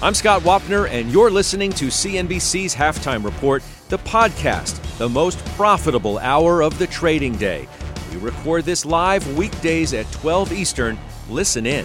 I'm 0.00 0.14
Scott 0.14 0.42
Wapner, 0.42 0.88
and 0.88 1.10
you're 1.10 1.28
listening 1.28 1.72
to 1.72 1.86
CNBC's 1.86 2.72
Halftime 2.72 3.24
Report, 3.24 3.64
the 3.88 3.98
podcast, 3.98 4.80
the 4.96 5.08
most 5.08 5.44
profitable 5.56 6.18
hour 6.18 6.62
of 6.62 6.78
the 6.78 6.86
trading 6.86 7.34
day. 7.34 7.66
We 8.12 8.18
record 8.18 8.64
this 8.64 8.86
live 8.86 9.36
weekdays 9.36 9.94
at 9.94 10.08
12 10.12 10.52
Eastern. 10.52 10.96
Listen 11.28 11.66
in. 11.66 11.84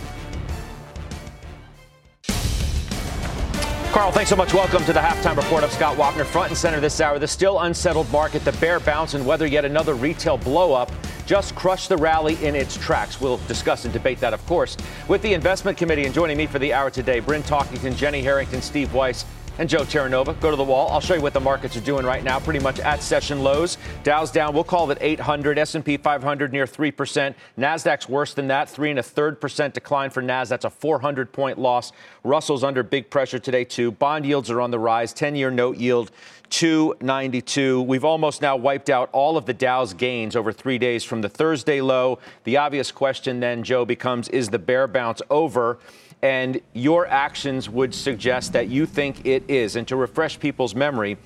Carl, 3.92 4.12
thanks 4.12 4.30
so 4.30 4.36
much. 4.36 4.54
Welcome 4.54 4.86
to 4.86 4.94
the 4.94 5.00
halftime 5.00 5.36
report 5.36 5.64
of 5.64 5.72
Scott 5.72 5.98
Wapner. 5.98 6.24
Front 6.24 6.50
and 6.50 6.58
center 6.58 6.80
this 6.80 7.02
hour, 7.02 7.18
the 7.18 7.28
still 7.28 7.62
unsettled 7.62 8.12
market, 8.12 8.46
the 8.46 8.52
bear 8.54 8.80
bounce, 8.80 9.16
and 9.16 9.26
whether 9.26 9.48
yet 9.48 9.66
another 9.66 9.96
retail 9.96 10.38
blowup 10.38 10.92
just 11.26 11.56
crushed 11.56 11.90
the 11.90 11.98
rally 11.98 12.44
in 12.44 12.56
its 12.56 12.78
tracks. 12.78 13.20
We'll 13.22 13.38
discuss 13.48 13.86
and 13.86 13.94
debate 13.94 14.20
that, 14.20 14.34
of 14.34 14.46
course, 14.46 14.78
with 15.08 15.22
the 15.22 15.34
investment 15.34 15.78
committee. 15.78 16.06
And 16.06 16.14
joining 16.14 16.38
me 16.38 16.48
for 16.48 16.60
the 16.60 16.74
hour 16.74 16.90
today, 16.90 17.20
Bryn 17.20 17.44
Talkington, 17.44 17.96
Jenny 17.96 18.22
Harrington, 18.22 18.62
Steve 18.62 18.94
Weiss, 18.94 19.26
and 19.60 19.70
Joe 19.70 19.82
Terranova. 19.82 20.40
Go 20.40 20.50
to 20.50 20.56
the 20.56 20.64
wall. 20.64 20.90
I'll 20.90 21.00
show 21.00 21.14
you 21.14 21.22
what 21.22 21.34
the 21.34 21.40
markets 21.40 21.78
are 21.78 21.82
doing 21.82 22.06
right 22.06 22.24
now, 22.24 22.40
pretty 22.40 22.60
much 22.60 22.80
at 22.80 23.02
session 23.02 23.44
lows. 23.44 23.78
Dow's 24.04 24.32
down. 24.32 24.54
We'll 24.54 24.64
call 24.64 24.90
it 24.92 24.98
800. 25.00 25.60
S&P 25.60 25.98
500 25.98 26.52
near 26.52 26.66
3%. 26.66 27.36
Nasdaq's 27.58 28.10
worse 28.10 28.34
than 28.34 28.48
that. 28.48 28.70
Three 28.70 28.90
and 28.90 29.00
a 29.00 29.04
third 29.04 29.40
percent 29.40 29.74
decline 29.74 30.10
for 30.10 30.22
Nas. 30.22 30.50
That's 30.50 30.66
a 30.66 30.70
400 30.70 31.32
point 31.32 31.60
loss. 31.60 31.92
Russell's 32.24 32.64
under 32.64 32.84
big 32.84 33.10
pressure 33.10 33.40
today 33.40 33.64
too. 33.64 33.92
Bond 33.92 34.26
yields 34.26 34.50
are 34.50 34.62
on 34.62 34.72
the 34.72 34.80
rise. 34.80 35.14
10-year 35.14 35.52
note 35.52 35.78
yield 35.78 36.12
292. 36.54 37.82
We've 37.82 38.06
almost 38.06 38.44
now 38.44 38.56
wiped 38.56 38.92
out 38.92 39.10
all 39.12 39.38
of 39.38 39.48
the 39.48 39.56
Dow's 39.56 39.92
gains 39.92 40.36
over 40.36 40.52
three 40.52 40.78
days 40.78 41.04
from 41.04 41.22
the 41.22 41.28
Thursday 41.28 41.82
low. 41.82 42.20
The 42.44 42.58
obvious 42.58 42.92
question 42.92 43.40
then, 43.40 43.64
Joe, 43.64 43.86
becomes: 43.86 44.30
Is 44.30 44.50
the 44.50 44.60
bear 44.60 44.88
bounce 44.88 45.22
over? 45.32 45.80
and 46.22 46.62
your 46.72 47.06
actions 47.08 47.70
would 47.70 47.94
suggest 47.94 48.54
that 48.54 48.70
you 48.70 48.86
think 48.86 49.26
it 49.26 49.44
is. 49.50 49.76
And 49.76 49.86
to 49.90 49.98
refresh 49.98 50.40
people's 50.40 50.74
memory, 50.74 51.18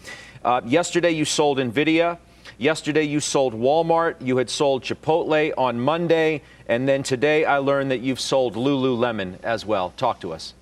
uh, 0.44 0.62
yesterday 0.66 1.12
you 1.12 1.24
sold 1.24 1.60
NVIDIA. 1.60 2.18
Yesterday 2.58 3.04
you 3.04 3.20
sold 3.20 3.54
Walmart. 3.54 4.16
You 4.20 4.38
had 4.38 4.50
sold 4.50 4.84
Chipotle 4.84 5.54
on 5.56 5.80
Monday. 5.80 6.42
And 6.68 6.90
then 6.90 7.04
today 7.04 7.46
I 7.46 7.60
learned 7.60 7.92
that 7.92 8.00
you've 8.00 8.20
sold 8.20 8.56
Lululemon 8.56 9.40
as 9.44 9.68
well. 9.68 9.94
Talk 9.98 10.20
to 10.22 10.34
us. 10.34 10.56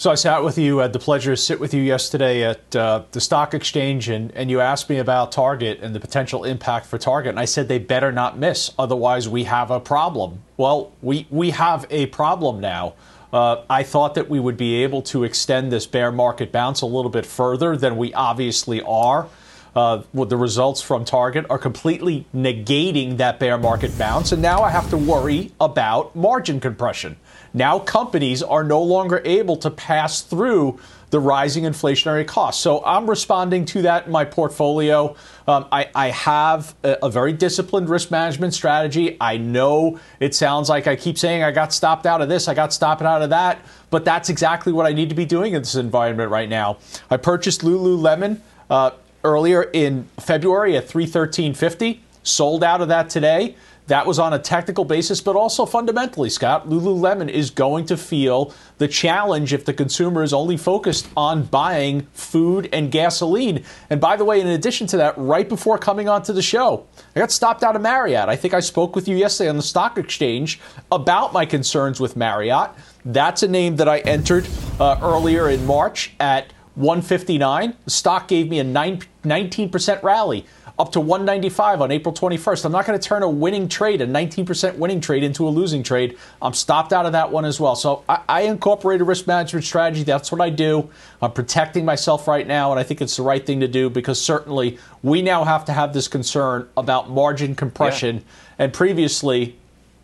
So 0.00 0.10
I 0.10 0.14
sat 0.14 0.42
with 0.42 0.56
you, 0.56 0.78
had 0.78 0.94
the 0.94 0.98
pleasure 0.98 1.32
to 1.32 1.36
sit 1.36 1.60
with 1.60 1.74
you 1.74 1.82
yesterday 1.82 2.42
at 2.42 2.74
uh, 2.74 3.02
the 3.12 3.20
stock 3.20 3.52
exchange, 3.52 4.08
and, 4.08 4.32
and 4.32 4.50
you 4.50 4.58
asked 4.58 4.88
me 4.88 4.96
about 4.96 5.30
Target 5.30 5.80
and 5.82 5.94
the 5.94 6.00
potential 6.00 6.44
impact 6.44 6.86
for 6.86 6.96
Target. 6.96 7.28
And 7.28 7.38
I 7.38 7.44
said 7.44 7.68
they 7.68 7.78
better 7.78 8.10
not 8.10 8.38
miss, 8.38 8.72
otherwise 8.78 9.28
we 9.28 9.44
have 9.44 9.70
a 9.70 9.78
problem. 9.78 10.42
Well, 10.56 10.90
we, 11.02 11.26
we 11.28 11.50
have 11.50 11.84
a 11.90 12.06
problem 12.06 12.60
now. 12.60 12.94
Uh, 13.30 13.62
I 13.68 13.82
thought 13.82 14.14
that 14.14 14.30
we 14.30 14.40
would 14.40 14.56
be 14.56 14.82
able 14.84 15.02
to 15.02 15.22
extend 15.22 15.70
this 15.70 15.86
bear 15.86 16.10
market 16.10 16.50
bounce 16.50 16.80
a 16.80 16.86
little 16.86 17.10
bit 17.10 17.26
further 17.26 17.76
than 17.76 17.98
we 17.98 18.14
obviously 18.14 18.80
are. 18.80 19.28
Uh, 19.76 20.02
the 20.14 20.38
results 20.38 20.80
from 20.80 21.04
Target 21.04 21.44
are 21.50 21.58
completely 21.58 22.24
negating 22.34 23.18
that 23.18 23.38
bear 23.38 23.58
market 23.58 23.98
bounce, 23.98 24.32
and 24.32 24.40
now 24.40 24.62
I 24.62 24.70
have 24.70 24.88
to 24.88 24.96
worry 24.96 25.52
about 25.60 26.16
margin 26.16 26.58
compression. 26.58 27.18
Now 27.52 27.78
companies 27.78 28.42
are 28.42 28.64
no 28.64 28.82
longer 28.82 29.20
able 29.24 29.56
to 29.58 29.70
pass 29.70 30.22
through 30.22 30.78
the 31.10 31.20
rising 31.20 31.64
inflationary 31.64 32.26
costs. 32.26 32.62
So 32.62 32.84
I'm 32.84 33.10
responding 33.10 33.64
to 33.66 33.82
that 33.82 34.06
in 34.06 34.12
my 34.12 34.24
portfolio. 34.24 35.16
Um, 35.46 35.66
I, 35.72 35.90
I, 35.94 36.10
have 36.10 36.74
a, 36.84 36.98
a, 37.02 37.10
very 37.10 37.32
disciplined 37.32 37.88
risk 37.88 38.12
management 38.12 38.54
strategy. 38.54 39.16
I 39.20 39.36
know 39.36 39.98
it 40.20 40.34
sounds 40.34 40.68
like 40.68 40.86
I 40.86 40.94
keep 40.94 41.18
saying 41.18 41.42
I 41.42 41.50
got 41.50 41.72
stopped 41.72 42.06
out 42.06 42.22
of 42.22 42.28
this, 42.28 42.46
I 42.46 42.54
got 42.54 42.72
stopped 42.72 43.02
out 43.02 43.22
of 43.22 43.30
that, 43.30 43.58
but 43.90 44.04
that's 44.04 44.28
exactly 44.28 44.72
what 44.72 44.86
I 44.86 44.92
need 44.92 45.08
to 45.08 45.16
be 45.16 45.24
doing 45.24 45.54
in 45.54 45.62
this 45.62 45.74
environment 45.74 46.30
right 46.30 46.48
now. 46.48 46.78
I 47.10 47.16
purchased 47.16 47.62
Lululemon 47.62 48.40
uh, 48.68 48.92
earlier 49.24 49.64
in 49.64 50.08
February 50.20 50.76
at 50.76 50.86
313.50, 50.86 51.98
sold 52.22 52.62
out 52.62 52.80
of 52.80 52.88
that 52.88 53.10
today. 53.10 53.56
That 53.90 54.06
was 54.06 54.20
on 54.20 54.32
a 54.32 54.38
technical 54.38 54.84
basis, 54.84 55.20
but 55.20 55.34
also 55.34 55.66
fundamentally, 55.66 56.30
Scott, 56.30 56.68
Lululemon 56.68 57.28
is 57.28 57.50
going 57.50 57.86
to 57.86 57.96
feel 57.96 58.54
the 58.78 58.86
challenge 58.86 59.52
if 59.52 59.64
the 59.64 59.74
consumer 59.74 60.22
is 60.22 60.32
only 60.32 60.56
focused 60.56 61.08
on 61.16 61.42
buying 61.42 62.06
food 62.12 62.68
and 62.72 62.92
gasoline. 62.92 63.64
And 63.90 64.00
by 64.00 64.16
the 64.16 64.24
way, 64.24 64.40
in 64.40 64.46
addition 64.46 64.86
to 64.86 64.96
that, 64.98 65.18
right 65.18 65.48
before 65.48 65.76
coming 65.76 66.08
onto 66.08 66.32
the 66.32 66.40
show, 66.40 66.86
I 67.16 67.18
got 67.18 67.32
stopped 67.32 67.64
out 67.64 67.74
of 67.74 67.82
Marriott. 67.82 68.28
I 68.28 68.36
think 68.36 68.54
I 68.54 68.60
spoke 68.60 68.94
with 68.94 69.08
you 69.08 69.16
yesterday 69.16 69.50
on 69.50 69.56
the 69.56 69.62
stock 69.62 69.98
exchange 69.98 70.60
about 70.92 71.32
my 71.32 71.44
concerns 71.44 71.98
with 71.98 72.14
Marriott. 72.14 72.70
That's 73.04 73.42
a 73.42 73.48
name 73.48 73.74
that 73.74 73.88
I 73.88 73.98
entered 73.98 74.46
uh, 74.78 75.00
earlier 75.02 75.48
in 75.48 75.66
March 75.66 76.12
at 76.20 76.52
159. 76.76 77.76
The 77.86 77.90
stock 77.90 78.28
gave 78.28 78.48
me 78.48 78.60
a 78.60 78.64
9, 78.64 79.02
19% 79.24 80.02
rally 80.04 80.46
up 80.80 80.92
to 80.92 80.98
195 80.98 81.82
on 81.82 81.90
April 81.90 82.14
21st. 82.14 82.64
I'm 82.64 82.72
not 82.72 82.86
going 82.86 82.98
to 82.98 83.06
turn 83.06 83.22
a 83.22 83.28
winning 83.28 83.68
trade, 83.68 84.00
a 84.00 84.06
19% 84.06 84.76
winning 84.76 84.98
trade, 84.98 85.22
into 85.22 85.46
a 85.46 85.50
losing 85.50 85.82
trade. 85.82 86.16
I'm 86.40 86.54
stopped 86.54 86.94
out 86.94 87.04
of 87.04 87.12
that 87.12 87.30
one 87.30 87.44
as 87.44 87.60
well. 87.60 87.76
So 87.76 88.02
I, 88.08 88.22
I 88.26 88.40
incorporate 88.42 89.02
a 89.02 89.04
risk 89.04 89.26
management 89.26 89.66
strategy. 89.66 90.04
That's 90.04 90.32
what 90.32 90.40
I 90.40 90.48
do. 90.48 90.88
I'm 91.20 91.32
protecting 91.32 91.84
myself 91.84 92.26
right 92.26 92.46
now, 92.46 92.70
and 92.70 92.80
I 92.80 92.82
think 92.82 93.02
it's 93.02 93.14
the 93.18 93.22
right 93.22 93.44
thing 93.44 93.60
to 93.60 93.68
do 93.68 93.90
because 93.90 94.18
certainly 94.18 94.78
we 95.02 95.20
now 95.20 95.44
have 95.44 95.66
to 95.66 95.72
have 95.72 95.92
this 95.92 96.08
concern 96.08 96.66
about 96.78 97.10
margin 97.10 97.54
compression. 97.54 98.16
Yeah. 98.16 98.22
And 98.60 98.72
previously, 98.72 99.58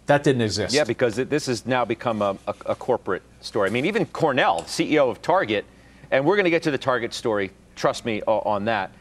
that 0.05 0.25
didn't 0.25 0.43
exist. 0.43 0.75
Yeah, 0.75 0.85
because 0.85 1.17
this 1.17 1.47
has 1.47 1.65
now 1.65 1.87
become 1.87 2.21
a, 2.21 2.37
a, 2.47 2.55
a 2.67 2.75
corporate 2.75 3.23
story. 3.41 3.71
I 3.71 3.73
mean, 3.73 3.87
even 3.87 4.05
Cornell, 4.05 4.61
CEO 4.65 5.11
of 5.11 5.23
Target, 5.23 5.65
and 6.11 6.27
we're 6.27 6.37
going 6.37 6.45
to 6.45 6.51
get 6.51 6.63
to 6.65 6.71
the 6.71 6.77
Target 6.79 7.15
story, 7.15 7.51
trust 7.77 8.05
me 8.05 8.21
on 8.27 8.67
that 8.67 8.93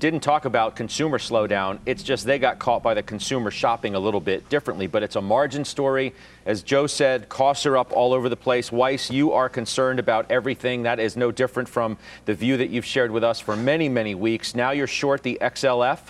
didn't 0.00 0.20
talk 0.20 0.46
about 0.46 0.74
consumer 0.74 1.18
slowdown. 1.18 1.78
It's 1.84 2.02
just 2.02 2.24
they 2.24 2.38
got 2.38 2.58
caught 2.58 2.82
by 2.82 2.94
the 2.94 3.02
consumer 3.02 3.50
shopping 3.50 3.94
a 3.94 4.00
little 4.00 4.20
bit 4.20 4.48
differently. 4.48 4.86
But 4.86 5.02
it's 5.02 5.14
a 5.14 5.20
margin 5.20 5.64
story. 5.64 6.14
As 6.46 6.62
Joe 6.62 6.86
said, 6.86 7.28
costs 7.28 7.66
are 7.66 7.76
up 7.76 7.92
all 7.92 8.14
over 8.14 8.28
the 8.30 8.36
place. 8.36 8.72
Weiss, 8.72 9.10
you 9.10 9.32
are 9.32 9.48
concerned 9.48 9.98
about 9.98 10.30
everything. 10.30 10.82
That 10.82 10.98
is 10.98 11.16
no 11.16 11.30
different 11.30 11.68
from 11.68 11.98
the 12.24 12.34
view 12.34 12.56
that 12.56 12.70
you've 12.70 12.86
shared 12.86 13.10
with 13.10 13.22
us 13.22 13.38
for 13.38 13.56
many, 13.56 13.88
many 13.88 14.14
weeks. 14.14 14.54
Now 14.54 14.70
you're 14.70 14.86
short 14.86 15.22
the 15.22 15.38
XLF 15.40 16.00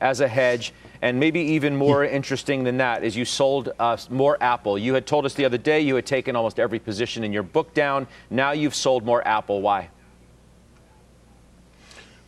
as 0.00 0.20
a 0.20 0.28
hedge. 0.28 0.72
And 1.00 1.20
maybe 1.20 1.40
even 1.40 1.76
more 1.76 2.04
interesting 2.04 2.64
than 2.64 2.78
that 2.78 3.04
is 3.04 3.16
you 3.16 3.24
sold 3.24 3.70
us 3.78 4.10
more 4.10 4.36
Apple. 4.42 4.76
You 4.76 4.94
had 4.94 5.06
told 5.06 5.24
us 5.24 5.34
the 5.34 5.44
other 5.44 5.58
day 5.58 5.80
you 5.80 5.94
had 5.94 6.06
taken 6.06 6.34
almost 6.34 6.58
every 6.58 6.80
position 6.80 7.22
in 7.22 7.32
your 7.32 7.44
book 7.44 7.74
down. 7.74 8.08
Now 8.28 8.50
you've 8.50 8.74
sold 8.74 9.04
more 9.04 9.26
Apple. 9.26 9.62
Why? 9.62 9.90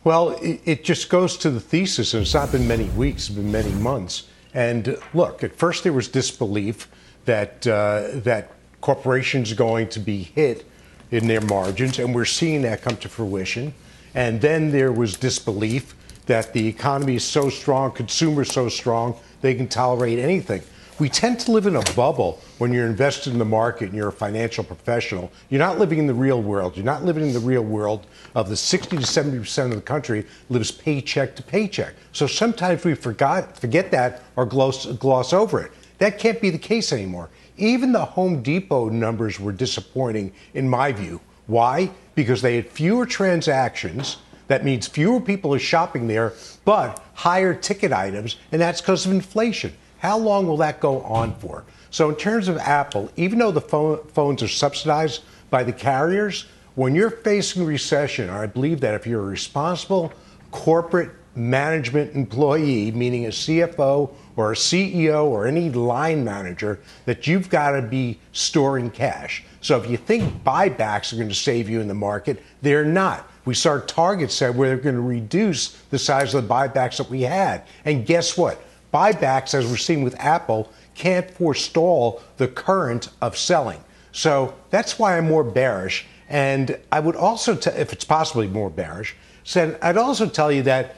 Well, 0.03 0.37
it, 0.41 0.83
just 0.85 1.09
goes 1.09 1.35
to 1.37 1.49
the 1.49 1.59
thesis, 1.59 2.13
and 2.13 2.21
it's 2.21 2.33
not 2.33 2.53
been 2.53 2.67
many 2.67 2.85
weeks, 2.89 3.27
it's 3.27 3.35
been 3.35 3.51
many 3.51 3.71
months. 3.73 4.29
And 4.53 4.97
look, 5.13 5.43
at 5.43 5.55
first 5.55 5.83
there 5.83 5.91
was 5.91 6.07
disbelief 6.07 6.87
that 7.25 7.67
uh, 7.67 8.07
that 8.13 8.51
corporations 8.81 9.51
are 9.51 9.55
going 9.55 9.89
to 9.89 9.99
be 9.99 10.23
hit 10.23 10.65
in 11.11 11.27
their 11.27 11.41
margins, 11.41 11.99
and 11.99 12.15
we're 12.15 12.25
seeing 12.25 12.61
that 12.61 12.81
come 12.81 12.95
to 12.97 13.09
fruition. 13.09 13.73
And 14.15 14.39
then 14.39 14.71
there 14.71 14.91
was 14.91 15.17
disbelief 15.17 15.95
that 16.27 16.53
the 16.53 16.65
economy 16.65 17.15
is 17.15 17.23
so 17.23 17.49
strong, 17.49 17.91
consumers 17.91 18.51
so 18.51 18.69
strong, 18.69 19.19
they 19.41 19.53
can 19.53 19.67
tolerate 19.67 20.17
anything. 20.19 20.61
We 20.99 21.07
tend 21.07 21.39
to 21.41 21.51
live 21.53 21.65
in 21.65 21.77
a 21.77 21.93
bubble 21.95 22.41
when 22.57 22.73
you're 22.73 22.85
invested 22.85 23.31
in 23.31 23.39
the 23.39 23.45
market 23.45 23.85
and 23.85 23.95
you're 23.95 24.09
a 24.09 24.11
financial 24.11 24.65
professional. 24.65 25.31
You're 25.49 25.59
not 25.59 25.79
living 25.79 25.97
in 25.97 26.07
the 26.07 26.13
real 26.13 26.41
world. 26.41 26.75
You're 26.75 26.83
not 26.83 27.05
living 27.05 27.27
in 27.27 27.33
the 27.33 27.39
real 27.39 27.61
world 27.61 28.05
of 28.35 28.49
the 28.49 28.57
60 28.57 28.97
to 28.97 29.05
70 29.05 29.39
percent 29.39 29.71
of 29.71 29.77
the 29.77 29.81
country 29.81 30.25
lives 30.49 30.71
paycheck 30.71 31.37
to 31.37 31.43
paycheck. 31.43 31.93
So 32.11 32.27
sometimes 32.27 32.83
we 32.83 32.95
forgot, 32.95 33.57
forget 33.57 33.91
that 33.91 34.23
or 34.35 34.45
gloss, 34.45 34.87
gloss 34.87 35.31
over 35.31 35.61
it. 35.61 35.71
That 35.99 36.19
can't 36.19 36.41
be 36.41 36.49
the 36.49 36.57
case 36.57 36.91
anymore. 36.91 37.29
Even 37.55 37.93
the 37.93 38.03
Home 38.03 38.43
Depot 38.43 38.89
numbers 38.89 39.39
were 39.39 39.53
disappointing, 39.53 40.33
in 40.53 40.67
my 40.67 40.91
view. 40.91 41.21
Why? 41.47 41.91
Because 42.13 42.41
they 42.41 42.57
had 42.57 42.67
fewer 42.67 43.05
transactions. 43.05 44.17
That 44.47 44.65
means 44.65 44.87
fewer 44.87 45.21
people 45.21 45.53
are 45.53 45.59
shopping 45.59 46.07
there, 46.07 46.33
but 46.65 47.01
higher 47.13 47.53
ticket 47.53 47.93
items, 47.93 48.35
and 48.51 48.61
that's 48.61 48.81
because 48.81 49.05
of 49.05 49.13
inflation. 49.13 49.73
How 49.99 50.17
long 50.17 50.47
will 50.47 50.57
that 50.57 50.79
go 50.79 51.01
on 51.01 51.35
for? 51.35 51.63
So, 51.91 52.09
in 52.09 52.15
terms 52.15 52.47
of 52.47 52.57
Apple, 52.57 53.11
even 53.15 53.39
though 53.39 53.51
the 53.51 53.61
phone, 53.61 54.05
phones 54.07 54.43
are 54.43 54.47
subsidized 54.47 55.21
by 55.49 55.63
the 55.63 55.73
carriers. 55.73 56.45
When 56.75 56.95
you're 56.95 57.09
facing 57.09 57.65
recession, 57.65 58.29
I 58.29 58.45
believe 58.45 58.79
that 58.81 58.93
if 58.93 59.05
you're 59.05 59.21
a 59.21 59.25
responsible 59.25 60.13
corporate 60.51 61.11
management 61.35 62.15
employee, 62.15 62.91
meaning 62.91 63.25
a 63.25 63.29
CFO 63.29 64.13
or 64.35 64.51
a 64.51 64.55
CEO 64.55 65.25
or 65.25 65.47
any 65.47 65.69
line 65.69 66.23
manager, 66.23 66.79
that 67.05 67.27
you've 67.27 67.49
got 67.49 67.71
to 67.71 67.81
be 67.81 68.19
storing 68.31 68.89
cash. 68.89 69.43
So 69.61 69.77
if 69.81 69.89
you 69.89 69.97
think 69.97 70.43
buybacks 70.43 71.11
are 71.11 71.17
going 71.17 71.29
to 71.29 71.35
save 71.35 71.69
you 71.69 71.81
in 71.81 71.87
the 71.87 71.93
market, 71.93 72.41
they're 72.61 72.85
not. 72.85 73.29
We 73.45 73.53
saw 73.53 73.79
Target 73.79 74.31
said 74.31 74.55
we're 74.55 74.77
going 74.77 74.95
to 74.95 75.01
reduce 75.01 75.73
the 75.89 75.99
size 75.99 76.33
of 76.33 76.47
the 76.47 76.53
buybacks 76.53 76.97
that 76.97 77.09
we 77.09 77.23
had. 77.23 77.63
And 77.83 78.05
guess 78.05 78.37
what? 78.37 78.63
Buybacks, 78.93 79.53
as 79.53 79.65
we're 79.67 79.77
seeing 79.77 80.03
with 80.03 80.19
Apple, 80.19 80.71
can't 80.95 81.29
forestall 81.31 82.21
the 82.37 82.47
current 82.47 83.09
of 83.21 83.37
selling. 83.37 83.83
So 84.11 84.53
that's 84.69 84.97
why 84.97 85.17
I'm 85.17 85.27
more 85.27 85.43
bearish. 85.43 86.05
And 86.27 86.77
I 86.91 86.99
would 86.99 87.15
also, 87.15 87.55
t- 87.55 87.69
if 87.71 87.93
it's 87.93 88.05
possibly 88.05 88.47
more 88.47 88.69
bearish, 88.69 89.15
said 89.43 89.77
I'd 89.81 89.97
also 89.97 90.27
tell 90.27 90.51
you 90.51 90.63
that 90.63 90.95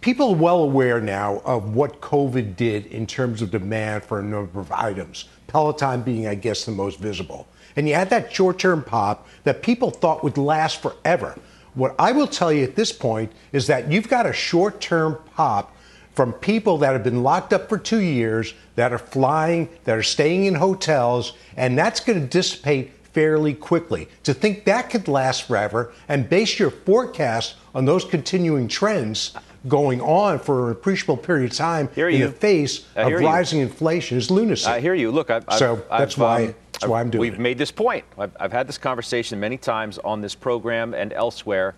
people 0.00 0.30
are 0.30 0.36
well 0.36 0.62
aware 0.62 1.00
now 1.00 1.40
of 1.44 1.74
what 1.74 2.00
COVID 2.00 2.56
did 2.56 2.86
in 2.86 3.06
terms 3.06 3.42
of 3.42 3.50
demand 3.50 4.04
for 4.04 4.20
a 4.20 4.22
number 4.22 4.60
of 4.60 4.70
items. 4.70 5.26
Peloton 5.46 6.02
being, 6.02 6.26
I 6.26 6.34
guess, 6.34 6.64
the 6.64 6.72
most 6.72 6.98
visible. 6.98 7.46
And 7.76 7.88
you 7.88 7.94
had 7.94 8.10
that 8.10 8.32
short 8.32 8.58
term 8.58 8.84
pop 8.84 9.26
that 9.44 9.62
people 9.62 9.90
thought 9.90 10.22
would 10.22 10.38
last 10.38 10.82
forever. 10.82 11.36
What 11.74 11.94
I 11.98 12.12
will 12.12 12.28
tell 12.28 12.52
you 12.52 12.62
at 12.62 12.76
this 12.76 12.92
point 12.92 13.32
is 13.52 13.66
that 13.66 13.90
you've 13.90 14.08
got 14.08 14.26
a 14.26 14.32
short 14.32 14.80
term 14.80 15.18
pop 15.34 15.73
from 16.14 16.32
people 16.32 16.78
that 16.78 16.92
have 16.92 17.04
been 17.04 17.22
locked 17.22 17.52
up 17.52 17.68
for 17.68 17.76
two 17.76 18.00
years, 18.00 18.54
that 18.76 18.92
are 18.92 18.98
flying, 18.98 19.68
that 19.84 19.98
are 19.98 20.02
staying 20.02 20.44
in 20.44 20.54
hotels, 20.54 21.32
and 21.56 21.76
that's 21.76 22.00
going 22.00 22.20
to 22.20 22.26
dissipate 22.26 22.92
fairly 23.12 23.54
quickly. 23.54 24.08
To 24.24 24.34
think 24.34 24.64
that 24.64 24.90
could 24.90 25.08
last 25.08 25.44
forever 25.44 25.92
and 26.08 26.28
base 26.28 26.58
your 26.58 26.70
forecast 26.70 27.56
on 27.74 27.84
those 27.84 28.04
continuing 28.04 28.68
trends 28.68 29.34
going 29.66 30.00
on 30.00 30.38
for 30.38 30.66
an 30.66 30.72
appreciable 30.72 31.16
period 31.16 31.50
of 31.50 31.56
time 31.56 31.88
in 31.96 32.20
the 32.20 32.30
face 32.30 32.86
of 32.96 33.12
rising 33.12 33.60
inflation 33.60 34.18
is 34.18 34.30
lunacy. 34.30 34.66
I 34.66 34.80
hear 34.80 34.94
you. 34.94 35.10
Look, 35.10 35.30
I've, 35.30 35.44
so 35.56 35.82
I've, 35.90 36.00
that's 36.00 36.14
I've, 36.14 36.20
why. 36.20 36.46
Um, 36.46 36.54
that's 36.72 36.86
why 36.88 37.00
I'm 37.00 37.08
doing 37.08 37.20
We've 37.20 37.34
it. 37.34 37.40
made 37.40 37.56
this 37.56 37.70
point. 37.70 38.04
I've, 38.18 38.36
I've, 38.40 38.52
had 38.52 38.66
this 38.66 38.78
conversation 38.78 39.38
many 39.38 39.56
times 39.56 39.98
on 39.98 40.20
this 40.20 40.34
program 40.34 40.92
and 40.92 41.12
elsewhere. 41.12 41.76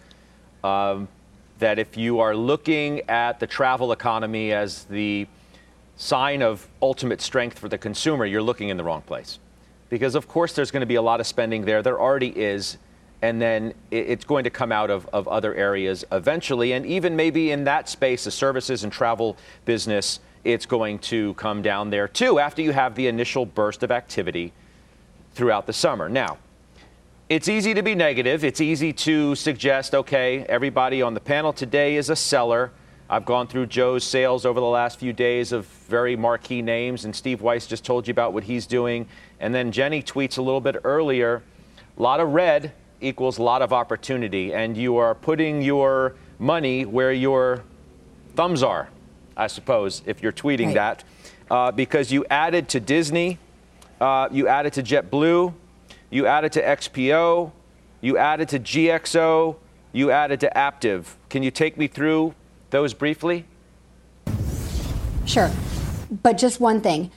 Um, 0.64 1.06
that 1.58 1.78
if 1.78 1.96
you 1.96 2.20
are 2.20 2.34
looking 2.34 3.00
at 3.08 3.40
the 3.40 3.46
travel 3.46 3.92
economy 3.92 4.52
as 4.52 4.84
the 4.84 5.26
sign 5.96 6.42
of 6.42 6.66
ultimate 6.82 7.20
strength 7.20 7.58
for 7.58 7.68
the 7.68 7.78
consumer, 7.78 8.26
you're 8.26 8.42
looking 8.42 8.68
in 8.68 8.76
the 8.76 8.84
wrong 8.84 9.02
place. 9.02 9.38
Because, 9.88 10.14
of 10.14 10.28
course, 10.28 10.52
there's 10.52 10.70
going 10.70 10.80
to 10.80 10.86
be 10.86 10.96
a 10.96 11.02
lot 11.02 11.20
of 11.20 11.26
spending 11.26 11.64
there. 11.64 11.82
There 11.82 12.00
already 12.00 12.28
is. 12.28 12.76
And 13.22 13.40
then 13.40 13.72
it's 13.90 14.24
going 14.24 14.44
to 14.44 14.50
come 14.50 14.70
out 14.70 14.90
of, 14.90 15.08
of 15.12 15.26
other 15.26 15.54
areas 15.54 16.04
eventually. 16.12 16.72
And 16.72 16.84
even 16.84 17.16
maybe 17.16 17.50
in 17.50 17.64
that 17.64 17.88
space, 17.88 18.24
the 18.24 18.30
services 18.30 18.84
and 18.84 18.92
travel 18.92 19.36
business, 19.64 20.20
it's 20.44 20.66
going 20.66 20.98
to 20.98 21.32
come 21.34 21.62
down 21.62 21.90
there 21.90 22.08
too 22.08 22.38
after 22.38 22.60
you 22.60 22.72
have 22.72 22.94
the 22.94 23.06
initial 23.06 23.46
burst 23.46 23.82
of 23.82 23.90
activity 23.90 24.52
throughout 25.32 25.66
the 25.66 25.72
summer. 25.72 26.08
Now, 26.08 26.38
it's 27.28 27.48
easy 27.48 27.74
to 27.74 27.82
be 27.82 27.94
negative. 27.94 28.44
It's 28.44 28.60
easy 28.60 28.92
to 28.92 29.34
suggest, 29.34 29.94
okay, 29.94 30.44
everybody 30.48 31.02
on 31.02 31.14
the 31.14 31.20
panel 31.20 31.52
today 31.52 31.96
is 31.96 32.08
a 32.08 32.14
seller. 32.14 32.70
I've 33.10 33.24
gone 33.24 33.48
through 33.48 33.66
Joe's 33.66 34.04
sales 34.04 34.46
over 34.46 34.60
the 34.60 34.66
last 34.66 35.00
few 35.00 35.12
days 35.12 35.50
of 35.50 35.66
very 35.88 36.14
marquee 36.14 36.62
names, 36.62 37.04
and 37.04 37.14
Steve 37.14 37.42
Weiss 37.42 37.66
just 37.66 37.84
told 37.84 38.06
you 38.06 38.12
about 38.12 38.32
what 38.32 38.44
he's 38.44 38.66
doing. 38.66 39.08
And 39.40 39.52
then 39.52 39.72
Jenny 39.72 40.02
tweets 40.02 40.38
a 40.38 40.42
little 40.42 40.60
bit 40.60 40.76
earlier 40.84 41.42
a 41.98 42.02
lot 42.02 42.20
of 42.20 42.28
red 42.28 42.72
equals 43.00 43.38
a 43.38 43.42
lot 43.42 43.62
of 43.62 43.72
opportunity, 43.72 44.52
and 44.52 44.76
you 44.76 44.96
are 44.98 45.14
putting 45.14 45.62
your 45.62 46.14
money 46.38 46.84
where 46.84 47.12
your 47.12 47.64
thumbs 48.34 48.62
are, 48.62 48.88
I 49.36 49.46
suppose, 49.46 50.02
if 50.04 50.22
you're 50.22 50.32
tweeting 50.32 50.66
right. 50.66 50.74
that, 50.74 51.04
uh, 51.50 51.72
because 51.72 52.12
you 52.12 52.26
added 52.28 52.68
to 52.70 52.80
Disney, 52.80 53.38
uh, 54.00 54.28
you 54.30 54.46
added 54.46 54.74
to 54.74 54.82
JetBlue, 54.82 55.54
you 56.10 56.26
added 56.26 56.52
to 56.52 56.62
XPO, 56.62 57.52
you 58.00 58.18
added 58.18 58.48
to 58.50 58.58
GXO, 58.58 59.56
you 59.92 60.10
added 60.10 60.40
to 60.40 60.50
Aptiv. 60.54 61.14
Can 61.28 61.42
you 61.42 61.50
take 61.50 61.76
me 61.76 61.86
through 61.86 62.34
those 62.70 62.94
briefly? 62.94 63.46
Sure. 65.24 65.50
But 66.22 66.38
just 66.38 66.60
one 66.60 66.80
thing. 66.80 67.10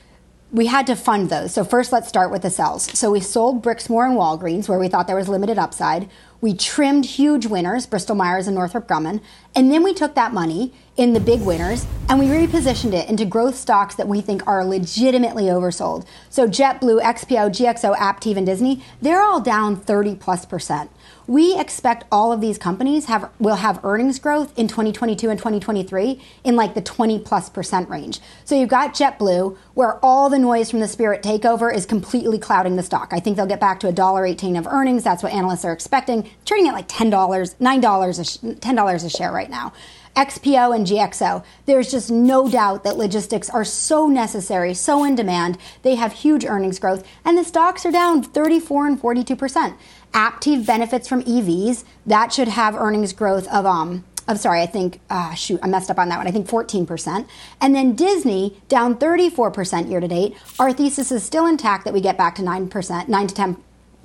We 0.51 0.65
had 0.65 0.87
to 0.87 0.95
fund 0.95 1.29
those. 1.29 1.53
So 1.53 1.63
first 1.63 1.91
let's 1.91 2.07
start 2.07 2.31
with 2.31 2.41
the 2.41 2.49
sells. 2.49 2.85
So 2.97 3.11
we 3.11 3.19
sold 3.19 3.63
Brixmor 3.63 4.07
and 4.07 4.17
Walgreens 4.17 4.67
where 4.67 4.79
we 4.79 4.87
thought 4.87 5.05
there 5.05 5.15
was 5.15 5.29
limited 5.29 5.59
upside. 5.59 6.09
We 6.41 6.53
trimmed 6.53 7.05
huge 7.05 7.45
winners, 7.47 7.85
Bristol 7.85 8.15
Myers 8.15 8.47
and 8.47 8.55
Northrop 8.55 8.87
Grumman, 8.87 9.21
and 9.53 9.69
then 9.71 9.83
we 9.83 9.93
took 9.93 10.15
that 10.15 10.33
money 10.33 10.73
in 10.95 11.11
the 11.11 11.19
big 11.19 11.41
winners 11.41 11.85
and 12.07 12.17
we 12.17 12.27
repositioned 12.27 12.93
it 12.93 13.09
into 13.09 13.25
growth 13.25 13.55
stocks 13.55 13.95
that 13.95 14.07
we 14.07 14.21
think 14.21 14.45
are 14.47 14.63
legitimately 14.63 15.45
oversold. 15.45 16.05
So 16.29 16.47
JetBlue, 16.47 17.01
XPO, 17.01 17.49
GXO, 17.49 17.95
Aptiv, 17.97 18.37
and 18.37 18.45
Disney, 18.45 18.81
they're 19.01 19.21
all 19.21 19.41
down 19.41 19.75
30 19.75 20.15
plus 20.15 20.45
percent. 20.45 20.89
We 21.29 21.55
expect 21.59 22.05
all 22.11 22.31
of 22.33 22.41
these 22.41 22.57
companies 22.57 23.05
have 23.05 23.29
will 23.37 23.57
have 23.57 23.85
earnings 23.85 24.17
growth 24.17 24.51
in 24.57 24.67
2022 24.67 25.29
and 25.29 25.37
2023 25.37 26.19
in 26.43 26.55
like 26.55 26.73
the 26.73 26.81
20 26.81 27.19
plus 27.19 27.51
percent 27.51 27.87
range. 27.87 28.19
So 28.45 28.55
you've 28.55 28.69
got 28.69 28.95
JetBlue, 28.95 29.55
where 29.75 30.03
all 30.03 30.31
the 30.31 30.39
noise 30.39 30.71
from 30.71 30.79
the 30.79 30.87
Spirit 30.87 31.21
takeover 31.21 31.71
is 31.71 31.85
completely 31.85 32.39
clouding 32.39 32.77
the 32.77 32.81
stock. 32.81 33.09
I 33.11 33.19
think 33.19 33.37
they'll 33.37 33.45
get 33.45 33.59
back 33.59 33.79
to 33.81 33.91
$1.18 33.91 34.57
of 34.57 34.65
earnings. 34.65 35.03
That's 35.03 35.21
what 35.21 35.31
analysts 35.31 35.65
are 35.65 35.71
expecting. 35.71 36.27
Trading 36.45 36.69
at 36.69 36.73
like 36.73 36.87
$10, 36.87 37.11
$9, 37.11 37.59
$10 37.59 39.05
a 39.05 39.09
share 39.11 39.31
right 39.31 39.51
now. 39.51 39.71
XPO 40.15 40.75
and 40.75 40.85
GXO. 40.85 41.45
There's 41.65 41.91
just 41.91 42.09
no 42.11 42.49
doubt 42.49 42.83
that 42.83 42.97
logistics 42.97 43.49
are 43.49 43.63
so 43.63 44.07
necessary, 44.07 44.73
so 44.73 45.03
in 45.03 45.15
demand. 45.15 45.57
They 45.83 45.95
have 45.95 46.11
huge 46.11 46.43
earnings 46.43 46.79
growth, 46.79 47.07
and 47.23 47.37
the 47.37 47.43
stocks 47.43 47.85
are 47.85 47.91
down 47.91 48.23
34 48.23 48.87
and 48.87 48.99
42 48.99 49.35
percent. 49.35 49.77
Aptiv 50.13 50.65
benefits 50.65 51.07
from 51.07 51.23
EVs. 51.23 51.83
That 52.05 52.33
should 52.33 52.47
have 52.47 52.75
earnings 52.75 53.13
growth 53.13 53.47
of 53.47 53.65
um 53.65 54.03
I'm 54.27 54.37
sorry, 54.37 54.61
I 54.61 54.67
think, 54.67 55.01
uh, 55.09 55.33
shoot, 55.33 55.59
I 55.63 55.67
messed 55.67 55.89
up 55.89 55.97
on 55.97 56.07
that 56.09 56.17
one. 56.17 56.27
I 56.27 56.31
think 56.31 56.47
14%. 56.47 57.27
And 57.59 57.73
then 57.73 57.95
Disney 57.95 58.61
down 58.67 58.95
34% 58.95 59.89
year 59.89 59.99
to 59.99 60.07
date. 60.07 60.37
Our 60.59 60.71
thesis 60.71 61.11
is 61.11 61.23
still 61.23 61.47
intact 61.47 61.83
that 61.85 61.95
we 61.95 61.99
get 61.99 62.15
back 62.15 62.35
to 62.35 62.43
9%, 62.43 63.07
9 63.07 63.27
to 63.27 63.33
10 63.35 63.57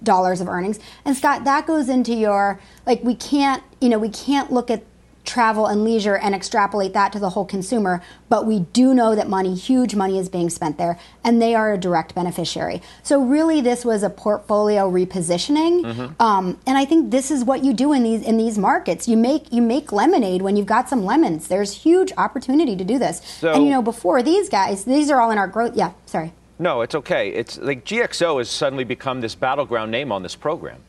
dollars 0.03 0.41
of 0.41 0.49
earnings. 0.49 0.79
And 1.05 1.17
Scott, 1.17 1.45
that 1.45 1.67
goes 1.67 1.89
into 1.89 2.15
your, 2.15 2.61
like, 2.87 3.03
we 3.03 3.15
can't, 3.15 3.63
you 3.81 3.89
know, 3.89 3.99
we 3.99 4.09
can't 4.09 4.53
look 4.53 4.71
at 4.71 4.83
travel 5.25 5.67
and 5.67 5.85
leisure 5.85 6.17
and 6.17 6.35
extrapolate 6.35 6.93
that 6.93 7.13
to 7.13 7.19
the 7.19 7.31
whole 7.31 7.45
consumer. 7.45 8.03
But 8.29 8.47
we 8.47 8.61
do 8.61 8.95
know 8.95 9.15
that 9.15 9.29
money, 9.29 9.55
huge 9.55 9.95
money, 9.95 10.19
is 10.19 10.29
being 10.29 10.51
spent 10.51 10.79
there, 10.79 10.99
and 11.23 11.41
they 11.41 11.55
are 11.55 11.73
a 11.73 11.79
direct 11.79 12.15
beneficiary. 12.15 12.83
So 13.03 13.23
really, 13.23 13.61
this 13.61 13.85
was 13.85 14.03
a 14.03 14.11
portfolio 14.11 14.91
repositioning, 14.91 15.85
mm-hmm. 15.85 16.23
um, 16.23 16.59
and 16.67 16.77
I 16.77 16.85
think 16.85 17.11
this 17.11 17.31
is 17.31 17.45
what 17.45 17.65
you 17.65 17.73
do 17.73 17.93
in 17.93 18.03
these 18.03 18.23
in 18.23 18.37
these 18.37 18.59
markets. 18.59 19.09
You 19.09 19.17
make 19.17 19.53
you 19.53 19.63
make 19.63 19.93
lemonade 19.93 20.43
when 20.43 20.57
you've 20.57 20.67
got 20.67 20.89
some 20.89 21.05
lemons. 21.05 21.49
There's 21.49 21.73
huge 21.73 22.13
opportunity 22.17 22.77
to 22.77 22.85
do 22.85 22.99
this. 22.99 23.21
So, 23.39 23.53
and 23.53 23.65
you 23.65 23.71
know, 23.71 23.83
before 23.83 24.23
these 24.23 24.49
guys, 24.49 24.85
these 24.85 25.11
are 25.11 25.21
all 25.21 25.31
in 25.31 25.39
our 25.39 25.49
growth. 25.49 25.77
Yeah, 25.77 25.93
sorry. 26.07 26.33
No, 26.59 26.83
it's 26.83 26.95
okay. 26.95 27.31
It's 27.31 27.59
like 27.59 27.85
GXO 27.85 28.39
has 28.39 28.49
suddenly 28.49 28.85
become 28.85 29.21
this 29.21 29.35
battleground 29.35 29.91
name 29.91 30.13
on 30.13 30.23
this 30.23 30.37
program, 30.37 30.81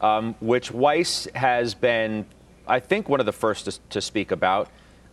um, 0.00 0.34
which 0.40 0.72
Weiss 0.72 1.28
has 1.34 1.74
been 1.74 2.24
I 2.70 2.80
think, 2.80 3.08
one 3.08 3.20
of 3.20 3.26
the 3.26 3.32
first 3.32 3.66
to, 3.66 3.78
to 3.90 4.00
speak 4.00 4.30
about. 4.30 4.68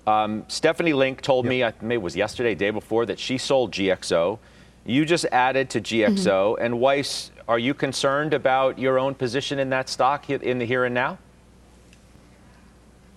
Um, 0.06 0.46
Stephanie 0.48 0.94
Link 0.94 1.22
told 1.22 1.46
yep. 1.46 1.50
me, 1.50 1.64
I 1.64 1.74
maybe 1.82 1.96
it 1.96 2.02
was 2.02 2.16
yesterday, 2.16 2.56
day 2.56 2.70
before, 2.70 3.06
that 3.06 3.20
she 3.20 3.38
sold 3.38 3.72
GXO. 3.72 4.40
You 4.86 5.06
just 5.06 5.26
added 5.32 5.70
to 5.72 5.82
GXO. 5.82 6.16
Mm-hmm. 6.16 6.64
And 6.64 6.80
Weiss, 6.80 7.32
are 7.48 7.60
you 7.60 7.74
concerned 7.74 8.34
about 8.34 8.80
your 8.80 9.00
own 9.00 9.16
position 9.16 9.60
in 9.60 9.70
that 9.72 9.90
stock 9.90 10.30
in 10.30 10.60
the 10.60 10.66
here 10.66 10.86
and 10.86 10.96
now? 10.96 11.18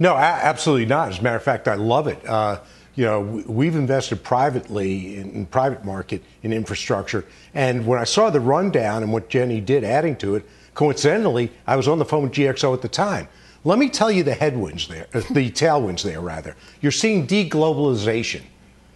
No, 0.00 0.16
absolutely 0.16 0.86
not. 0.86 1.10
As 1.10 1.18
a 1.18 1.22
matter 1.22 1.36
of 1.36 1.42
fact, 1.42 1.68
I 1.68 1.74
love 1.74 2.08
it. 2.08 2.26
Uh, 2.26 2.60
you 2.94 3.04
know, 3.04 3.20
we've 3.20 3.76
invested 3.76 4.24
privately 4.24 5.16
in, 5.16 5.30
in, 5.30 5.46
private 5.46 5.84
market 5.84 6.22
in 6.42 6.52
infrastructure. 6.52 7.24
And 7.54 7.86
when 7.86 7.98
I 7.98 8.04
saw 8.04 8.30
the 8.30 8.40
rundown 8.40 9.02
and 9.02 9.12
what 9.12 9.28
Jenny 9.28 9.60
did 9.60 9.84
adding 9.84 10.16
to 10.16 10.34
it, 10.36 10.48
coincidentally, 10.74 11.52
I 11.66 11.76
was 11.76 11.86
on 11.86 11.98
the 11.98 12.04
phone 12.04 12.24
with 12.24 12.32
GXO 12.32 12.74
at 12.74 12.82
the 12.82 12.88
time. 12.88 13.28
Let 13.62 13.78
me 13.78 13.90
tell 13.90 14.10
you 14.10 14.22
the 14.22 14.34
headwinds 14.34 14.88
there, 14.88 15.06
uh, 15.12 15.20
the 15.30 15.50
tailwinds 15.50 16.02
there, 16.02 16.20
rather. 16.20 16.56
You're 16.80 16.92
seeing 16.92 17.26
deglobalization. 17.26 18.42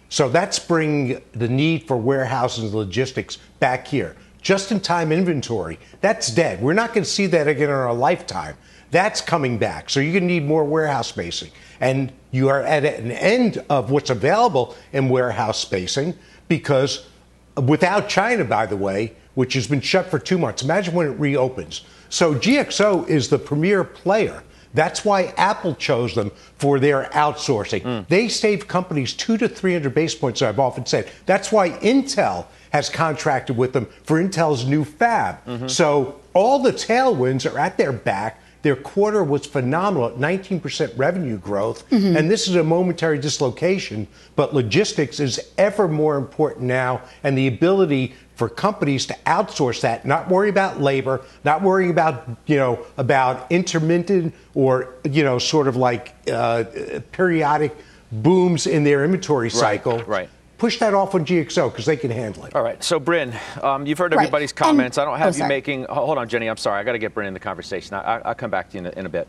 So 0.09 0.29
that's 0.29 0.57
bringing 0.57 1.21
the 1.33 1.47
need 1.47 1.87
for 1.87 1.97
warehouses 1.97 2.65
and 2.65 2.73
logistics 2.73 3.37
back 3.59 3.87
here. 3.87 4.15
Just 4.41 4.71
in 4.71 4.79
time 4.79 5.11
inventory, 5.11 5.79
that's 6.01 6.29
dead. 6.29 6.61
We're 6.61 6.73
not 6.73 6.93
going 6.93 7.03
to 7.03 7.09
see 7.09 7.25
that 7.27 7.47
again 7.47 7.69
in 7.69 7.75
our 7.75 7.93
lifetime. 7.93 8.55
That's 8.91 9.19
coming 9.19 9.57
back. 9.57 9.89
So 9.89 9.99
you're 9.99 10.13
going 10.13 10.27
to 10.27 10.33
need 10.33 10.45
more 10.45 10.63
warehouse 10.63 11.07
spacing. 11.07 11.51
And 11.79 12.11
you 12.31 12.49
are 12.49 12.61
at 12.61 12.85
an 12.85 13.11
end 13.11 13.63
of 13.69 13.91
what's 13.91 14.09
available 14.09 14.75
in 14.93 15.09
warehouse 15.09 15.59
spacing 15.59 16.13
because 16.47 17.07
without 17.55 18.07
China, 18.07 18.45
by 18.45 18.65
the 18.65 18.77
way, 18.77 19.13
which 19.33 19.53
has 19.53 19.67
been 19.67 19.81
shut 19.81 20.07
for 20.07 20.17
two 20.17 20.37
months. 20.37 20.63
Imagine 20.63 20.93
when 20.93 21.07
it 21.07 21.19
reopens. 21.19 21.81
So 22.09 22.33
GXO 22.33 23.07
is 23.07 23.29
the 23.29 23.39
premier 23.39 23.83
player. 23.83 24.43
That's 24.75 25.03
why 25.03 25.33
Apple 25.37 25.73
chose 25.75 26.13
them 26.13 26.31
for 26.57 26.79
their 26.79 27.05
outsourcing. 27.05 27.81
Mm. 27.81 28.07
They 28.07 28.27
save 28.27 28.67
companies 28.67 29.13
two 29.13 29.37
to 29.37 29.47
300 29.47 29.93
basis 29.93 30.19
points, 30.19 30.41
I've 30.41 30.59
often 30.59 30.85
said. 30.85 31.09
That's 31.25 31.51
why 31.51 31.71
Intel 31.79 32.45
has 32.71 32.89
contracted 32.89 33.57
with 33.57 33.73
them 33.73 33.87
for 34.03 34.21
Intel's 34.21 34.65
new 34.65 34.83
fab. 34.83 35.43
Mm-hmm. 35.45 35.67
So 35.67 36.19
all 36.33 36.59
the 36.59 36.73
tailwinds 36.73 37.49
are 37.49 37.57
at 37.57 37.77
their 37.77 37.93
back. 37.93 38.41
Their 38.63 38.75
quarter 38.75 39.23
was 39.23 39.45
phenomenal 39.45 40.09
at 40.09 40.15
19% 40.15 40.97
revenue 40.97 41.37
growth. 41.37 41.87
Mm-hmm. 41.91 42.17
And 42.17 42.29
this 42.29 42.47
is 42.47 42.55
a 42.55 42.63
momentary 42.63 43.19
dislocation, 43.19 44.07
but 44.35 44.55
logistics 44.55 45.19
is 45.19 45.51
ever 45.57 45.87
more 45.87 46.17
important 46.17 46.65
now. 46.65 47.01
And 47.23 47.37
the 47.37 47.47
ability 47.47 48.15
for 48.35 48.49
companies 48.49 49.05
to 49.07 49.13
outsource 49.25 49.81
that, 49.81 50.05
not 50.05 50.29
worry 50.29 50.49
about 50.49 50.81
labor, 50.81 51.21
not 51.43 51.61
worrying 51.61 51.89
about, 51.89 52.27
you 52.45 52.57
know, 52.57 52.85
about 52.97 53.49
intermittent 53.51 54.33
or, 54.53 54.93
you 55.03 55.23
know, 55.23 55.39
sort 55.39 55.67
of 55.67 55.75
like 55.75 56.13
uh, 56.29 56.65
periodic 57.11 57.75
booms 58.11 58.67
in 58.67 58.83
their 58.83 59.03
inventory 59.03 59.49
cycle. 59.49 59.97
Right. 59.99 60.07
right. 60.07 60.29
Push 60.57 60.79
that 60.79 60.93
off 60.93 61.15
on 61.15 61.25
GXO 61.25 61.69
because 61.69 61.85
they 61.85 61.97
can 61.97 62.11
handle 62.11 62.45
it. 62.45 62.55
All 62.55 62.63
right. 62.63 62.81
So, 62.81 62.97
Bryn, 62.99 63.33
um, 63.61 63.85
you've 63.85 63.97
heard 63.97 64.13
everybody's 64.13 64.51
right. 64.51 64.55
comments. 64.57 64.97
And, 64.97 65.07
I 65.07 65.11
don't 65.11 65.19
have 65.19 65.35
oh, 65.35 65.43
you 65.43 65.49
making. 65.49 65.83
Hold 65.85 66.17
on, 66.17 66.29
Jenny. 66.29 66.47
I'm 66.47 66.57
sorry. 66.57 66.79
I 66.79 66.83
got 66.83 66.93
to 66.93 66.99
get 66.99 67.13
Bryn 67.13 67.27
in 67.27 67.33
the 67.33 67.41
conversation. 67.41 67.93
I, 67.95 68.21
will 68.25 68.35
come 68.35 68.51
back 68.51 68.69
to 68.69 68.77
you 68.77 68.79
in 68.79 68.85
a, 68.85 68.99
in 68.99 69.05
a 69.05 69.09
bit. 69.09 69.27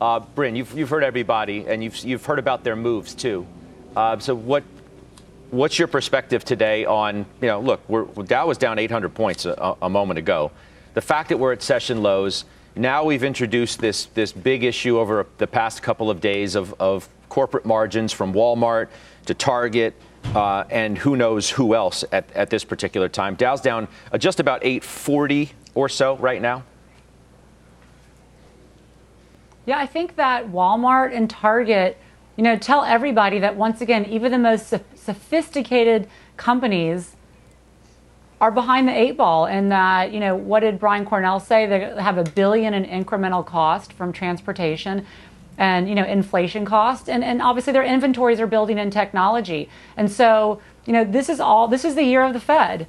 Uh, 0.00 0.20
Bryn, 0.20 0.54
you've, 0.54 0.72
you've 0.78 0.88
heard 0.88 1.02
everybody, 1.02 1.66
and 1.66 1.82
you've, 1.82 1.96
you've 2.04 2.24
heard 2.24 2.38
about 2.38 2.62
their 2.62 2.76
moves 2.76 3.14
too. 3.14 3.44
Uh, 3.96 4.18
so, 4.20 4.36
what 4.36 4.62
what's 5.50 5.78
your 5.78 5.88
perspective 5.88 6.44
today 6.44 6.84
on, 6.84 7.26
you 7.40 7.48
know, 7.48 7.60
look, 7.60 8.26
Dow 8.26 8.46
was 8.46 8.58
down 8.58 8.78
800 8.78 9.14
points 9.14 9.46
a, 9.46 9.76
a, 9.82 9.88
moment 9.88 10.18
ago. 10.18 10.50
The 10.94 11.00
fact 11.00 11.28
that 11.30 11.38
we're 11.38 11.52
at 11.52 11.62
session 11.62 12.02
lows, 12.02 12.44
now 12.76 13.04
we've 13.04 13.24
introduced 13.24 13.80
this, 13.80 14.06
this 14.06 14.32
big 14.32 14.64
issue 14.64 14.98
over 14.98 15.26
the 15.38 15.46
past 15.46 15.82
couple 15.82 16.10
of 16.10 16.20
days 16.20 16.54
of, 16.54 16.74
of 16.80 17.08
corporate 17.28 17.64
margins 17.64 18.12
from 18.12 18.32
Walmart 18.32 18.88
to 19.26 19.34
Target 19.34 19.94
uh, 20.34 20.64
and 20.70 20.98
who 20.98 21.16
knows 21.16 21.50
who 21.50 21.74
else 21.74 22.04
at, 22.12 22.30
at 22.32 22.50
this 22.50 22.64
particular 22.64 23.08
time. 23.08 23.34
Dow's 23.34 23.60
down 23.60 23.88
uh, 24.12 24.18
just 24.18 24.40
about 24.40 24.64
840 24.64 25.52
or 25.74 25.88
so 25.88 26.16
right 26.16 26.42
now. 26.42 26.64
Yeah, 29.66 29.78
I 29.78 29.86
think 29.86 30.16
that 30.16 30.46
Walmart 30.48 31.14
and 31.14 31.28
Target, 31.28 31.98
you 32.38 32.44
know, 32.44 32.56
tell 32.56 32.84
everybody 32.84 33.40
that 33.40 33.56
once 33.56 33.80
again, 33.80 34.04
even 34.04 34.30
the 34.30 34.38
most 34.38 34.72
sophisticated 34.94 36.08
companies 36.36 37.16
are 38.40 38.52
behind 38.52 38.86
the 38.86 38.96
eight 38.96 39.16
ball 39.16 39.46
and 39.46 39.72
that 39.72 40.12
you 40.12 40.20
know 40.20 40.36
what 40.36 40.60
did 40.60 40.78
brian 40.78 41.04
cornell 41.04 41.40
say? 41.40 41.66
They 41.66 41.80
have 42.00 42.16
a 42.16 42.22
billion 42.22 42.74
in 42.74 42.84
incremental 42.84 43.44
cost 43.44 43.92
from 43.92 44.12
transportation 44.12 45.04
and 45.58 45.88
you 45.88 45.96
know 45.96 46.04
inflation 46.04 46.64
cost. 46.64 47.10
And, 47.10 47.24
and 47.24 47.42
obviously 47.42 47.72
their 47.72 47.82
inventories 47.82 48.38
are 48.38 48.46
building 48.46 48.78
in 48.78 48.92
technology. 48.92 49.68
And 49.96 50.08
so 50.08 50.62
you 50.86 50.92
know 50.92 51.02
this 51.02 51.28
is 51.28 51.40
all 51.40 51.66
this 51.66 51.84
is 51.84 51.96
the 51.96 52.04
year 52.04 52.22
of 52.22 52.34
the 52.34 52.40
fed. 52.40 52.86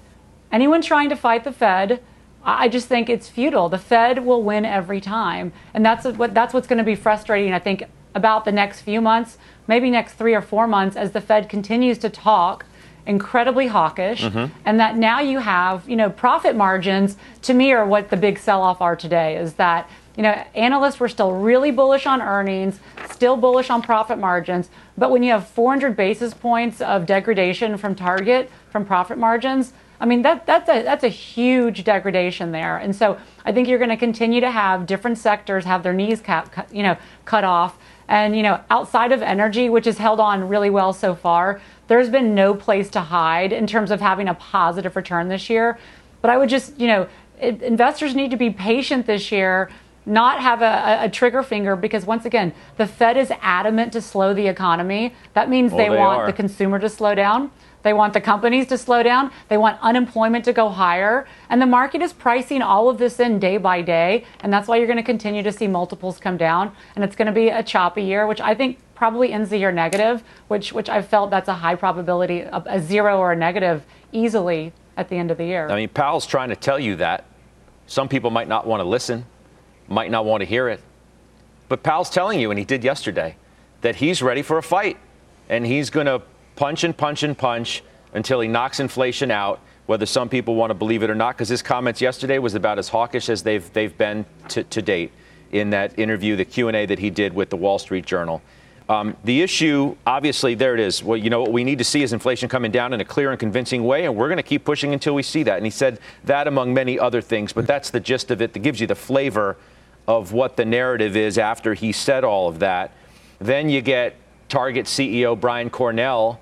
Anyone 0.51 0.83
trying 0.83 1.09
to 1.09 1.15
fight 1.15 1.43
the 1.43 1.51
fed 1.51 2.03
i 2.41 2.69
just 2.69 2.87
think 2.87 3.09
it's 3.09 3.27
futile. 3.27 3.67
The 3.67 3.79
fed 3.79 4.23
will 4.23 4.43
win 4.43 4.63
every 4.63 5.01
time. 5.01 5.53
And 5.73 5.83
that's 5.83 6.05
what 6.05 6.35
that's 6.35 6.53
what's 6.53 6.67
going 6.67 6.77
to 6.77 6.83
be 6.83 6.93
frustrating 6.93 7.51
i 7.51 7.57
think 7.57 7.85
about 8.15 8.45
the 8.45 8.51
next 8.51 8.81
few 8.81 9.01
months 9.01 9.37
maybe 9.67 9.89
next 9.89 10.13
three 10.13 10.33
or 10.33 10.41
four 10.41 10.67
months 10.67 10.95
as 10.95 11.11
the 11.11 11.21
Fed 11.21 11.47
continues 11.49 11.97
to 11.99 12.09
talk 12.09 12.65
incredibly 13.05 13.67
hawkish 13.67 14.21
mm-hmm. 14.21 14.53
and 14.65 14.79
that 14.79 14.95
now 14.95 15.19
you 15.19 15.39
have 15.39 15.87
you 15.89 15.95
know 15.95 16.09
profit 16.09 16.55
margins 16.55 17.17
to 17.41 17.53
me 17.53 17.71
are 17.71 17.85
what 17.85 18.09
the 18.09 18.17
big 18.17 18.37
sell-off 18.37 18.81
are 18.81 18.95
today 18.95 19.35
is 19.35 19.53
that 19.53 19.89
you 20.15 20.23
know 20.23 20.31
analysts 20.53 20.99
were 20.99 21.07
still 21.07 21.31
really 21.31 21.71
bullish 21.71 22.05
on 22.05 22.21
earnings 22.21 22.79
still 23.09 23.37
bullish 23.37 23.69
on 23.69 23.81
profit 23.81 24.19
margins 24.19 24.69
but 24.97 25.09
when 25.11 25.23
you 25.23 25.31
have 25.31 25.47
400 25.47 25.95
basis 25.95 26.33
points 26.33 26.81
of 26.81 27.05
degradation 27.05 27.77
from 27.77 27.95
target 27.95 28.51
from 28.69 28.85
profit 28.85 29.17
margins 29.17 29.73
I 29.99 30.05
mean 30.05 30.21
that 30.21 30.45
that's 30.45 30.69
a 30.69 30.81
that's 30.83 31.03
a 31.03 31.09
huge 31.09 31.83
degradation 31.83 32.51
there, 32.51 32.77
and 32.77 32.95
so 32.95 33.17
I 33.43 33.51
think 33.51 33.67
you're 33.67 33.79
going 33.79 33.89
to 33.89 33.97
continue 33.97 34.39
to 34.39 34.49
have 34.49 34.85
different 34.85 35.17
sectors 35.17 35.65
have 35.65 35.83
their 35.83 35.93
knees 35.93 36.21
cap, 36.21 36.69
you 36.71 36.83
know, 36.83 36.95
cut 37.25 37.43
off, 37.43 37.77
and, 38.09 38.35
you 38.35 38.41
know, 38.41 38.59
outside 38.71 39.11
of 39.11 39.21
energy, 39.21 39.69
which 39.69 39.85
has 39.85 39.99
held 39.99 40.19
on 40.19 40.49
really 40.49 40.71
well 40.71 40.93
so 40.93 41.13
far, 41.13 41.61
there's 41.87 42.09
been 42.09 42.33
no 42.33 42.55
place 42.55 42.89
to 42.89 43.01
hide 43.01 43.53
in 43.53 43.67
terms 43.67 43.91
of 43.91 44.01
having 44.01 44.27
a 44.27 44.33
positive 44.33 44.95
return 44.95 45.29
this 45.29 45.47
year. 45.47 45.77
But 46.21 46.31
I 46.31 46.37
would 46.37 46.49
just, 46.49 46.77
you 46.79 46.87
know, 46.87 47.07
it, 47.39 47.61
investors 47.61 48.15
need 48.15 48.31
to 48.31 48.37
be 48.37 48.49
patient 48.49 49.05
this 49.05 49.31
year, 49.31 49.69
not 50.07 50.41
have 50.41 50.63
a, 50.63 51.05
a, 51.05 51.09
trigger 51.09 51.43
finger, 51.43 51.75
because 51.75 52.03
once 52.03 52.25
again, 52.25 52.51
the 52.77 52.87
Fed 52.87 53.15
is 53.15 53.31
adamant 53.41 53.93
to 53.93 54.01
slow 54.01 54.33
the 54.33 54.47
economy. 54.47 55.13
That 55.35 55.47
means 55.47 55.71
they, 55.71 55.77
they, 55.77 55.89
want 55.91 56.21
are. 56.21 56.25
the 56.25 56.33
consumer 56.33 56.79
to 56.79 56.89
slow 56.89 57.13
down. 57.13 57.51
They 57.81 57.93
want 57.93 58.13
the 58.13 58.21
companies 58.21 58.67
to 58.67 58.77
slow 58.77 59.03
down. 59.03 59.31
They 59.47 59.57
want 59.57 59.79
unemployment 59.81 60.45
to 60.45 60.53
go 60.53 60.69
higher. 60.69 61.27
And 61.49 61.61
the 61.61 61.65
market 61.65 62.01
is 62.01 62.11
pricing 62.11 62.61
all 62.61 62.89
of 62.89 62.97
this 62.97 63.19
in 63.19 63.39
day 63.39 63.57
by 63.57 63.81
day. 63.81 64.25
And 64.41 64.51
that's 64.51 64.67
why 64.67 64.77
you're 64.77 64.87
going 64.87 64.97
to 64.97 65.03
continue 65.03 65.43
to 65.43 65.51
see 65.51 65.67
multiples 65.67 66.19
come 66.19 66.37
down. 66.37 66.73
And 66.95 67.03
it's 67.03 67.15
going 67.15 67.27
to 67.27 67.31
be 67.31 67.49
a 67.49 67.63
choppy 67.63 68.03
year, 68.03 68.27
which 68.27 68.41
I 68.41 68.53
think 68.53 68.79
probably 68.95 69.31
ends 69.31 69.49
the 69.49 69.57
year 69.57 69.71
negative, 69.71 70.23
which, 70.49 70.73
which 70.73 70.89
I 70.89 71.01
felt 71.01 71.31
that's 71.31 71.47
a 71.47 71.53
high 71.53 71.75
probability 71.75 72.43
of 72.43 72.67
a 72.67 72.81
zero 72.81 73.17
or 73.17 73.31
a 73.31 73.35
negative 73.35 73.85
easily 74.11 74.73
at 74.97 75.07
the 75.07 75.15
end 75.15 75.31
of 75.31 75.37
the 75.37 75.45
year. 75.45 75.69
I 75.69 75.75
mean, 75.75 75.89
Powell's 75.89 76.25
trying 76.25 76.49
to 76.49 76.55
tell 76.55 76.79
you 76.79 76.97
that. 76.97 77.23
Some 77.87 78.09
people 78.09 78.29
might 78.29 78.49
not 78.49 78.67
want 78.67 78.81
to 78.81 78.83
listen, 78.83 79.25
might 79.87 80.11
not 80.11 80.25
want 80.25 80.41
to 80.41 80.45
hear 80.45 80.67
it. 80.67 80.81
But 81.69 81.81
Powell's 81.81 82.09
telling 82.09 82.39
you, 82.39 82.51
and 82.51 82.59
he 82.59 82.65
did 82.65 82.83
yesterday, 82.83 83.37
that 83.81 83.95
he's 83.95 84.21
ready 84.21 84.41
for 84.41 84.57
a 84.57 84.63
fight. 84.63 84.97
And 85.47 85.65
he's 85.65 85.89
going 85.89 86.05
to 86.05 86.21
punch 86.59 86.83
and 86.83 86.95
punch 86.95 87.23
and 87.23 87.37
punch 87.37 87.81
until 88.13 88.41
he 88.41 88.47
knocks 88.49 88.81
inflation 88.81 89.31
out, 89.31 89.61
whether 89.85 90.05
some 90.05 90.27
people 90.27 90.55
want 90.55 90.71
to 90.71 90.73
believe 90.73 91.03
it 91.03 91.09
or 91.09 91.15
not, 91.15 91.33
because 91.33 91.47
his 91.47 91.61
comments 91.61 92.01
yesterday 92.01 92.37
was 92.37 92.53
about 92.53 92.77
as 92.77 92.89
hawkish 92.89 93.29
as 93.29 93.43
they've, 93.43 93.71
they've 93.71 93.97
been 93.97 94.25
to, 94.49 94.65
to 94.65 94.81
date 94.81 95.13
in 95.53 95.69
that 95.69 95.97
interview, 95.97 96.35
the 96.35 96.43
Q&A 96.43 96.85
that 96.85 96.99
he 96.99 97.09
did 97.09 97.33
with 97.33 97.49
the 97.49 97.55
Wall 97.55 97.79
Street 97.79 98.05
Journal. 98.05 98.41
Um, 98.89 99.15
the 99.23 99.41
issue, 99.41 99.95
obviously, 100.05 100.53
there 100.53 100.73
it 100.73 100.81
is. 100.81 101.01
Well, 101.01 101.15
you 101.15 101.29
know, 101.29 101.39
what 101.39 101.53
we 101.53 101.63
need 101.63 101.77
to 101.77 101.85
see 101.85 102.03
is 102.03 102.11
inflation 102.11 102.49
coming 102.49 102.71
down 102.71 102.91
in 102.91 102.99
a 102.99 103.05
clear 103.05 103.31
and 103.31 103.39
convincing 103.39 103.85
way, 103.85 104.03
and 104.03 104.17
we're 104.17 104.27
going 104.27 104.37
to 104.37 104.43
keep 104.43 104.65
pushing 104.65 104.91
until 104.91 105.15
we 105.15 105.23
see 105.23 105.43
that. 105.43 105.55
And 105.55 105.65
he 105.65 105.71
said 105.71 106.01
that 106.25 106.45
among 106.45 106.73
many 106.73 106.99
other 106.99 107.21
things, 107.21 107.53
but 107.53 107.67
that's 107.67 107.89
the 107.89 108.01
gist 108.01 108.31
of 108.31 108.41
it 108.41 108.51
that 108.51 108.59
gives 108.59 108.81
you 108.81 108.87
the 108.87 108.95
flavor 108.95 109.55
of 110.09 110.33
what 110.33 110.57
the 110.57 110.65
narrative 110.65 111.15
is 111.15 111.37
after 111.37 111.73
he 111.73 111.93
said 111.93 112.25
all 112.25 112.49
of 112.49 112.59
that. 112.59 112.91
Then 113.39 113.69
you 113.69 113.79
get 113.79 114.17
Target 114.49 114.87
CEO 114.87 115.39
Brian 115.39 115.69
Cornell 115.69 116.41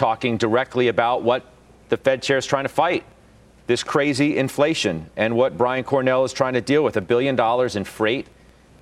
talking 0.00 0.38
directly 0.38 0.88
about 0.88 1.22
what 1.22 1.44
the 1.90 1.96
Fed 1.98 2.22
chair 2.22 2.38
is 2.38 2.46
trying 2.46 2.64
to 2.64 2.70
fight 2.70 3.04
this 3.66 3.82
crazy 3.82 4.38
inflation 4.38 5.10
and 5.14 5.36
what 5.36 5.58
Brian 5.58 5.84
Cornell 5.84 6.24
is 6.24 6.32
trying 6.32 6.54
to 6.54 6.62
deal 6.62 6.82
with 6.82 6.96
a 6.96 7.02
billion 7.02 7.36
dollars 7.36 7.76
in 7.76 7.84
freight. 7.84 8.26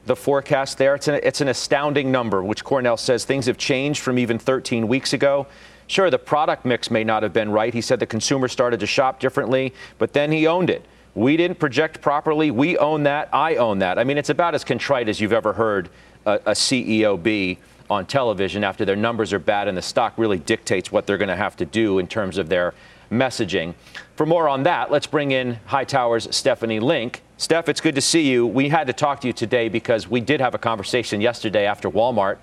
The 0.07 0.15
forecast 0.15 0.79
there, 0.79 0.95
it's 0.95 1.09
an, 1.09 1.19
it's 1.25 1.41
an 1.41 1.49
astounding 1.49 2.13
number, 2.13 2.45
which 2.45 2.63
Cornell 2.63 2.97
says 2.97 3.25
things 3.25 3.47
have 3.47 3.59
changed 3.59 4.01
from 4.01 4.17
even 4.17 4.39
13 4.39 4.87
weeks 4.87 5.13
ago. 5.13 5.49
Sure, 5.89 6.09
the 6.09 6.21
product 6.21 6.65
mix 6.65 6.89
may 6.89 7.03
not 7.03 7.25
have 7.25 7.33
been 7.33 7.51
right. 7.51 7.75
He 7.75 7.81
said 7.81 7.99
the 7.99 8.07
consumer 8.07 8.47
started 8.47 8.79
to 8.79 8.87
shop 8.87 9.19
differently, 9.19 9.75
but 9.99 10.13
then 10.13 10.31
he 10.31 10.47
owned 10.47 10.71
it. 10.71 10.87
We 11.17 11.37
didn't 11.37 11.59
project 11.59 12.01
properly. 12.01 12.53
We 12.53 12.79
own 12.79 13.03
that. 13.03 13.29
I 13.33 13.57
own 13.57 13.81
that. 13.81 13.99
I 13.99 14.05
mean, 14.05 14.19
it's 14.19 14.31
about 14.31 14.55
as 14.55 14.63
contrite 14.63 15.09
as 15.09 15.21
you've 15.21 15.33
ever 15.33 15.53
heard 15.53 15.89
a, 16.25 16.35
a 16.35 16.53
CEO 16.53 17.21
be 17.21 17.59
on 17.90 18.07
television 18.07 18.64
after 18.64 18.85
their 18.85 18.97
numbers 18.97 19.33
are 19.33 19.38
bad 19.38 19.68
and 19.68 19.76
the 19.76 19.83
stock 19.83 20.12
really 20.16 20.38
dictates 20.38 20.92
what 20.92 21.07
they're 21.07 21.18
going 21.18 21.28
to 21.28 21.37
have 21.37 21.57
to 21.57 21.64
do 21.64 21.99
in 21.99 22.07
terms 22.07 22.38
of 22.38 22.49
their 22.49 22.75
messaging. 23.11 23.75
For 24.16 24.26
more 24.26 24.49
on 24.49 24.64
that, 24.64 24.90
let's 24.90 25.07
bring 25.07 25.30
in 25.30 25.59
Hightower's 25.66 26.35
Stephanie 26.35 26.80
Link. 26.80 27.23
Steph, 27.37 27.68
it's 27.68 27.80
good 27.80 27.95
to 27.95 28.00
see 28.00 28.28
you. 28.30 28.47
We 28.47 28.68
had 28.68 28.87
to 28.88 28.92
talk 28.92 29.21
to 29.23 29.26
you 29.26 29.33
today 29.33 29.68
because 29.68 30.09
we 30.09 30.21
did 30.21 30.40
have 30.40 30.54
a 30.54 30.59
conversation 30.59 31.21
yesterday 31.21 31.66
after 31.66 31.90
Walmart 31.90 32.38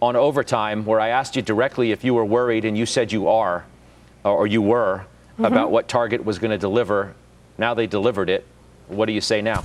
on 0.00 0.16
overtime 0.16 0.84
where 0.84 1.00
I 1.00 1.08
asked 1.08 1.36
you 1.36 1.42
directly 1.42 1.90
if 1.90 2.04
you 2.04 2.14
were 2.14 2.24
worried, 2.24 2.64
and 2.64 2.76
you 2.76 2.86
said 2.86 3.12
you 3.12 3.28
are, 3.28 3.64
or 4.24 4.46
you 4.46 4.62
were, 4.62 5.06
mm-hmm. 5.32 5.44
about 5.44 5.70
what 5.70 5.88
Target 5.88 6.24
was 6.24 6.38
going 6.38 6.50
to 6.50 6.58
deliver. 6.58 7.14
Now 7.58 7.74
they 7.74 7.86
delivered 7.86 8.28
it. 8.28 8.46
What 8.88 9.06
do 9.06 9.12
you 9.12 9.20
say 9.20 9.42
now? 9.42 9.64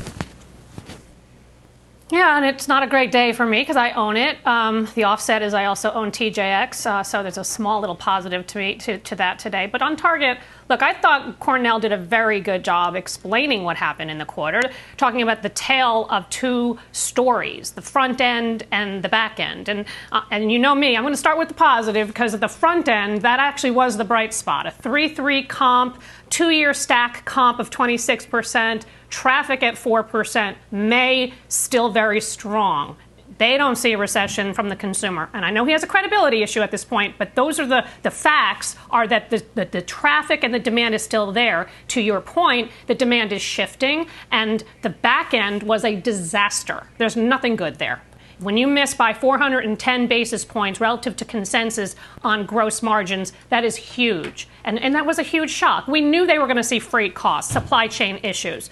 Yeah, 2.12 2.36
and 2.36 2.46
it's 2.46 2.68
not 2.68 2.84
a 2.84 2.88
great 2.88 3.10
day 3.10 3.32
for 3.32 3.46
me 3.46 3.62
because 3.62 3.78
I 3.78 3.92
own 3.92 4.18
it. 4.18 4.46
Um, 4.46 4.86
the 4.96 5.06
offset 5.06 5.42
is 5.42 5.54
I 5.54 5.64
also 5.64 5.92
own 5.94 6.12
TJX, 6.12 6.86
uh, 6.86 7.04
so 7.04 7.24
there's 7.24 7.38
a 7.38 7.44
small 7.46 7.80
little 7.80 7.96
positive 7.96 8.46
to 8.48 8.58
me 8.58 8.76
to, 8.76 8.98
to 8.98 9.16
that 9.16 9.40
today. 9.40 9.66
But 9.66 9.82
on 9.82 9.96
Target, 9.96 10.38
look, 10.70 10.82
I 10.82 10.94
thought 10.94 11.40
Cornell 11.40 11.80
did 11.80 11.94
a 11.94 11.98
very 11.98 12.42
good 12.42 12.66
job 12.66 12.98
explaining 12.98 13.64
what 13.64 13.78
happened 13.78 14.12
in 14.12 14.18
the 14.18 14.26
quarter, 14.26 14.62
talking 14.98 15.22
about 15.22 15.42
the 15.42 15.50
tale 15.50 16.06
of 16.10 16.30
two 16.30 16.78
stories, 16.92 17.72
the 17.72 17.82
front 17.82 18.20
end 18.20 18.64
and 18.74 19.02
the 19.02 19.10
back 19.10 19.40
end. 19.40 19.70
And 19.70 19.86
uh, 20.12 20.24
and 20.32 20.52
you 20.52 20.60
know 20.60 20.76
me, 20.76 20.98
I'm 20.98 21.04
going 21.04 21.14
to 21.14 21.18
start 21.18 21.38
with 21.38 21.48
the 21.48 21.54
positive 21.54 22.08
because 22.08 22.34
at 22.34 22.42
the 22.42 22.50
front 22.50 22.90
end, 22.90 23.22
that 23.22 23.40
actually 23.40 23.72
was 23.72 23.96
the 23.96 24.04
bright 24.04 24.34
spot. 24.34 24.68
A 24.68 24.72
3-3 24.72 25.48
comp, 25.48 26.02
two-year 26.30 26.74
stack 26.74 27.24
comp 27.24 27.60
of 27.60 27.70
26 27.70 28.26
percent 28.26 28.86
Traffic 29.12 29.62
at 29.62 29.76
4%. 29.76 30.56
May 30.72 31.34
still 31.48 31.90
very 31.90 32.20
strong. 32.20 32.98
They 33.38 33.58
don't 33.58 33.76
see 33.76 33.94
a 33.94 33.98
recession 33.98 34.54
from 34.54 34.70
the 34.70 34.76
consumer. 34.76 35.30
And 35.34 35.46
I 35.46 35.52
know 35.52 35.66
he 35.66 35.72
has 35.72 35.84
a 35.84 35.88
credibility 35.88 36.44
issue 36.44 36.62
at 36.62 36.72
this 36.72 36.86
point, 36.86 37.16
but 37.18 37.36
those 37.36 37.60
are 37.60 37.66
the, 37.66 37.86
the 38.04 38.12
facts 38.12 38.76
are 38.90 39.08
that 39.08 39.30
the, 39.30 39.44
the, 39.56 39.66
the 39.66 39.82
traffic 39.82 40.44
and 40.44 40.54
the 40.54 40.60
demand 40.60 40.96
is 40.96 41.02
still 41.02 41.32
there. 41.32 41.70
To 41.90 42.02
your 42.02 42.22
point, 42.22 42.72
the 42.88 42.96
demand 42.96 43.34
is 43.34 43.42
shifting, 43.42 44.08
and 44.32 44.64
the 44.82 44.90
back 44.90 45.34
end 45.34 45.64
was 45.64 45.84
a 45.84 45.96
disaster. 45.96 46.88
There's 46.98 47.16
nothing 47.16 47.56
good 47.56 47.80
there. 47.80 48.02
When 48.40 48.58
you 48.58 48.66
miss 48.66 48.94
by 48.94 49.14
410 49.14 50.08
basis 50.08 50.44
points 50.44 50.80
relative 50.80 51.16
to 51.18 51.26
consensus 51.26 51.96
on 52.24 52.46
gross 52.46 52.82
margins, 52.82 53.34
that 53.50 53.64
is 53.64 53.76
huge. 53.76 54.48
And, 54.64 54.80
and 54.80 54.96
that 54.96 55.06
was 55.06 55.20
a 55.20 55.24
huge 55.24 55.52
shock. 55.52 55.88
We 55.88 56.02
knew 56.02 56.26
they 56.26 56.40
were 56.40 56.48
going 56.48 56.58
to 56.58 56.64
see 56.64 56.80
freight 56.80 57.14
costs, 57.14 57.54
supply 57.54 57.88
chain 57.88 58.20
issues 58.24 58.70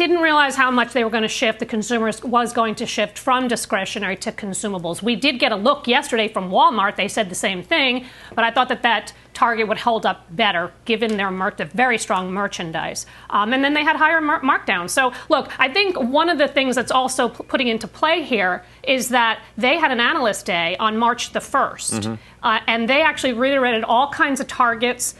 didn't 0.00 0.22
realize 0.22 0.56
how 0.56 0.70
much 0.70 0.94
they 0.94 1.04
were 1.04 1.10
going 1.10 1.24
to 1.24 1.28
shift. 1.28 1.58
The 1.58 1.66
consumers 1.66 2.24
was 2.24 2.54
going 2.54 2.74
to 2.76 2.86
shift 2.86 3.18
from 3.18 3.48
discretionary 3.48 4.16
to 4.16 4.32
consumables. 4.32 5.02
We 5.02 5.14
did 5.14 5.38
get 5.38 5.52
a 5.52 5.56
look 5.56 5.86
yesterday 5.86 6.26
from 6.26 6.50
Walmart. 6.50 6.96
They 6.96 7.06
said 7.06 7.28
the 7.28 7.34
same 7.34 7.62
thing, 7.62 8.06
but 8.34 8.42
I 8.42 8.50
thought 8.50 8.70
that 8.70 8.82
that 8.82 9.12
Target 9.34 9.68
would 9.68 9.76
hold 9.76 10.06
up 10.06 10.24
better 10.34 10.72
given 10.86 11.18
their 11.18 11.30
mer- 11.30 11.54
very 11.74 11.98
strong 11.98 12.32
merchandise. 12.32 13.04
Um, 13.28 13.52
and 13.52 13.62
then 13.62 13.74
they 13.74 13.84
had 13.84 13.96
higher 13.96 14.22
mar- 14.22 14.40
markdowns. 14.40 14.88
So, 14.88 15.12
look, 15.28 15.50
I 15.60 15.68
think 15.68 16.00
one 16.00 16.30
of 16.30 16.38
the 16.38 16.48
things 16.48 16.76
that's 16.76 16.90
also 16.90 17.28
p- 17.28 17.44
putting 17.44 17.68
into 17.68 17.86
play 17.86 18.22
here 18.22 18.64
is 18.82 19.10
that 19.10 19.42
they 19.58 19.76
had 19.76 19.92
an 19.92 20.00
analyst 20.00 20.46
day 20.46 20.76
on 20.78 20.96
March 20.96 21.32
the 21.32 21.40
1st. 21.40 22.00
Mm-hmm. 22.00 22.14
Uh, 22.42 22.60
and 22.66 22.88
they 22.88 23.02
actually 23.02 23.34
reiterated 23.34 23.84
all 23.84 24.10
kinds 24.10 24.40
of 24.40 24.46
targets, 24.48 25.14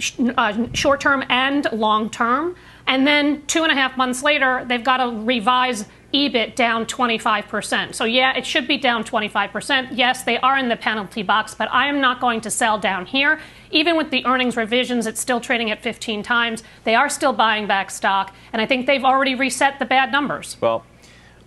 sh- 0.00 0.14
uh, 0.36 0.66
short 0.72 1.00
term 1.00 1.22
and 1.28 1.68
long 1.72 2.10
term. 2.10 2.56
And 2.86 3.06
then 3.06 3.44
two 3.46 3.64
and 3.64 3.72
a 3.72 3.74
half 3.74 3.96
months 3.96 4.22
later, 4.22 4.64
they've 4.66 4.84
got 4.84 4.98
to 4.98 5.24
revise 5.24 5.86
EBIT 6.14 6.54
down 6.54 6.86
25%. 6.86 7.94
So, 7.94 8.04
yeah, 8.04 8.36
it 8.36 8.46
should 8.46 8.68
be 8.68 8.78
down 8.78 9.04
25%. 9.04 9.88
Yes, 9.92 10.22
they 10.22 10.38
are 10.38 10.56
in 10.56 10.68
the 10.68 10.76
penalty 10.76 11.22
box, 11.22 11.54
but 11.54 11.68
I 11.72 11.88
am 11.88 12.00
not 12.00 12.20
going 12.20 12.40
to 12.42 12.50
sell 12.50 12.78
down 12.78 13.06
here. 13.06 13.40
Even 13.70 13.96
with 13.96 14.10
the 14.10 14.24
earnings 14.24 14.56
revisions, 14.56 15.06
it's 15.06 15.20
still 15.20 15.40
trading 15.40 15.70
at 15.70 15.82
15 15.82 16.22
times. 16.22 16.62
They 16.84 16.94
are 16.94 17.08
still 17.08 17.32
buying 17.32 17.66
back 17.66 17.90
stock, 17.90 18.34
and 18.52 18.62
I 18.62 18.66
think 18.66 18.86
they've 18.86 19.04
already 19.04 19.34
reset 19.34 19.78
the 19.78 19.84
bad 19.84 20.12
numbers. 20.12 20.56
Well, 20.60 20.84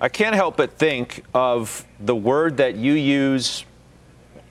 I 0.02 0.10
can't 0.10 0.36
help 0.36 0.58
but 0.58 0.74
think 0.74 1.24
of 1.34 1.86
the 2.00 2.16
word 2.16 2.58
that 2.58 2.76
you 2.76 2.94
use, 2.94 3.66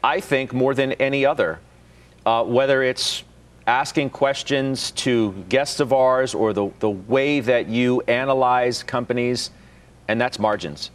I 0.02 0.20
think, 0.20 0.52
more 0.54 0.74
than 0.74 0.92
any 0.92 1.24
other, 1.26 1.60
uh, 2.24 2.44
whether 2.44 2.82
it's 2.82 3.24
asking 3.68 4.08
questions 4.08 4.92
to 4.92 5.32
guests 5.50 5.78
of 5.78 5.92
ours 5.92 6.34
or 6.34 6.54
the, 6.54 6.70
the 6.80 6.88
way 6.88 7.38
that 7.38 7.68
you 7.68 8.00
analyze 8.08 8.82
companies, 8.82 9.50
and 10.08 10.18
that's 10.18 10.38
margins. 10.38 10.90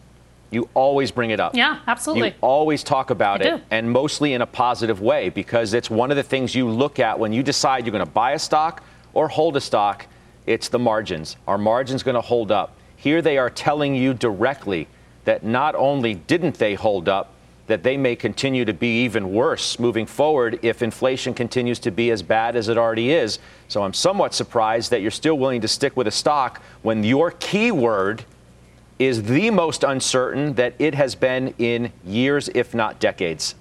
You 0.50 0.68
always 0.74 1.12
bring 1.12 1.30
it 1.30 1.40
up. 1.40 1.56
Yeah, 1.56 1.80
absolutely. 1.88 2.30
You 2.30 2.36
always 2.42 2.84
talk 2.84 3.12
about 3.12 3.44
I 3.44 3.46
it, 3.46 3.58
do. 3.58 3.64
and 3.70 3.90
mostly 3.92 4.34
in 4.34 4.42
a 4.42 4.48
positive 4.48 5.02
way 5.02 5.30
because 5.30 5.74
it's 5.74 5.90
one 5.90 6.10
of 6.10 6.18
the 6.18 6.24
things 6.24 6.56
you 6.56 6.68
look 6.68 7.00
at 7.00 7.18
when 7.18 7.32
you 7.32 7.44
decide 7.44 7.86
you're 7.86 7.92
going 7.92 8.06
to 8.06 8.12
buy 8.12 8.32
a 8.32 8.40
stock 8.40 8.84
or 9.14 9.28
hold 9.28 9.56
a 9.56 9.62
stock. 9.62 10.08
It's 10.48 10.68
the 10.68 10.80
margins. 10.80 11.38
Are 11.48 11.60
margins 11.60 12.02
going 12.02 12.16
to 12.16 12.22
hold 12.22 12.52
up? 12.52 12.76
Here 12.96 13.22
they 13.22 13.38
are 13.38 13.52
telling 13.52 13.94
you 13.94 14.16
directly 14.16 14.88
that 15.26 15.44
not 15.44 15.76
only 15.76 16.16
didn't 16.16 16.56
they 16.56 16.74
hold 16.74 17.08
up, 17.08 17.34
that 17.68 17.84
they 17.84 17.96
may 17.96 18.16
continue 18.16 18.66
to 18.66 18.74
be 18.74 19.04
even 19.04 19.32
worse 19.32 19.80
moving 19.80 20.06
forward 20.06 20.60
if 20.62 20.82
inflation 20.82 21.34
continues 21.34 21.80
to 21.80 21.92
be 21.92 22.12
as 22.12 22.22
bad 22.22 22.56
as 22.56 22.68
it 22.68 22.78
already 22.78 23.12
is. 23.12 23.40
So 23.68 23.84
I'm 23.84 23.94
somewhat 23.94 24.34
surprised 24.34 24.92
that 24.92 25.02
you're 25.02 25.12
still 25.12 25.38
willing 25.38 25.62
to 25.62 25.68
stick 25.68 25.96
with 25.96 26.08
a 26.08 26.12
stock 26.12 26.62
when 26.82 27.04
your 27.04 27.32
keyword 27.32 28.26
is 29.00 29.24
the 29.24 29.50
most 29.50 29.84
uncertain 29.84 30.54
that 30.54 30.74
it 30.78 30.94
has 30.94 31.16
been 31.16 31.54
in 31.58 31.92
years, 32.06 32.50
if 32.54 32.74
not 32.74 33.00
decades. 33.00 33.56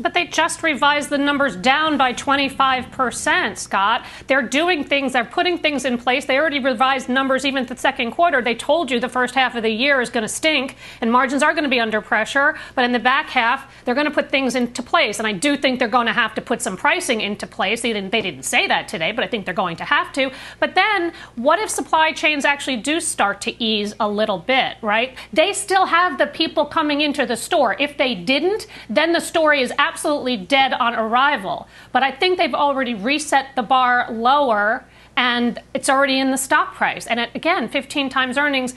But 0.00 0.12
they 0.12 0.26
just 0.26 0.62
revised 0.62 1.10
the 1.10 1.18
numbers 1.18 1.54
down 1.54 1.96
by 1.96 2.12
25%, 2.14 3.56
Scott. 3.56 4.04
They're 4.26 4.42
doing 4.42 4.82
things, 4.82 5.12
they're 5.12 5.24
putting 5.24 5.58
things 5.58 5.84
in 5.84 5.98
place. 5.98 6.24
They 6.24 6.36
already 6.36 6.58
revised 6.58 7.08
numbers 7.08 7.44
even 7.44 7.64
the 7.66 7.76
second 7.76 8.10
quarter. 8.10 8.42
They 8.42 8.56
told 8.56 8.90
you 8.90 8.98
the 8.98 9.08
first 9.08 9.34
half 9.34 9.54
of 9.54 9.62
the 9.62 9.70
year 9.70 10.00
is 10.00 10.10
going 10.10 10.22
to 10.22 10.28
stink 10.28 10.76
and 11.00 11.12
margins 11.12 11.42
are 11.42 11.52
going 11.52 11.64
to 11.64 11.70
be 11.70 11.78
under 11.78 12.00
pressure. 12.00 12.56
But 12.74 12.84
in 12.84 12.92
the 12.92 12.98
back 12.98 13.30
half, 13.30 13.72
they're 13.84 13.94
going 13.94 14.06
to 14.06 14.10
put 14.10 14.30
things 14.30 14.56
into 14.56 14.82
place. 14.82 15.18
And 15.18 15.28
I 15.28 15.32
do 15.32 15.56
think 15.56 15.78
they're 15.78 15.88
going 15.88 16.06
to 16.06 16.12
have 16.12 16.34
to 16.34 16.40
put 16.40 16.60
some 16.60 16.76
pricing 16.76 17.20
into 17.20 17.46
place. 17.46 17.82
They 17.82 17.92
didn't, 17.92 18.10
they 18.10 18.20
didn't 18.20 18.44
say 18.44 18.66
that 18.66 18.88
today, 18.88 19.12
but 19.12 19.22
I 19.22 19.28
think 19.28 19.44
they're 19.44 19.54
going 19.54 19.76
to 19.76 19.84
have 19.84 20.12
to. 20.14 20.32
But 20.58 20.74
then, 20.74 21.12
what 21.36 21.60
if 21.60 21.70
supply 21.70 22.12
chains 22.12 22.44
actually 22.44 22.76
do 22.76 23.00
start 23.00 23.40
to 23.42 23.62
ease 23.62 23.94
a 24.00 24.08
little 24.08 24.38
bit, 24.38 24.76
right? 24.82 25.16
They 25.32 25.52
still 25.52 25.86
have 25.86 26.18
the 26.18 26.26
people 26.26 26.66
coming 26.66 27.00
into 27.00 27.26
the 27.26 27.36
store. 27.36 27.76
If 27.78 27.96
they 27.96 28.14
didn't, 28.14 28.66
then 28.88 29.12
the 29.12 29.20
story 29.20 29.62
is 29.62 29.72
absolutely 29.84 30.36
dead 30.36 30.72
on 30.72 30.94
arrival. 30.94 31.68
But 31.92 32.02
I 32.02 32.10
think 32.10 32.38
they've 32.38 32.54
already 32.54 32.94
reset 32.94 33.54
the 33.54 33.62
bar 33.62 34.06
lower 34.10 34.84
and 35.16 35.60
it's 35.74 35.88
already 35.88 36.18
in 36.18 36.30
the 36.30 36.36
stock 36.36 36.74
price. 36.74 37.06
And 37.06 37.20
it, 37.20 37.30
again, 37.34 37.68
15 37.68 38.08
times 38.08 38.36
earnings. 38.36 38.74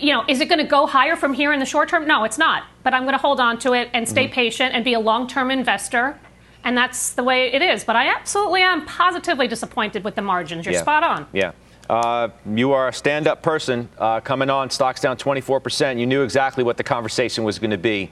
You 0.00 0.12
know, 0.12 0.24
is 0.26 0.40
it 0.40 0.48
going 0.48 0.58
to 0.58 0.68
go 0.68 0.86
higher 0.86 1.14
from 1.14 1.32
here 1.32 1.52
in 1.52 1.60
the 1.60 1.66
short 1.66 1.88
term? 1.88 2.08
No, 2.08 2.24
it's 2.24 2.38
not. 2.38 2.64
But 2.82 2.92
I'm 2.92 3.02
going 3.02 3.12
to 3.12 3.18
hold 3.18 3.38
on 3.38 3.58
to 3.60 3.72
it 3.72 3.88
and 3.92 4.08
stay 4.08 4.24
mm-hmm. 4.24 4.34
patient 4.34 4.74
and 4.74 4.84
be 4.84 4.94
a 4.94 5.00
long 5.00 5.28
term 5.28 5.50
investor. 5.50 6.18
And 6.64 6.76
that's 6.76 7.12
the 7.12 7.22
way 7.22 7.52
it 7.52 7.62
is. 7.62 7.84
But 7.84 7.94
I 7.94 8.08
absolutely 8.08 8.62
am 8.62 8.84
positively 8.84 9.46
disappointed 9.46 10.02
with 10.02 10.16
the 10.16 10.22
margins. 10.22 10.66
You're 10.66 10.74
yeah. 10.74 10.80
spot 10.80 11.04
on. 11.04 11.26
Yeah. 11.32 11.52
Uh, 11.88 12.30
you 12.52 12.72
are 12.72 12.88
a 12.88 12.92
stand 12.92 13.28
up 13.28 13.42
person 13.42 13.88
uh, 13.98 14.18
coming 14.18 14.50
on, 14.50 14.70
stocks 14.70 15.00
down 15.00 15.16
24%. 15.16 16.00
You 16.00 16.06
knew 16.06 16.22
exactly 16.22 16.64
what 16.64 16.76
the 16.76 16.82
conversation 16.82 17.44
was 17.44 17.60
going 17.60 17.70
to 17.70 17.78
be. 17.78 18.10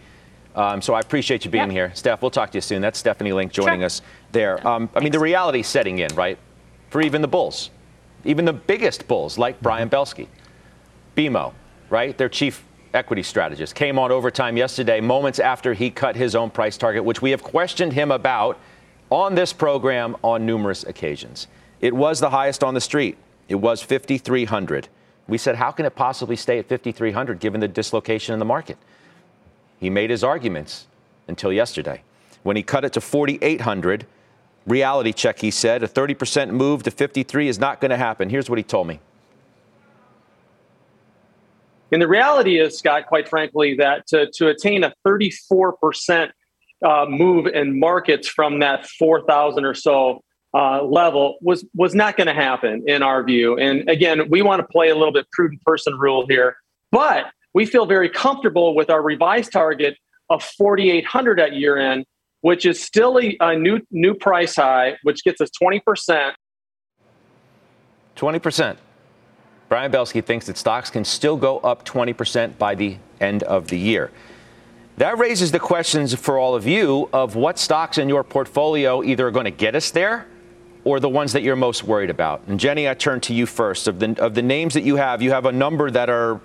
Um, 0.54 0.80
so 0.80 0.94
I 0.94 1.00
appreciate 1.00 1.44
you 1.44 1.50
being 1.50 1.70
here. 1.70 1.90
Steph, 1.94 2.22
we'll 2.22 2.30
talk 2.30 2.50
to 2.52 2.58
you 2.58 2.62
soon. 2.62 2.80
That's 2.80 2.98
Stephanie 2.98 3.32
Link 3.32 3.52
joining 3.52 3.80
sure. 3.80 3.86
us 3.86 4.02
there. 4.32 4.66
Um, 4.66 4.88
I 4.94 5.00
mean, 5.00 5.12
the 5.12 5.18
reality 5.18 5.62
setting 5.62 5.98
in, 5.98 6.14
right? 6.14 6.38
For 6.90 7.00
even 7.00 7.22
the 7.22 7.28
Bulls, 7.28 7.70
even 8.24 8.44
the 8.44 8.52
biggest 8.52 9.08
Bulls 9.08 9.36
like 9.36 9.60
Brian 9.60 9.90
Belski, 9.90 10.28
BMO, 11.16 11.52
right? 11.90 12.16
Their 12.16 12.28
chief 12.28 12.64
equity 12.92 13.24
strategist 13.24 13.74
came 13.74 13.98
on 13.98 14.12
overtime 14.12 14.56
yesterday, 14.56 15.00
moments 15.00 15.40
after 15.40 15.74
he 15.74 15.90
cut 15.90 16.14
his 16.14 16.36
own 16.36 16.50
price 16.50 16.78
target, 16.78 17.04
which 17.04 17.20
we 17.20 17.32
have 17.32 17.42
questioned 17.42 17.92
him 17.92 18.12
about 18.12 18.58
on 19.10 19.34
this 19.34 19.52
program 19.52 20.16
on 20.22 20.46
numerous 20.46 20.84
occasions. 20.84 21.48
It 21.80 21.94
was 21.94 22.20
the 22.20 22.30
highest 22.30 22.62
on 22.62 22.74
the 22.74 22.80
street. 22.80 23.18
It 23.48 23.56
was 23.56 23.82
5,300. 23.82 24.88
We 25.26 25.38
said, 25.38 25.56
how 25.56 25.70
can 25.72 25.84
it 25.84 25.96
possibly 25.96 26.36
stay 26.36 26.58
at 26.58 26.68
5,300 26.68 27.40
given 27.40 27.60
the 27.60 27.68
dislocation 27.68 28.32
in 28.32 28.38
the 28.38 28.44
market? 28.44 28.78
He 29.84 29.90
made 29.90 30.08
his 30.08 30.24
arguments 30.24 30.86
until 31.28 31.52
yesterday. 31.52 32.02
When 32.42 32.56
he 32.56 32.62
cut 32.62 32.86
it 32.86 32.94
to 32.94 33.02
4,800, 33.02 34.06
reality 34.66 35.12
check, 35.12 35.40
he 35.40 35.50
said, 35.50 35.82
a 35.82 35.86
30% 35.86 36.52
move 36.52 36.82
to 36.84 36.90
53 36.90 37.48
is 37.48 37.58
not 37.58 37.82
going 37.82 37.90
to 37.90 37.98
happen. 37.98 38.30
Here's 38.30 38.48
what 38.48 38.56
he 38.56 38.62
told 38.62 38.86
me. 38.86 38.98
And 41.92 42.00
the 42.00 42.08
reality 42.08 42.58
is, 42.58 42.78
Scott, 42.78 43.04
quite 43.08 43.28
frankly, 43.28 43.74
that 43.74 44.06
to, 44.06 44.30
to 44.36 44.48
attain 44.48 44.84
a 44.84 44.94
34% 45.06 46.30
uh, 46.82 47.04
move 47.06 47.46
in 47.48 47.78
markets 47.78 48.26
from 48.26 48.60
that 48.60 48.86
4,000 48.86 49.66
or 49.66 49.74
so 49.74 50.24
uh, 50.54 50.82
level 50.82 51.36
was 51.42 51.62
was 51.74 51.94
not 51.94 52.16
going 52.16 52.28
to 52.28 52.32
happen 52.32 52.84
in 52.86 53.02
our 53.02 53.22
view. 53.22 53.58
And 53.58 53.86
again, 53.90 54.30
we 54.30 54.40
want 54.40 54.60
to 54.60 54.66
play 54.66 54.88
a 54.88 54.94
little 54.94 55.12
bit 55.12 55.26
prudent 55.30 55.60
person 55.60 55.98
rule 55.98 56.26
here, 56.26 56.56
but 56.90 57.26
we 57.54 57.64
feel 57.64 57.86
very 57.86 58.10
comfortable 58.10 58.74
with 58.74 58.90
our 58.90 59.00
revised 59.00 59.52
target 59.52 59.96
of 60.28 60.42
4,800 60.42 61.40
at 61.40 61.54
year 61.54 61.78
end, 61.78 62.04
which 62.40 62.66
is 62.66 62.82
still 62.82 63.18
a, 63.18 63.36
a 63.40 63.56
new 63.56 63.80
new 63.90 64.14
price 64.14 64.56
high, 64.56 64.96
which 65.04 65.24
gets 65.24 65.40
us 65.40 65.50
20%. 65.62 66.32
20%. 68.16 68.76
Brian 69.68 69.90
Belski 69.90 70.24
thinks 70.24 70.46
that 70.46 70.56
stocks 70.56 70.90
can 70.90 71.04
still 71.04 71.36
go 71.36 71.58
up 71.60 71.84
20% 71.84 72.58
by 72.58 72.74
the 72.74 72.96
end 73.20 73.42
of 73.44 73.68
the 73.68 73.78
year. 73.78 74.10
That 74.98 75.18
raises 75.18 75.50
the 75.50 75.58
questions 75.58 76.14
for 76.14 76.38
all 76.38 76.54
of 76.54 76.66
you 76.66 77.08
of 77.12 77.34
what 77.34 77.58
stocks 77.58 77.98
in 77.98 78.08
your 78.08 78.22
portfolio 78.22 79.02
either 79.02 79.26
are 79.26 79.32
going 79.32 79.46
to 79.46 79.50
get 79.50 79.74
us 79.74 79.90
there 79.90 80.26
or 80.84 81.00
the 81.00 81.08
ones 81.08 81.32
that 81.32 81.42
you're 81.42 81.56
most 81.56 81.82
worried 81.82 82.10
about. 82.10 82.42
And 82.46 82.60
Jenny, 82.60 82.88
I 82.88 82.94
turn 82.94 83.20
to 83.22 83.34
you 83.34 83.46
first. 83.46 83.88
Of 83.88 83.98
the, 83.98 84.14
of 84.22 84.34
the 84.34 84.42
names 84.42 84.74
that 84.74 84.82
you 84.82 84.96
have, 84.96 85.20
you 85.22 85.30
have 85.32 85.46
a 85.46 85.52
number 85.52 85.90
that 85.90 86.08
are 86.08 86.40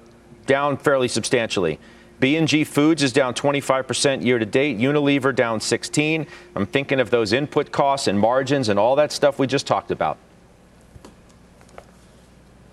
down 0.49 0.75
fairly 0.77 1.07
substantially. 1.07 1.79
B&G 2.19 2.63
Foods 2.63 3.03
is 3.03 3.13
down 3.13 3.35
25% 3.35 4.25
year 4.25 4.39
to 4.39 4.45
date. 4.45 4.79
Unilever 4.79 5.33
down 5.33 5.61
16. 5.61 6.25
I'm 6.55 6.65
thinking 6.65 6.99
of 6.99 7.11
those 7.11 7.31
input 7.33 7.71
costs 7.71 8.07
and 8.07 8.19
margins 8.19 8.67
and 8.67 8.79
all 8.79 8.95
that 8.95 9.11
stuff 9.11 9.37
we 9.37 9.45
just 9.45 9.67
talked 9.67 9.91
about. 9.91 10.17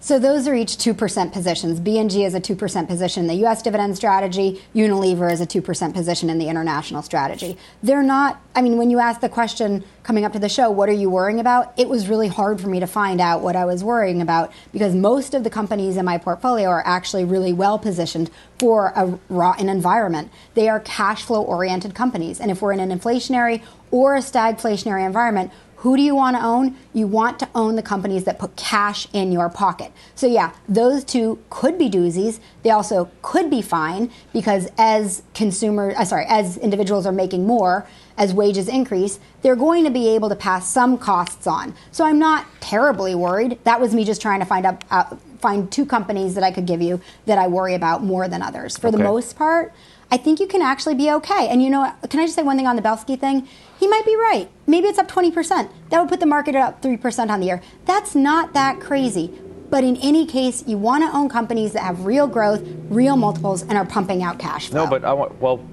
So 0.06 0.20
those 0.20 0.46
are 0.46 0.54
each 0.54 0.76
2% 0.76 1.32
positions. 1.32 1.80
B&G 1.80 2.22
is 2.22 2.32
a 2.32 2.40
2% 2.40 2.86
position 2.86 3.24
in 3.24 3.26
the 3.26 3.44
US 3.44 3.60
dividend 3.60 3.96
strategy, 3.96 4.62
Unilever 4.72 5.32
is 5.32 5.40
a 5.40 5.46
2% 5.48 5.94
position 5.94 6.30
in 6.30 6.38
the 6.38 6.48
international 6.48 7.02
strategy. 7.02 7.58
They're 7.82 8.04
not 8.04 8.40
I 8.54 8.62
mean 8.62 8.78
when 8.78 8.88
you 8.88 9.00
asked 9.00 9.20
the 9.20 9.28
question 9.28 9.82
coming 10.04 10.24
up 10.24 10.32
to 10.34 10.38
the 10.38 10.48
show, 10.48 10.70
what 10.70 10.88
are 10.88 10.92
you 10.92 11.10
worrying 11.10 11.40
about? 11.40 11.76
It 11.76 11.88
was 11.88 12.06
really 12.08 12.28
hard 12.28 12.60
for 12.60 12.68
me 12.68 12.78
to 12.78 12.86
find 12.86 13.20
out 13.20 13.42
what 13.42 13.56
I 13.56 13.64
was 13.64 13.82
worrying 13.82 14.22
about 14.22 14.52
because 14.72 14.94
most 14.94 15.34
of 15.34 15.42
the 15.42 15.50
companies 15.50 15.96
in 15.96 16.04
my 16.04 16.18
portfolio 16.18 16.68
are 16.68 16.86
actually 16.86 17.24
really 17.24 17.52
well 17.52 17.76
positioned 17.76 18.30
for 18.60 18.92
a, 18.94 19.18
an 19.58 19.68
environment. 19.68 20.30
They 20.54 20.68
are 20.68 20.78
cash 20.78 21.24
flow 21.24 21.42
oriented 21.42 21.96
companies 21.96 22.38
and 22.38 22.52
if 22.52 22.62
we're 22.62 22.72
in 22.72 22.78
an 22.78 22.96
inflationary 22.96 23.60
or 23.90 24.14
a 24.14 24.20
stagflationary 24.20 25.04
environment, 25.04 25.50
who 25.86 25.96
do 25.96 26.02
you 26.02 26.16
want 26.16 26.36
to 26.36 26.44
own? 26.44 26.74
You 26.92 27.06
want 27.06 27.38
to 27.38 27.48
own 27.54 27.76
the 27.76 27.82
companies 27.82 28.24
that 28.24 28.40
put 28.40 28.56
cash 28.56 29.06
in 29.12 29.30
your 29.30 29.48
pocket. 29.48 29.92
So, 30.16 30.26
yeah, 30.26 30.52
those 30.68 31.04
two 31.04 31.38
could 31.48 31.78
be 31.78 31.88
doozies. 31.88 32.40
They 32.64 32.70
also 32.70 33.08
could 33.22 33.50
be 33.50 33.62
fine 33.62 34.10
because 34.32 34.66
as 34.78 35.22
consumers, 35.32 35.94
uh, 35.96 36.04
sorry, 36.04 36.26
as 36.28 36.56
individuals 36.56 37.06
are 37.06 37.12
making 37.12 37.46
more, 37.46 37.86
as 38.18 38.34
wages 38.34 38.66
increase, 38.66 39.20
they're 39.42 39.54
going 39.54 39.84
to 39.84 39.90
be 39.92 40.08
able 40.08 40.28
to 40.28 40.34
pass 40.34 40.68
some 40.68 40.98
costs 40.98 41.46
on. 41.46 41.72
So, 41.92 42.04
I'm 42.04 42.18
not 42.18 42.46
terribly 42.58 43.14
worried. 43.14 43.60
That 43.62 43.80
was 43.80 43.94
me 43.94 44.04
just 44.04 44.20
trying 44.20 44.40
to 44.40 44.46
find 44.46 44.66
out. 44.66 44.82
Uh, 44.90 45.04
find 45.38 45.70
two 45.70 45.86
companies 45.86 46.34
that 46.34 46.42
I 46.42 46.50
could 46.50 46.66
give 46.66 46.82
you 46.82 47.00
that 47.26 47.38
I 47.38 47.46
worry 47.46 47.74
about 47.74 48.02
more 48.02 48.26
than 48.26 48.42
others. 48.42 48.76
For 48.76 48.88
okay. 48.88 48.96
the 48.96 49.04
most 49.04 49.36
part, 49.36 49.72
I 50.10 50.16
think 50.16 50.38
you 50.40 50.46
can 50.46 50.62
actually 50.62 50.94
be 50.94 51.10
okay. 51.10 51.48
And 51.48 51.62
you 51.62 51.70
know, 51.70 51.92
can 52.08 52.20
I 52.20 52.24
just 52.24 52.36
say 52.36 52.42
one 52.42 52.56
thing 52.56 52.66
on 52.66 52.76
the 52.76 52.82
Belski 52.82 53.18
thing? 53.18 53.48
He 53.86 53.90
might 53.90 54.04
be 54.04 54.16
right. 54.16 54.48
Maybe 54.66 54.88
it's 54.88 54.98
up 54.98 55.06
20%. 55.06 55.70
That 55.90 56.00
would 56.00 56.08
put 56.08 56.18
the 56.18 56.26
market 56.26 56.56
up 56.56 56.82
3% 56.82 57.30
on 57.30 57.38
the 57.38 57.46
year. 57.46 57.62
That's 57.84 58.16
not 58.16 58.52
that 58.54 58.80
crazy. 58.80 59.30
But 59.70 59.84
in 59.84 59.94
any 59.98 60.26
case, 60.26 60.64
you 60.66 60.76
want 60.76 61.04
to 61.04 61.16
own 61.16 61.28
companies 61.28 61.72
that 61.74 61.84
have 61.84 62.04
real 62.04 62.26
growth, 62.26 62.66
real 62.88 63.16
multiples, 63.16 63.62
and 63.62 63.74
are 63.74 63.86
pumping 63.86 64.24
out 64.24 64.40
cash 64.40 64.70
flow. 64.70 64.86
No, 64.86 64.90
but 64.90 65.04
I 65.04 65.12
want, 65.12 65.40
well, 65.40 65.64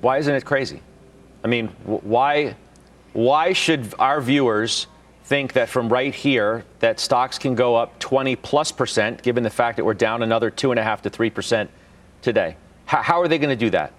why 0.00 0.16
isn't 0.16 0.34
it 0.34 0.46
crazy? 0.46 0.80
I 1.44 1.48
mean, 1.48 1.68
why, 1.84 2.56
why 3.12 3.52
should 3.52 3.92
our 3.98 4.22
viewers 4.22 4.86
think 5.24 5.52
that 5.52 5.68
from 5.68 5.90
right 5.90 6.14
here 6.14 6.64
that 6.78 6.98
stocks 6.98 7.38
can 7.38 7.54
go 7.54 7.76
up 7.76 7.98
20 7.98 8.36
plus 8.36 8.72
percent, 8.72 9.22
given 9.22 9.42
the 9.42 9.50
fact 9.50 9.76
that 9.76 9.84
we're 9.84 9.92
down 9.92 10.22
another 10.22 10.48
two 10.48 10.70
and 10.70 10.80
a 10.80 10.82
half 10.82 11.02
to 11.02 11.10
three 11.10 11.28
percent 11.28 11.68
today? 12.22 12.56
How, 12.86 13.02
how 13.02 13.20
are 13.20 13.28
they 13.28 13.36
going 13.36 13.50
to 13.50 13.64
do 13.64 13.68
that? 13.68 13.92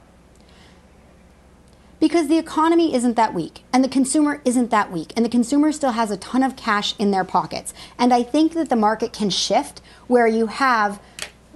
Because 2.00 2.28
the 2.28 2.38
economy 2.38 2.94
isn't 2.94 3.16
that 3.16 3.34
weak 3.34 3.64
and 3.74 3.84
the 3.84 3.90
consumer 3.90 4.42
isn't 4.46 4.70
that 4.70 4.92
weak 4.92 5.14
and 5.16 5.26
the 5.26 5.30
consumer 5.30 5.72
still 5.72 5.94
has 5.94 6.12
a 6.12 6.18
ton 6.18 6.44
of 6.44 6.56
cash 6.56 6.94
in 7.00 7.12
their 7.12 7.24
pockets. 7.24 7.74
And 7.98 8.14
I 8.14 8.22
think 8.22 8.54
that 8.54 8.70
the 8.70 8.76
market 8.76 9.14
can 9.14 9.30
shift 9.32 9.82
where 10.08 10.28
you 10.28 10.48
have 10.48 11.02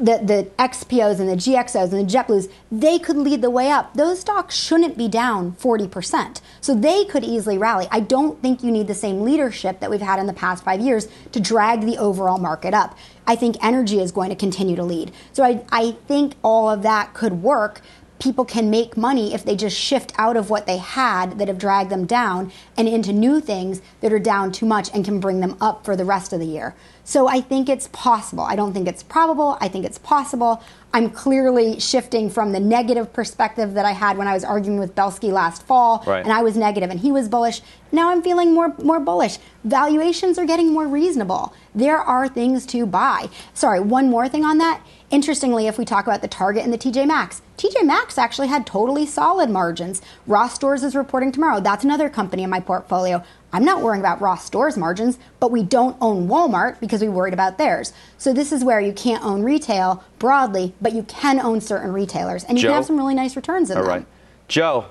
the, 0.01 0.17
the 0.17 0.49
XPOs 0.57 1.19
and 1.19 1.29
the 1.29 1.35
GXOs 1.35 1.93
and 1.93 2.09
the 2.09 2.11
JetBlues, 2.11 2.51
they 2.71 2.97
could 2.97 3.17
lead 3.17 3.41
the 3.41 3.49
way 3.49 3.69
up. 3.69 3.93
Those 3.93 4.19
stocks 4.19 4.55
shouldn't 4.55 4.97
be 4.97 5.07
down 5.07 5.53
40%. 5.53 6.41
So 6.59 6.73
they 6.73 7.05
could 7.05 7.23
easily 7.23 7.57
rally. 7.57 7.87
I 7.91 7.99
don't 7.99 8.41
think 8.41 8.63
you 8.63 8.71
need 8.71 8.87
the 8.87 8.95
same 8.95 9.21
leadership 9.21 9.79
that 9.79 9.91
we've 9.91 10.01
had 10.01 10.19
in 10.19 10.25
the 10.25 10.33
past 10.33 10.63
five 10.63 10.79
years 10.79 11.07
to 11.33 11.39
drag 11.39 11.81
the 11.81 11.97
overall 11.97 12.39
market 12.39 12.73
up. 12.73 12.97
I 13.27 13.35
think 13.35 13.57
energy 13.63 13.99
is 14.01 14.11
going 14.11 14.29
to 14.29 14.35
continue 14.35 14.75
to 14.75 14.83
lead. 14.83 15.11
So 15.33 15.43
I, 15.43 15.63
I 15.71 15.91
think 16.07 16.33
all 16.43 16.69
of 16.69 16.81
that 16.81 17.13
could 17.13 17.43
work 17.43 17.81
people 18.21 18.45
can 18.45 18.69
make 18.69 18.95
money 18.95 19.33
if 19.33 19.43
they 19.43 19.55
just 19.55 19.75
shift 19.75 20.13
out 20.15 20.37
of 20.37 20.49
what 20.49 20.67
they 20.67 20.77
had 20.77 21.39
that 21.39 21.47
have 21.47 21.57
dragged 21.57 21.89
them 21.89 22.05
down 22.05 22.51
and 22.77 22.87
into 22.87 23.11
new 23.11 23.41
things 23.41 23.81
that 23.99 24.13
are 24.13 24.19
down 24.19 24.51
too 24.51 24.65
much 24.65 24.89
and 24.93 25.03
can 25.03 25.19
bring 25.19 25.39
them 25.39 25.57
up 25.59 25.83
for 25.83 25.95
the 25.95 26.05
rest 26.05 26.31
of 26.31 26.39
the 26.39 26.45
year. 26.45 26.75
So 27.03 27.27
I 27.27 27.41
think 27.41 27.67
it's 27.67 27.89
possible. 27.91 28.43
I 28.43 28.55
don't 28.55 28.73
think 28.73 28.87
it's 28.87 29.01
probable. 29.01 29.57
I 29.59 29.67
think 29.67 29.85
it's 29.85 29.97
possible. 29.97 30.61
I'm 30.93 31.09
clearly 31.09 31.79
shifting 31.79 32.29
from 32.29 32.51
the 32.51 32.59
negative 32.59 33.11
perspective 33.11 33.73
that 33.73 33.85
I 33.85 33.91
had 33.91 34.17
when 34.17 34.27
I 34.27 34.33
was 34.33 34.43
arguing 34.43 34.77
with 34.77 34.93
Belski 34.93 35.31
last 35.31 35.63
fall, 35.63 36.03
right. 36.05 36.23
and 36.23 36.31
I 36.31 36.43
was 36.43 36.55
negative 36.55 36.91
and 36.91 36.99
he 36.99 37.11
was 37.11 37.27
bullish. 37.27 37.61
Now 37.91 38.09
I'm 38.09 38.21
feeling 38.21 38.53
more 38.53 38.75
more 38.77 38.99
bullish. 38.99 39.39
Valuations 39.63 40.37
are 40.37 40.45
getting 40.45 40.71
more 40.71 40.87
reasonable. 40.87 41.53
There 41.73 41.97
are 41.97 42.27
things 42.27 42.65
to 42.67 42.85
buy. 42.85 43.29
Sorry, 43.53 43.79
one 43.79 44.09
more 44.09 44.27
thing 44.29 44.45
on 44.45 44.57
that. 44.59 44.81
Interestingly, 45.11 45.67
if 45.67 45.77
we 45.77 45.83
talk 45.83 46.07
about 46.07 46.21
the 46.21 46.27
Target 46.29 46.63
and 46.63 46.71
the 46.71 46.77
TJ 46.77 47.05
Maxx, 47.05 47.41
TJ 47.57 47.83
Maxx 47.85 48.17
actually 48.17 48.47
had 48.47 48.65
totally 48.65 49.05
solid 49.05 49.49
margins. 49.49 50.01
Ross 50.25 50.53
Stores 50.53 50.83
is 50.83 50.95
reporting 50.95 51.33
tomorrow. 51.33 51.59
That's 51.59 51.83
another 51.83 52.09
company 52.09 52.43
in 52.43 52.49
my 52.49 52.61
portfolio. 52.61 53.21
I'm 53.51 53.65
not 53.65 53.81
worrying 53.81 53.99
about 53.99 54.21
Ross 54.21 54.45
Stores 54.45 54.77
margins, 54.77 55.19
but 55.41 55.51
we 55.51 55.63
don't 55.63 55.97
own 55.99 56.29
Walmart 56.29 56.79
because 56.79 57.01
we 57.01 57.09
worried 57.09 57.33
about 57.33 57.57
theirs. 57.57 57.91
So 58.17 58.31
this 58.31 58.53
is 58.53 58.63
where 58.63 58.79
you 58.79 58.93
can't 58.93 59.21
own 59.21 59.43
retail 59.43 60.01
broadly, 60.17 60.73
but 60.79 60.93
you 60.93 61.03
can 61.03 61.41
own 61.41 61.59
certain 61.59 61.91
retailers, 61.91 62.45
and 62.45 62.57
you 62.57 62.61
Joe? 62.61 62.69
can 62.69 62.75
have 62.75 62.85
some 62.85 62.95
really 62.97 63.13
nice 63.13 63.35
returns 63.35 63.69
in 63.69 63.77
All 63.77 63.83
them. 63.83 63.91
right, 63.91 64.05
Joe. 64.47 64.85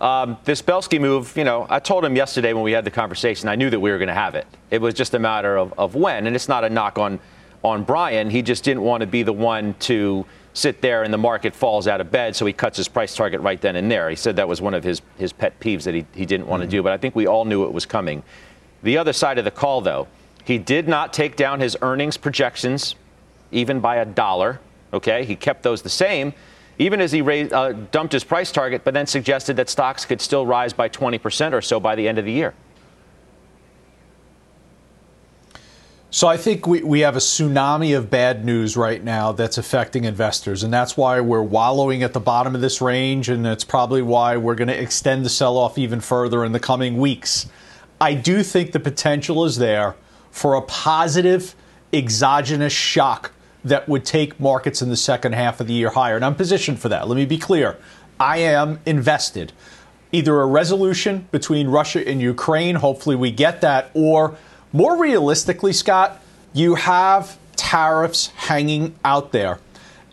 Um, 0.00 0.38
this 0.44 0.62
Belski 0.62 0.98
move, 0.98 1.36
you 1.36 1.44
know, 1.44 1.66
I 1.68 1.78
told 1.78 2.04
him 2.04 2.16
yesterday 2.16 2.54
when 2.54 2.64
we 2.64 2.72
had 2.72 2.84
the 2.84 2.90
conversation, 2.90 3.48
I 3.48 3.54
knew 3.54 3.70
that 3.70 3.78
we 3.78 3.90
were 3.90 3.98
going 3.98 4.08
to 4.08 4.14
have 4.14 4.34
it. 4.34 4.46
It 4.70 4.80
was 4.80 4.94
just 4.94 5.14
a 5.14 5.18
matter 5.18 5.56
of, 5.56 5.72
of 5.78 5.94
when, 5.94 6.26
and 6.26 6.34
it's 6.34 6.48
not 6.48 6.64
a 6.64 6.70
knock 6.70 6.98
on 6.98 7.20
on 7.64 7.84
Brian. 7.84 8.30
He 8.30 8.42
just 8.42 8.64
didn't 8.64 8.82
want 8.82 9.02
to 9.02 9.06
be 9.06 9.22
the 9.22 9.32
one 9.32 9.74
to 9.80 10.26
sit 10.54 10.82
there 10.82 11.02
and 11.02 11.12
the 11.12 11.18
market 11.18 11.54
falls 11.54 11.88
out 11.88 12.00
of 12.00 12.10
bed, 12.10 12.36
so 12.36 12.44
he 12.44 12.52
cuts 12.52 12.76
his 12.76 12.88
price 12.88 13.14
target 13.14 13.40
right 13.40 13.60
then 13.60 13.76
and 13.76 13.90
there. 13.90 14.10
He 14.10 14.16
said 14.16 14.36
that 14.36 14.48
was 14.48 14.60
one 14.60 14.74
of 14.74 14.84
his, 14.84 15.00
his 15.16 15.32
pet 15.32 15.58
peeves 15.60 15.84
that 15.84 15.94
he, 15.94 16.04
he 16.14 16.26
didn't 16.26 16.46
want 16.46 16.60
to 16.60 16.66
mm-hmm. 16.66 16.72
do, 16.72 16.82
but 16.82 16.92
I 16.92 16.98
think 16.98 17.14
we 17.14 17.26
all 17.26 17.44
knew 17.44 17.64
it 17.64 17.72
was 17.72 17.86
coming. 17.86 18.22
The 18.82 18.98
other 18.98 19.12
side 19.12 19.38
of 19.38 19.44
the 19.44 19.50
call, 19.50 19.80
though, 19.80 20.08
he 20.44 20.58
did 20.58 20.88
not 20.88 21.12
take 21.12 21.36
down 21.36 21.60
his 21.60 21.76
earnings 21.82 22.16
projections 22.16 22.96
even 23.50 23.80
by 23.80 23.96
a 23.96 24.04
dollar. 24.04 24.60
Okay, 24.92 25.24
he 25.24 25.36
kept 25.36 25.62
those 25.62 25.82
the 25.82 25.88
same, 25.88 26.34
even 26.78 27.00
as 27.00 27.12
he 27.12 27.22
raised, 27.22 27.52
uh, 27.52 27.72
dumped 27.72 28.12
his 28.12 28.24
price 28.24 28.50
target, 28.52 28.82
but 28.84 28.92
then 28.92 29.06
suggested 29.06 29.56
that 29.56 29.68
stocks 29.68 30.04
could 30.04 30.20
still 30.20 30.44
rise 30.44 30.72
by 30.72 30.88
20% 30.88 31.52
or 31.52 31.62
so 31.62 31.78
by 31.78 31.94
the 31.94 32.06
end 32.06 32.18
of 32.18 32.24
the 32.24 32.32
year. 32.32 32.54
So 36.22 36.28
I 36.28 36.36
think 36.36 36.68
we, 36.68 36.84
we 36.84 37.00
have 37.00 37.16
a 37.16 37.18
tsunami 37.18 37.98
of 37.98 38.08
bad 38.08 38.44
news 38.44 38.76
right 38.76 39.02
now 39.02 39.32
that's 39.32 39.58
affecting 39.58 40.04
investors. 40.04 40.62
And 40.62 40.72
that's 40.72 40.96
why 40.96 41.18
we're 41.18 41.42
wallowing 41.42 42.04
at 42.04 42.12
the 42.12 42.20
bottom 42.20 42.54
of 42.54 42.60
this 42.60 42.80
range. 42.80 43.28
And 43.28 43.44
that's 43.44 43.64
probably 43.64 44.02
why 44.02 44.36
we're 44.36 44.54
going 44.54 44.68
to 44.68 44.80
extend 44.80 45.24
the 45.24 45.28
sell 45.28 45.56
off 45.56 45.78
even 45.78 46.00
further 46.00 46.44
in 46.44 46.52
the 46.52 46.60
coming 46.60 46.98
weeks. 46.98 47.50
I 48.00 48.14
do 48.14 48.44
think 48.44 48.70
the 48.70 48.78
potential 48.78 49.44
is 49.44 49.56
there 49.56 49.96
for 50.30 50.54
a 50.54 50.62
positive 50.62 51.56
exogenous 51.92 52.72
shock 52.72 53.32
that 53.64 53.88
would 53.88 54.04
take 54.04 54.38
markets 54.38 54.80
in 54.80 54.90
the 54.90 54.96
second 54.96 55.32
half 55.32 55.60
of 55.60 55.66
the 55.66 55.72
year 55.72 55.90
higher. 55.90 56.14
And 56.14 56.24
I'm 56.24 56.36
positioned 56.36 56.78
for 56.78 56.88
that. 56.88 57.08
Let 57.08 57.16
me 57.16 57.26
be 57.26 57.36
clear. 57.36 57.78
I 58.20 58.38
am 58.38 58.78
invested. 58.86 59.52
Either 60.12 60.40
a 60.40 60.46
resolution 60.46 61.26
between 61.32 61.66
Russia 61.66 62.08
and 62.08 62.20
Ukraine, 62.22 62.76
hopefully 62.76 63.16
we 63.16 63.32
get 63.32 63.60
that, 63.62 63.90
or 63.92 64.36
more 64.72 64.98
realistically, 64.98 65.72
Scott, 65.72 66.22
you 66.52 66.74
have 66.74 67.38
tariffs 67.56 68.28
hanging 68.28 68.94
out 69.04 69.32
there. 69.32 69.58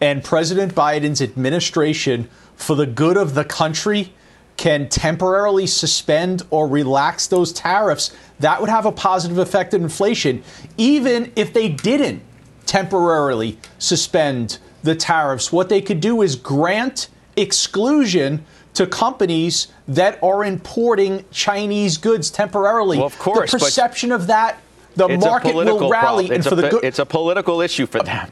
And 0.01 0.23
President 0.23 0.75
Biden's 0.75 1.21
administration, 1.21 2.29
for 2.55 2.75
the 2.75 2.85
good 2.85 3.17
of 3.17 3.35
the 3.35 3.43
country, 3.43 4.13
can 4.57 4.89
temporarily 4.89 5.65
suspend 5.65 6.43
or 6.49 6.67
relax 6.67 7.27
those 7.27 7.53
tariffs. 7.53 8.15
That 8.39 8.59
would 8.59 8.69
have 8.69 8.85
a 8.85 8.91
positive 8.91 9.37
effect 9.37 9.73
on 9.73 9.81
inflation, 9.81 10.43
even 10.77 11.31
if 11.35 11.53
they 11.53 11.69
didn't 11.69 12.21
temporarily 12.65 13.57
suspend 13.77 14.59
the 14.83 14.95
tariffs. 14.95 15.51
What 15.51 15.69
they 15.69 15.81
could 15.81 16.01
do 16.01 16.21
is 16.21 16.35
grant 16.35 17.07
exclusion 17.37 18.45
to 18.73 18.87
companies 18.87 19.67
that 19.87 20.21
are 20.23 20.43
importing 20.43 21.25
Chinese 21.31 21.97
goods 21.97 22.29
temporarily. 22.29 22.97
Well, 22.97 23.07
of 23.07 23.17
course, 23.19 23.51
the 23.51 23.57
perception 23.57 24.11
of 24.11 24.27
that, 24.27 24.59
the 24.95 25.09
market 25.17 25.55
will 25.55 25.89
rally, 25.89 26.29
and 26.29 26.43
for 26.43 26.55
the 26.55 26.69
good. 26.69 26.83
It's 26.83 26.99
a 26.99 27.05
political 27.05 27.61
issue 27.61 27.85
for 27.85 28.01
them. 28.03 28.29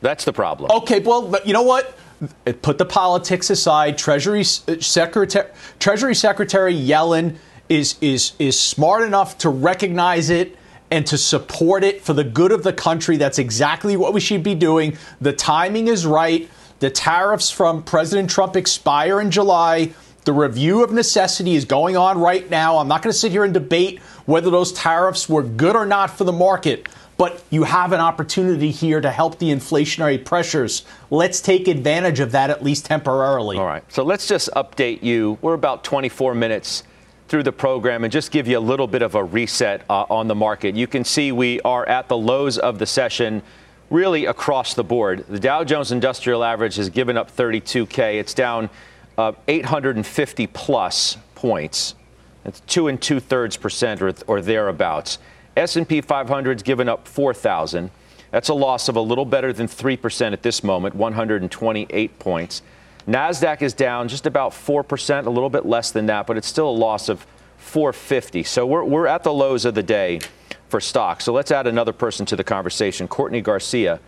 That's 0.00 0.24
the 0.24 0.32
problem. 0.32 0.70
Okay, 0.70 1.00
well, 1.00 1.34
you 1.44 1.52
know 1.52 1.62
what? 1.62 1.96
Put 2.62 2.78
the 2.78 2.84
politics 2.84 3.50
aside. 3.50 3.98
Treasury 3.98 4.40
uh, 4.40 4.80
Secretary 4.80 5.48
Treasury 5.78 6.14
Secretary 6.14 6.74
Yellen 6.74 7.36
is 7.68 7.96
is 8.00 8.32
is 8.38 8.58
smart 8.58 9.02
enough 9.02 9.38
to 9.38 9.50
recognize 9.50 10.30
it 10.30 10.56
and 10.90 11.06
to 11.06 11.18
support 11.18 11.84
it 11.84 12.02
for 12.02 12.12
the 12.12 12.24
good 12.24 12.52
of 12.52 12.62
the 12.62 12.72
country. 12.72 13.16
That's 13.16 13.38
exactly 13.38 13.96
what 13.96 14.14
we 14.14 14.20
should 14.20 14.42
be 14.42 14.54
doing. 14.54 14.96
The 15.20 15.32
timing 15.32 15.88
is 15.88 16.06
right. 16.06 16.48
The 16.78 16.90
tariffs 16.90 17.50
from 17.50 17.82
President 17.82 18.28
Trump 18.28 18.54
expire 18.54 19.20
in 19.20 19.30
July. 19.30 19.94
The 20.24 20.32
review 20.34 20.84
of 20.84 20.92
necessity 20.92 21.54
is 21.54 21.64
going 21.64 21.96
on 21.96 22.18
right 22.18 22.48
now. 22.50 22.76
I'm 22.76 22.88
not 22.88 23.02
going 23.02 23.12
to 23.12 23.18
sit 23.18 23.32
here 23.32 23.44
and 23.44 23.54
debate 23.54 24.00
whether 24.26 24.50
those 24.50 24.72
tariffs 24.72 25.26
were 25.26 25.42
good 25.42 25.74
or 25.74 25.86
not 25.86 26.10
for 26.10 26.24
the 26.24 26.32
market, 26.32 26.86
but 27.16 27.42
you 27.48 27.62
have 27.62 27.92
an 27.92 28.00
opportunity 28.00 28.70
here 28.70 29.00
to 29.00 29.10
help 29.10 29.38
the 29.38 29.50
inflationary 29.50 30.22
pressures. 30.22 30.84
Let's 31.10 31.40
take 31.40 31.66
advantage 31.66 32.20
of 32.20 32.32
that 32.32 32.50
at 32.50 32.62
least 32.62 32.84
temporarily. 32.84 33.56
All 33.56 33.64
right. 33.64 33.84
So 33.90 34.02
let's 34.02 34.28
just 34.28 34.50
update 34.54 35.02
you. 35.02 35.38
We're 35.40 35.54
about 35.54 35.82
24 35.82 36.34
minutes 36.34 36.82
through 37.28 37.44
the 37.44 37.52
program 37.52 38.04
and 38.04 38.12
just 38.12 38.30
give 38.30 38.46
you 38.46 38.58
a 38.58 38.60
little 38.60 38.86
bit 38.86 39.00
of 39.00 39.14
a 39.14 39.24
reset 39.24 39.82
uh, 39.88 40.04
on 40.10 40.28
the 40.28 40.34
market. 40.34 40.76
You 40.76 40.86
can 40.86 41.04
see 41.04 41.32
we 41.32 41.58
are 41.62 41.88
at 41.88 42.08
the 42.08 42.18
lows 42.18 42.58
of 42.58 42.78
the 42.78 42.86
session 42.86 43.42
really 43.90 44.26
across 44.26 44.74
the 44.74 44.84
board. 44.84 45.24
The 45.28 45.38
Dow 45.38 45.64
Jones 45.64 45.92
Industrial 45.92 46.42
Average 46.42 46.76
has 46.76 46.90
given 46.90 47.16
up 47.16 47.34
32K. 47.34 48.18
It's 48.18 48.34
down 48.34 48.68
uh, 49.16 49.32
850 49.48 50.46
plus 50.48 51.16
points. 51.34 51.94
It's 52.44 52.60
two 52.60 52.88
and 52.88 53.00
two 53.00 53.20
thirds 53.20 53.56
percent 53.56 54.02
or, 54.02 54.12
or 54.26 54.40
thereabouts. 54.40 55.18
S&P 55.56 56.02
500's 56.02 56.62
given 56.62 56.88
up 56.88 57.08
4,000. 57.08 57.90
That's 58.30 58.48
a 58.50 58.54
loss 58.54 58.88
of 58.88 58.96
a 58.96 59.00
little 59.00 59.24
better 59.24 59.52
than 59.52 59.66
3% 59.66 60.32
at 60.32 60.42
this 60.42 60.62
moment, 60.62 60.94
128 60.94 62.18
points. 62.18 62.62
NASDAQ 63.08 63.62
is 63.62 63.72
down 63.72 64.08
just 64.08 64.26
about 64.26 64.50
4%, 64.52 65.26
a 65.26 65.30
little 65.30 65.48
bit 65.48 65.64
less 65.64 65.92
than 65.92 66.06
that, 66.06 66.26
but 66.26 66.36
it's 66.36 66.46
still 66.46 66.68
a 66.68 66.70
loss 66.70 67.08
of 67.08 67.24
450. 67.56 68.42
So 68.42 68.66
we're, 68.66 68.84
we're 68.84 69.06
at 69.06 69.22
the 69.22 69.32
lows 69.32 69.64
of 69.64 69.74
the 69.74 69.82
day 69.82 70.20
for 70.68 70.80
stocks. 70.80 71.24
So 71.24 71.32
let's 71.32 71.50
add 71.50 71.66
another 71.66 71.92
person 71.92 72.26
to 72.26 72.36
the 72.36 72.44
conversation, 72.44 73.08
Courtney 73.08 73.40
Garcia, 73.40 74.00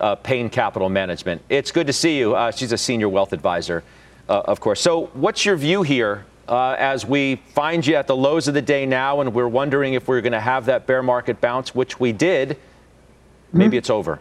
uh, 0.00 0.14
Payne 0.16 0.50
Capital 0.50 0.88
Management. 0.88 1.42
It's 1.48 1.70
good 1.70 1.86
to 1.86 1.92
see 1.92 2.18
you. 2.18 2.34
Uh, 2.34 2.50
she's 2.50 2.72
a 2.72 2.78
senior 2.78 3.08
wealth 3.08 3.32
advisor, 3.32 3.84
uh, 4.28 4.42
of 4.44 4.60
course. 4.60 4.80
So 4.80 5.06
what's 5.14 5.44
your 5.44 5.56
view 5.56 5.82
here 5.82 6.24
uh, 6.48 6.74
as 6.78 7.06
we 7.06 7.36
find 7.54 7.86
you 7.86 7.94
at 7.94 8.06
the 8.06 8.16
lows 8.16 8.48
of 8.48 8.54
the 8.54 8.62
day 8.62 8.84
now, 8.84 9.20
and 9.20 9.32
we're 9.32 9.48
wondering 9.48 9.94
if 9.94 10.08
we're 10.08 10.20
going 10.20 10.32
to 10.32 10.40
have 10.40 10.66
that 10.66 10.86
bear 10.86 11.02
market 11.02 11.40
bounce, 11.40 11.74
which 11.74 12.00
we 12.00 12.12
did. 12.12 12.58
Maybe 13.52 13.68
mm-hmm. 13.68 13.78
it's 13.78 13.90
over. 13.90 14.20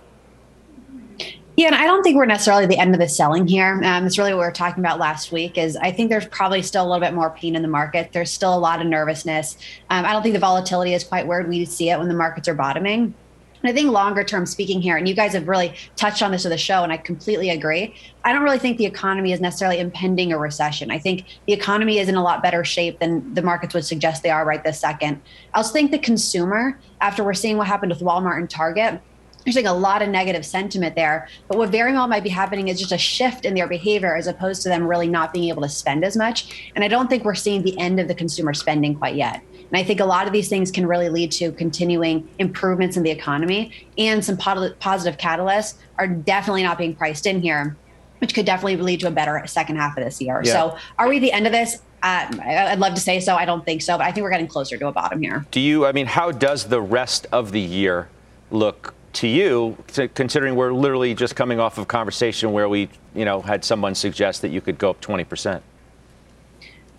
Yeah, 1.59 1.67
and 1.67 1.75
I 1.75 1.83
don't 1.83 2.03
think 2.03 2.15
we're 2.15 2.25
necessarily 2.25 2.67
the 2.67 2.77
end 2.77 2.95
of 2.95 3.01
the 3.01 3.09
selling 3.09 3.45
here. 3.45 3.81
Um, 3.83 4.05
it's 4.05 4.17
really 4.17 4.31
what 4.31 4.39
we 4.39 4.45
were 4.45 4.51
talking 4.53 4.81
about 4.81 4.97
last 4.97 5.33
week. 5.33 5.57
Is 5.57 5.75
I 5.75 5.91
think 5.91 6.09
there's 6.09 6.25
probably 6.27 6.61
still 6.61 6.83
a 6.83 6.87
little 6.87 7.01
bit 7.01 7.13
more 7.13 7.31
pain 7.31 7.53
in 7.53 7.61
the 7.61 7.67
market. 7.67 8.11
There's 8.13 8.31
still 8.31 8.53
a 8.53 8.57
lot 8.57 8.79
of 8.79 8.87
nervousness. 8.87 9.57
Um, 9.89 10.05
I 10.05 10.13
don't 10.13 10.23
think 10.23 10.31
the 10.31 10.39
volatility 10.39 10.93
is 10.93 11.03
quite 11.03 11.27
where 11.27 11.43
we 11.43 11.65
see 11.65 11.89
it 11.89 11.99
when 11.99 12.07
the 12.07 12.13
markets 12.13 12.47
are 12.47 12.53
bottoming. 12.53 13.13
And 13.61 13.69
I 13.69 13.73
think 13.73 13.91
longer 13.91 14.23
term 14.23 14.45
speaking 14.45 14.81
here, 14.81 14.95
and 14.95 15.05
you 15.05 15.13
guys 15.13 15.33
have 15.33 15.49
really 15.49 15.73
touched 15.97 16.21
on 16.21 16.31
this 16.31 16.45
with 16.45 16.53
the 16.53 16.57
show, 16.57 16.81
and 16.81 16.93
I 16.93 16.97
completely 16.97 17.49
agree. 17.49 17.93
I 18.23 18.31
don't 18.31 18.43
really 18.43 18.57
think 18.57 18.77
the 18.77 18.85
economy 18.85 19.33
is 19.33 19.41
necessarily 19.41 19.79
impending 19.79 20.31
a 20.31 20.37
recession. 20.37 20.91
I 20.91 20.97
think 20.97 21.25
the 21.45 21.51
economy 21.51 21.99
is 21.99 22.07
in 22.07 22.15
a 22.15 22.23
lot 22.23 22.41
better 22.41 22.63
shape 22.63 22.99
than 22.99 23.33
the 23.33 23.41
markets 23.41 23.73
would 23.73 23.83
suggest 23.83 24.23
they 24.23 24.29
are 24.29 24.45
right 24.45 24.63
this 24.63 24.79
second. 24.79 25.21
I 25.53 25.57
also 25.57 25.73
think 25.73 25.91
the 25.91 25.99
consumer, 25.99 26.79
after 27.01 27.21
we're 27.21 27.33
seeing 27.33 27.57
what 27.57 27.67
happened 27.67 27.91
with 27.91 27.99
Walmart 27.99 28.37
and 28.37 28.49
Target, 28.49 29.01
there's 29.43 29.55
like 29.55 29.65
a 29.65 29.71
lot 29.71 30.01
of 30.01 30.09
negative 30.09 30.45
sentiment 30.45 30.95
there. 30.95 31.27
But 31.47 31.57
what 31.57 31.69
very 31.69 31.93
well 31.93 32.07
might 32.07 32.23
be 32.23 32.29
happening 32.29 32.67
is 32.67 32.79
just 32.79 32.91
a 32.91 32.97
shift 32.97 33.45
in 33.45 33.53
their 33.53 33.67
behavior 33.67 34.15
as 34.15 34.27
opposed 34.27 34.61
to 34.63 34.69
them 34.69 34.85
really 34.85 35.07
not 35.07 35.33
being 35.33 35.49
able 35.49 35.61
to 35.61 35.69
spend 35.69 36.03
as 36.03 36.17
much. 36.17 36.71
And 36.75 36.83
I 36.83 36.87
don't 36.87 37.09
think 37.09 37.23
we're 37.23 37.35
seeing 37.35 37.63
the 37.63 37.77
end 37.79 37.99
of 37.99 38.07
the 38.07 38.15
consumer 38.15 38.53
spending 38.53 38.95
quite 38.95 39.15
yet. 39.15 39.41
And 39.53 39.79
I 39.79 39.83
think 39.83 39.99
a 39.99 40.05
lot 40.05 40.25
of 40.25 40.33
these 40.33 40.49
things 40.49 40.71
can 40.71 40.85
really 40.85 41.09
lead 41.09 41.31
to 41.33 41.51
continuing 41.51 42.27
improvements 42.39 42.97
in 42.97 43.03
the 43.03 43.11
economy 43.11 43.71
and 43.97 44.23
some 44.23 44.35
positive 44.35 45.17
catalysts 45.17 45.75
are 45.97 46.07
definitely 46.07 46.63
not 46.63 46.77
being 46.77 46.95
priced 46.95 47.27
in 47.27 47.41
here, 47.41 47.77
which 48.19 48.33
could 48.33 48.45
definitely 48.45 48.77
lead 48.77 48.99
to 49.01 49.07
a 49.07 49.11
better 49.11 49.41
second 49.45 49.75
half 49.75 49.95
of 49.97 50.03
this 50.03 50.19
year. 50.21 50.41
Yeah. 50.43 50.53
So, 50.53 50.77
are 50.97 51.07
we 51.07 51.19
the 51.19 51.31
end 51.31 51.45
of 51.45 51.53
this? 51.53 51.81
Uh, 52.01 52.27
I'd 52.41 52.79
love 52.79 52.95
to 52.95 53.01
say 53.01 53.19
so. 53.19 53.35
I 53.35 53.45
don't 53.45 53.63
think 53.65 53.81
so, 53.81 53.97
but 53.97 54.05
I 54.05 54.11
think 54.11 54.23
we're 54.23 54.31
getting 54.31 54.47
closer 54.47 54.77
to 54.77 54.87
a 54.87 54.91
bottom 54.91 55.21
here. 55.21 55.45
Do 55.51 55.59
you, 55.59 55.85
I 55.85 55.91
mean, 55.91 56.05
how 56.05 56.31
does 56.31 56.65
the 56.65 56.81
rest 56.81 57.27
of 57.31 57.51
the 57.51 57.59
year 57.59 58.09
look 58.49 58.95
to 59.13 59.27
you, 59.27 59.77
to, 59.93 60.07
considering 60.07 60.55
we're 60.55 60.73
literally 60.73 61.13
just 61.13 61.35
coming 61.35 61.59
off 61.59 61.77
of 61.77 61.83
a 61.83 61.87
conversation 61.87 62.51
where 62.51 62.69
we, 62.69 62.89
you 63.15 63.25
know, 63.25 63.41
had 63.41 63.65
someone 63.65 63.95
suggest 63.95 64.41
that 64.41 64.49
you 64.49 64.61
could 64.61 64.77
go 64.77 64.91
up 64.91 65.01
20 65.01 65.23
percent? 65.23 65.63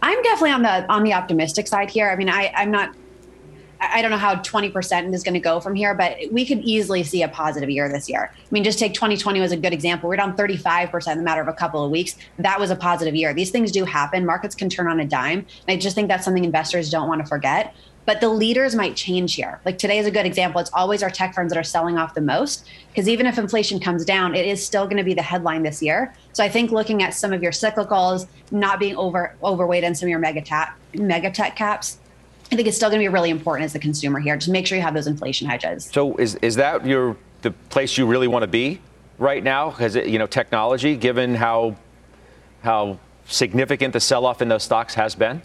I'm 0.03 0.23
definitely 0.23 0.53
on 0.53 0.63
the 0.63 0.93
on 0.93 1.05
the 1.05 1.13
optimistic 1.13 1.67
side 1.67 1.91
here. 1.91 2.11
I 2.11 2.17
mean, 2.17 2.29
I, 2.29 2.53
I'm 2.57 2.71
not. 2.71 2.95
I 3.83 4.03
don't 4.03 4.11
know 4.11 4.19
how 4.19 4.35
20% 4.35 5.15
is 5.15 5.23
going 5.23 5.33
to 5.33 5.41
go 5.41 5.59
from 5.59 5.75
here, 5.75 5.95
but 5.95 6.19
we 6.31 6.45
could 6.45 6.59
easily 6.59 7.03
see 7.03 7.23
a 7.23 7.29
positive 7.29 7.71
year 7.71 7.89
this 7.89 8.11
year. 8.11 8.31
I 8.31 8.47
mean, 8.51 8.63
just 8.63 8.79
take 8.79 8.93
2020 8.93 9.41
as 9.41 9.53
a 9.53 9.57
good 9.57 9.73
example. 9.73 10.11
We're 10.11 10.17
down 10.17 10.37
35% 10.37 11.13
in 11.13 11.17
the 11.17 11.25
matter 11.25 11.41
of 11.41 11.49
a 11.49 11.55
couple 11.55 11.83
of 11.83 11.91
weeks. 11.91 12.17
That 12.39 12.61
was 12.61 12.71
a 12.71 12.77
positive 12.77 13.15
year. 13.15 13.33
These 13.33 13.51
things 13.51 13.73
do 13.73 13.87
happen. 13.87 14.27
Markets 14.27 14.55
can 14.55 14.69
turn 14.69 14.87
on 14.87 15.01
a 15.01 15.07
dime. 15.07 15.47
And 15.67 15.75
I 15.75 15.77
just 15.77 15.95
think 15.95 16.09
that's 16.09 16.27
something 16.27 16.45
investors 16.45 16.91
don't 16.91 17.09
want 17.09 17.23
to 17.23 17.27
forget 17.27 17.75
but 18.11 18.21
the 18.21 18.29
leaders 18.29 18.75
might 18.75 18.97
change 18.97 19.37
here. 19.37 19.61
Like 19.65 19.79
today 19.79 19.99
is 20.01 20.05
a 20.05 20.11
good 20.11 20.27
example. 20.27 20.61
It's 20.61 20.73
always 20.73 21.01
our 21.05 21.11
tech 21.11 21.33
firms 21.33 21.53
that 21.53 21.59
are 21.61 21.63
selling 21.63 21.97
off 21.97 22.13
the 22.13 22.21
most 22.21 22.69
because 22.89 23.09
even 23.09 23.25
if 23.25 23.39
inflation 23.39 23.79
comes 23.79 24.05
down, 24.05 24.35
it 24.35 24.45
is 24.47 24.67
still 24.67 24.87
going 24.87 24.97
to 24.97 25.05
be 25.05 25.15
the 25.15 25.23
headline 25.23 25.63
this 25.63 25.81
year. 25.81 26.13
So 26.33 26.43
I 26.43 26.49
think 26.49 26.73
looking 26.73 27.05
at 27.05 27.15
some 27.15 27.33
of 27.33 27.41
your 27.41 27.53
cyclicals, 27.53 28.27
not 28.51 28.81
being 28.81 28.97
over 28.97 29.37
overweight 29.45 29.85
in 29.85 29.95
some 29.95 30.09
of 30.09 30.11
your 30.11 30.19
mega, 30.19 30.41
tap, 30.41 30.77
mega 30.93 31.31
tech 31.31 31.55
caps, 31.55 31.99
I 32.51 32.57
think 32.57 32.67
it's 32.67 32.77
still 32.77 32.89
going 32.89 32.99
to 32.99 33.05
be 33.05 33.09
really 33.09 33.31
important 33.31 33.67
as 33.67 33.75
the 33.75 33.79
consumer 33.79 34.19
here. 34.19 34.37
Just 34.37 34.51
make 34.51 34.67
sure 34.67 34.77
you 34.77 34.83
have 34.83 34.95
those 34.95 35.07
inflation 35.07 35.49
hedges. 35.49 35.89
So 35.93 36.17
is 36.17 36.35
is 36.43 36.57
that 36.57 36.85
your 36.85 37.17
the 37.43 37.53
place 37.53 37.97
you 37.97 38.07
really 38.07 38.27
want 38.27 38.43
to 38.43 38.49
be 38.49 38.81
right 39.19 39.45
now? 39.45 39.71
Because 39.71 39.95
you 39.95 40.19
know 40.19 40.27
technology, 40.27 40.97
given 40.97 41.37
how 41.37 41.77
how 42.65 42.99
significant 43.27 43.93
the 43.93 44.01
sell 44.01 44.27
off 44.27 44.43
in 44.43 44.49
those 44.49 44.65
stocks 44.65 44.95
has 44.95 45.15
been. 45.15 45.43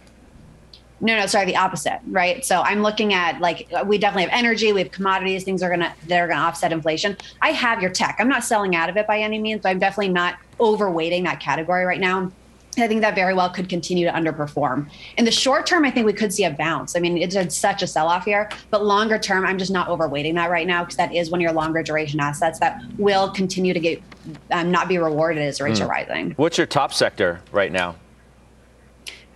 No, 1.01 1.17
no, 1.17 1.25
sorry, 1.25 1.45
the 1.45 1.58
opposite, 1.58 1.99
right? 2.08 2.43
So 2.45 2.62
I'm 2.62 2.81
looking 2.81 3.13
at 3.13 3.41
like 3.41 3.67
we 3.86 3.97
definitely 3.97 4.23
have 4.23 4.31
energy, 4.34 4.71
we 4.71 4.81
have 4.81 4.91
commodities, 4.91 5.43
things 5.43 5.62
are 5.62 5.69
gonna 5.69 5.93
they're 6.08 6.27
gonna 6.27 6.41
offset 6.41 6.71
inflation. 6.71 7.17
I 7.41 7.51
have 7.51 7.81
your 7.81 7.91
tech. 7.91 8.15
I'm 8.19 8.29
not 8.29 8.43
selling 8.43 8.75
out 8.75 8.89
of 8.89 8.97
it 8.97 9.05
by 9.05 9.19
any 9.19 9.39
means, 9.39 9.62
but 9.62 9.69
I'm 9.69 9.79
definitely 9.79 10.13
not 10.13 10.38
overweighting 10.60 11.23
that 11.25 11.39
category 11.39 11.86
right 11.86 11.99
now. 11.99 12.31
I 12.77 12.88
think 12.88 13.01
that 13.01 13.15
very 13.15 13.34
well 13.34 13.49
could 13.49 13.69
continue 13.69 14.05
to 14.05 14.12
underperform. 14.12 14.89
In 15.17 15.25
the 15.25 15.31
short 15.31 15.65
term, 15.65 15.86
I 15.86 15.91
think 15.91 16.05
we 16.05 16.13
could 16.13 16.34
see 16.34 16.43
a 16.43 16.51
bounce. 16.51 16.95
I 16.95 16.99
mean, 16.99 17.17
it's 17.17 17.55
such 17.55 17.81
a 17.81 17.88
sell 17.88 18.08
off 18.08 18.25
here, 18.25 18.49
but 18.69 18.84
longer 18.84 19.17
term, 19.17 19.45
I'm 19.45 19.58
just 19.58 19.71
not 19.71 19.88
overweighting 19.88 20.34
that 20.36 20.49
right 20.49 20.67
now 20.67 20.84
because 20.84 20.97
that 20.97 21.13
is 21.15 21.31
one 21.31 21.39
of 21.39 21.43
your 21.43 21.53
longer 21.53 21.81
duration 21.84 22.19
assets 22.19 22.60
that 22.60 22.81
will 22.97 23.29
continue 23.29 23.73
to 23.73 23.79
get 23.79 24.01
um, 24.51 24.71
not 24.71 24.88
be 24.88 24.97
rewarded 24.97 25.41
as 25.43 25.62
rates 25.62 25.79
mm. 25.79 25.86
are 25.86 25.88
rising. 25.88 26.31
What's 26.31 26.58
your 26.58 26.67
top 26.67 26.93
sector 26.93 27.41
right 27.51 27.71
now? 27.71 27.95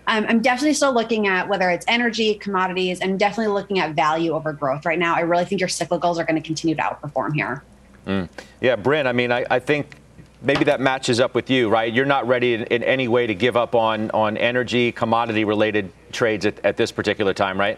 Um, 0.10 0.26
I'm 0.28 0.42
definitely 0.42 0.74
still 0.74 0.92
looking 0.92 1.28
at 1.28 1.48
whether 1.48 1.70
it's 1.70 1.86
energy, 1.88 2.34
commodities, 2.34 3.00
and 3.00 3.20
definitely 3.20 3.54
looking 3.54 3.78
at 3.78 3.94
value 3.94 4.32
over 4.32 4.52
growth 4.52 4.84
right 4.84 4.98
now. 4.98 5.16
I 5.16 5.20
really 5.20 5.46
think 5.46 5.62
your 5.62 5.68
cyclicals 5.68 6.18
are 6.18 6.24
going 6.24 6.36
to 6.36 6.42
continue 6.42 6.76
to 6.76 6.82
outperform 6.82 7.36
here. 7.36 7.64
Mm. 8.08 8.28
Yeah, 8.60 8.76
Bryn, 8.76 9.06
I 9.06 9.12
mean, 9.12 9.32
I, 9.32 9.46
I, 9.52 9.60
think 9.60 9.98
maybe 10.42 10.64
that 10.64 10.82
matches 10.82 11.20
up 11.20 11.36
with 11.36 11.52
you, 11.52 11.70
right? 11.70 11.94
You're 11.94 12.08
not 12.08 12.28
ready 12.28 12.56
in, 12.56 12.64
in 12.64 12.82
any 12.82 13.08
way 13.08 13.28
to 13.28 13.36
give 13.36 13.56
up 13.56 13.76
on, 13.76 14.10
on 14.10 14.36
energy, 14.36 14.92
commodity 14.92 15.44
related 15.44 15.92
trades 16.12 16.44
at, 16.48 16.66
at 16.66 16.76
this 16.76 16.92
particular 16.92 17.36
time, 17.36 17.60
right? 17.60 17.78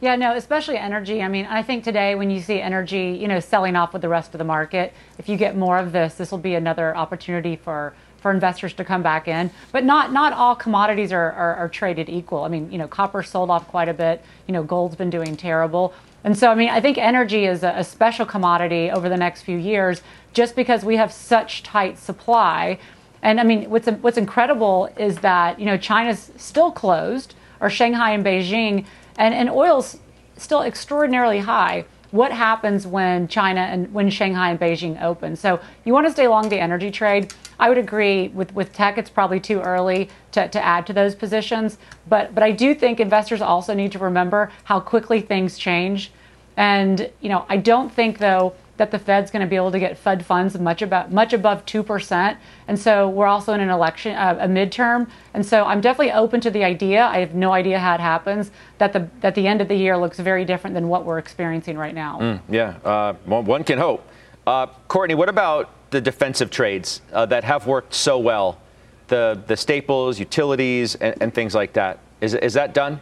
Yeah, 0.00 0.16
no, 0.16 0.34
especially 0.34 0.78
energy. 0.78 1.22
I 1.22 1.28
mean, 1.28 1.46
I 1.46 1.62
think 1.62 1.84
today 1.84 2.16
when 2.16 2.28
you 2.30 2.40
see 2.40 2.60
energy, 2.60 3.16
you 3.20 3.28
know, 3.28 3.38
selling 3.38 3.76
off 3.76 3.92
with 3.92 4.02
the 4.02 4.08
rest 4.08 4.34
of 4.34 4.38
the 4.38 4.44
market, 4.44 4.94
if 5.16 5.28
you 5.28 5.36
get 5.36 5.56
more 5.56 5.78
of 5.78 5.92
this, 5.92 6.14
this 6.14 6.32
will 6.32 6.38
be 6.38 6.56
another 6.56 6.96
opportunity 6.96 7.54
for 7.54 7.94
for 8.24 8.30
investors 8.30 8.72
to 8.72 8.82
come 8.86 9.02
back 9.02 9.28
in. 9.28 9.50
But 9.70 9.84
not 9.84 10.10
not 10.10 10.32
all 10.32 10.56
commodities 10.56 11.12
are, 11.12 11.30
are, 11.32 11.56
are 11.56 11.68
traded 11.68 12.08
equal. 12.08 12.42
I 12.44 12.48
mean, 12.48 12.72
you 12.72 12.78
know, 12.78 12.88
copper 12.88 13.22
sold 13.22 13.50
off 13.50 13.68
quite 13.68 13.86
a 13.86 13.92
bit. 13.92 14.24
You 14.46 14.54
know, 14.54 14.62
gold's 14.62 14.96
been 14.96 15.10
doing 15.10 15.36
terrible. 15.36 15.92
And 16.24 16.34
so, 16.34 16.50
I 16.50 16.54
mean, 16.54 16.70
I 16.70 16.80
think 16.80 16.96
energy 16.96 17.44
is 17.44 17.62
a, 17.62 17.74
a 17.76 17.84
special 17.84 18.24
commodity 18.24 18.90
over 18.90 19.10
the 19.10 19.18
next 19.18 19.42
few 19.42 19.58
years 19.58 20.00
just 20.32 20.56
because 20.56 20.86
we 20.86 20.96
have 20.96 21.12
such 21.12 21.62
tight 21.64 21.98
supply. 21.98 22.78
And 23.20 23.38
I 23.38 23.44
mean, 23.44 23.68
what's 23.68 23.88
what's 23.88 24.16
incredible 24.16 24.88
is 24.96 25.18
that 25.18 25.60
you 25.60 25.66
know 25.66 25.76
China's 25.76 26.32
still 26.38 26.72
closed, 26.72 27.34
or 27.60 27.68
Shanghai 27.68 28.12
and 28.12 28.24
Beijing, 28.24 28.86
and 29.18 29.34
and 29.34 29.50
oil's 29.50 29.98
still 30.38 30.62
extraordinarily 30.62 31.40
high. 31.40 31.84
What 32.10 32.32
happens 32.32 32.86
when 32.86 33.28
China 33.28 33.60
and 33.60 33.92
when 33.92 34.08
Shanghai 34.08 34.48
and 34.48 34.58
Beijing 34.58 35.02
open? 35.02 35.36
So 35.36 35.60
you 35.84 35.92
want 35.92 36.06
to 36.06 36.12
stay 36.12 36.26
long 36.26 36.48
the 36.48 36.58
energy 36.58 36.90
trade. 36.90 37.34
I 37.58 37.68
would 37.68 37.78
agree 37.78 38.28
with, 38.28 38.54
with 38.54 38.72
tech, 38.72 38.98
it's 38.98 39.10
probably 39.10 39.40
too 39.40 39.60
early 39.60 40.10
to, 40.32 40.48
to 40.48 40.64
add 40.64 40.86
to 40.86 40.92
those 40.92 41.14
positions. 41.14 41.78
But, 42.08 42.34
but 42.34 42.42
I 42.42 42.50
do 42.50 42.74
think 42.74 43.00
investors 43.00 43.40
also 43.40 43.74
need 43.74 43.92
to 43.92 43.98
remember 43.98 44.50
how 44.64 44.80
quickly 44.80 45.20
things 45.20 45.58
change. 45.58 46.10
And, 46.56 47.10
you 47.20 47.28
know, 47.28 47.46
I 47.48 47.56
don't 47.56 47.92
think, 47.92 48.18
though, 48.18 48.54
that 48.76 48.90
the 48.90 48.98
Fed's 48.98 49.30
going 49.30 49.40
to 49.40 49.46
be 49.46 49.54
able 49.54 49.70
to 49.70 49.78
get 49.78 49.96
Fed 49.96 50.26
funds 50.26 50.58
much 50.58 50.82
about 50.82 51.12
much 51.12 51.32
above 51.32 51.64
two 51.64 51.84
percent, 51.84 52.38
and 52.66 52.76
so 52.76 53.08
we're 53.08 53.28
also 53.28 53.52
in 53.52 53.60
an 53.60 53.70
election, 53.70 54.16
uh, 54.16 54.36
a 54.40 54.48
midterm, 54.48 55.08
and 55.32 55.46
so 55.46 55.64
I'm 55.64 55.80
definitely 55.80 56.10
open 56.10 56.40
to 56.40 56.50
the 56.50 56.64
idea. 56.64 57.04
I 57.04 57.20
have 57.20 57.36
no 57.36 57.52
idea 57.52 57.78
how 57.78 57.94
it 57.94 58.00
happens 58.00 58.50
that 58.78 58.92
the 58.92 59.08
that 59.20 59.36
the 59.36 59.46
end 59.46 59.60
of 59.60 59.68
the 59.68 59.76
year 59.76 59.96
looks 59.96 60.18
very 60.18 60.44
different 60.44 60.74
than 60.74 60.88
what 60.88 61.04
we're 61.04 61.18
experiencing 61.18 61.78
right 61.78 61.94
now. 61.94 62.18
Mm, 62.20 62.40
yeah, 62.48 62.76
uh, 62.84 63.12
one 63.26 63.62
can 63.62 63.78
hope. 63.78 64.08
Uh, 64.44 64.66
Courtney, 64.88 65.14
what 65.14 65.28
about 65.28 65.70
the 65.94 66.00
defensive 66.00 66.50
trades 66.50 67.00
uh, 67.12 67.24
that 67.26 67.44
have 67.44 67.68
worked 67.68 67.94
so 67.94 68.18
well, 68.18 68.58
the 69.06 69.40
the 69.46 69.56
staples, 69.56 70.18
utilities, 70.18 70.96
and, 70.96 71.14
and 71.22 71.32
things 71.32 71.54
like 71.54 71.72
that. 71.74 72.00
Is 72.20 72.34
is 72.34 72.54
that 72.54 72.74
done? 72.74 73.00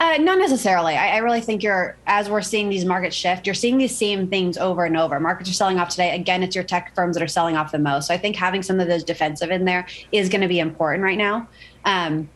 Uh, 0.00 0.16
not 0.18 0.38
necessarily. 0.38 0.96
I, 0.96 1.14
I, 1.14 1.18
really 1.18 1.40
think 1.40 1.62
you're, 1.62 1.96
as 2.06 2.28
we're 2.28 2.42
seeing 2.42 2.68
these 2.68 2.84
markets 2.84 3.14
shift, 3.14 3.46
you're 3.46 3.54
seeing 3.54 3.78
these 3.78 3.96
same 3.96 4.28
things 4.28 4.58
over 4.58 4.84
and 4.84 4.96
over. 4.96 5.20
Markets 5.20 5.48
are 5.48 5.54
selling 5.54 5.78
off 5.78 5.88
today. 5.88 6.14
Again, 6.14 6.42
it's 6.42 6.54
your 6.54 6.64
tech 6.64 6.92
firms 6.96 7.16
that 7.16 7.22
are 7.22 7.28
selling 7.28 7.56
off 7.56 7.70
the 7.70 7.78
most. 7.78 8.08
So 8.08 8.14
I 8.14 8.18
think 8.18 8.34
having 8.34 8.60
some 8.62 8.80
of 8.80 8.88
those 8.88 9.04
defensive 9.04 9.50
in 9.52 9.64
there 9.64 9.86
is 10.10 10.28
going 10.28 10.40
to 10.40 10.48
be 10.48 10.58
important 10.58 11.04
right 11.04 11.16
now. 11.16 11.48
Um, 11.84 12.28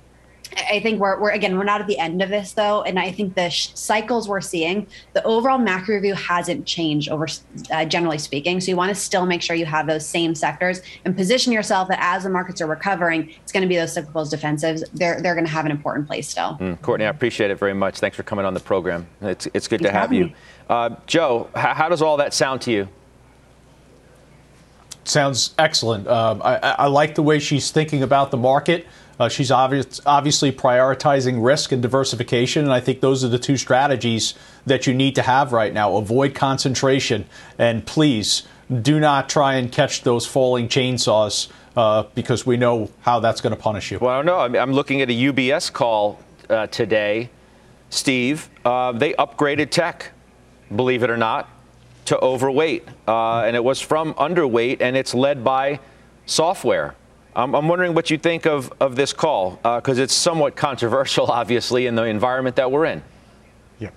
I 0.70 0.80
think 0.80 1.00
we're, 1.00 1.18
we're 1.20 1.30
again 1.30 1.56
we're 1.56 1.64
not 1.64 1.80
at 1.80 1.86
the 1.86 1.98
end 1.98 2.22
of 2.22 2.28
this 2.28 2.52
though, 2.52 2.82
and 2.82 2.98
I 2.98 3.12
think 3.12 3.34
the 3.34 3.50
sh- 3.50 3.70
cycles 3.74 4.28
we're 4.28 4.40
seeing, 4.40 4.86
the 5.12 5.22
overall 5.24 5.58
macro 5.58 6.00
view 6.00 6.14
hasn't 6.14 6.66
changed 6.66 7.08
over 7.10 7.26
uh, 7.70 7.84
generally 7.84 8.18
speaking. 8.18 8.60
So 8.60 8.70
you 8.70 8.76
want 8.76 8.88
to 8.90 8.94
still 8.94 9.26
make 9.26 9.42
sure 9.42 9.56
you 9.56 9.66
have 9.66 9.86
those 9.86 10.06
same 10.06 10.34
sectors 10.34 10.80
and 11.04 11.16
position 11.16 11.52
yourself 11.52 11.88
that 11.88 11.98
as 12.00 12.24
the 12.24 12.30
markets 12.30 12.60
are 12.60 12.66
recovering, 12.66 13.30
it's 13.42 13.52
going 13.52 13.62
to 13.62 13.68
be 13.68 13.76
those 13.76 13.94
cyclicals 13.94 14.32
defensives. 14.32 14.82
They're 14.94 15.20
they're 15.20 15.34
going 15.34 15.46
to 15.46 15.52
have 15.52 15.64
an 15.64 15.70
important 15.70 16.06
place 16.06 16.28
still. 16.28 16.56
Mm, 16.60 16.80
Courtney, 16.82 17.06
I 17.06 17.10
appreciate 17.10 17.50
it 17.50 17.58
very 17.58 17.74
much. 17.74 17.98
Thanks 17.98 18.16
for 18.16 18.22
coming 18.22 18.44
on 18.44 18.54
the 18.54 18.60
program. 18.60 19.06
It's 19.20 19.46
it's 19.54 19.68
good 19.68 19.80
Thanks 19.80 19.92
to 19.92 19.98
have 19.98 20.12
you. 20.12 20.32
Uh, 20.68 20.96
Joe, 21.06 21.48
h- 21.56 21.76
how 21.76 21.88
does 21.88 22.02
all 22.02 22.16
that 22.18 22.34
sound 22.34 22.60
to 22.62 22.70
you? 22.72 22.88
Sounds 25.04 25.54
excellent. 25.58 26.06
Um, 26.06 26.42
I, 26.44 26.56
I 26.56 26.86
like 26.86 27.14
the 27.14 27.22
way 27.22 27.38
she's 27.38 27.70
thinking 27.70 28.02
about 28.02 28.30
the 28.30 28.36
market. 28.36 28.86
Uh, 29.18 29.28
she's 29.28 29.50
obvious, 29.50 30.00
obviously 30.06 30.52
prioritizing 30.52 31.44
risk 31.44 31.72
and 31.72 31.82
diversification, 31.82 32.64
and 32.64 32.72
I 32.72 32.80
think 32.80 33.00
those 33.00 33.24
are 33.24 33.28
the 33.28 33.38
two 33.38 33.56
strategies 33.56 34.34
that 34.64 34.86
you 34.86 34.94
need 34.94 35.14
to 35.16 35.22
have 35.22 35.52
right 35.52 35.72
now. 35.72 35.96
Avoid 35.96 36.34
concentration, 36.34 37.26
and 37.58 37.84
please 37.84 38.44
do 38.82 39.00
not 39.00 39.28
try 39.28 39.54
and 39.54 39.72
catch 39.72 40.02
those 40.02 40.26
falling 40.26 40.68
chainsaws 40.68 41.48
uh, 41.76 42.04
because 42.14 42.46
we 42.46 42.56
know 42.56 42.90
how 43.00 43.18
that's 43.18 43.40
going 43.40 43.54
to 43.54 43.60
punish 43.60 43.90
you. 43.90 43.98
Well, 43.98 44.10
I 44.10 44.22
don't 44.22 44.52
know. 44.52 44.60
I'm 44.60 44.72
looking 44.72 45.00
at 45.00 45.10
a 45.10 45.12
UBS 45.12 45.72
call 45.72 46.20
uh, 46.48 46.66
today, 46.68 47.30
Steve. 47.90 48.48
Uh, 48.64 48.92
they 48.92 49.14
upgraded 49.14 49.70
tech, 49.70 50.12
believe 50.74 51.02
it 51.02 51.10
or 51.10 51.16
not, 51.16 51.48
to 52.04 52.18
overweight, 52.20 52.86
uh, 53.06 53.40
and 53.40 53.56
it 53.56 53.64
was 53.64 53.80
from 53.80 54.14
underweight, 54.14 54.80
and 54.80 54.96
it's 54.96 55.14
led 55.14 55.42
by 55.42 55.80
software. 56.24 56.94
Um, 57.36 57.54
I'm 57.54 57.68
wondering 57.68 57.94
what 57.94 58.10
you 58.10 58.18
think 58.18 58.46
of, 58.46 58.72
of 58.80 58.96
this 58.96 59.12
call, 59.12 59.60
because 59.62 59.98
uh, 59.98 60.02
it's 60.02 60.14
somewhat 60.14 60.56
controversial, 60.56 61.26
obviously, 61.30 61.86
in 61.86 61.94
the 61.94 62.04
environment 62.04 62.56
that 62.56 62.70
we're 62.70 62.86
in. 62.86 63.02
Yeah. 63.78 63.90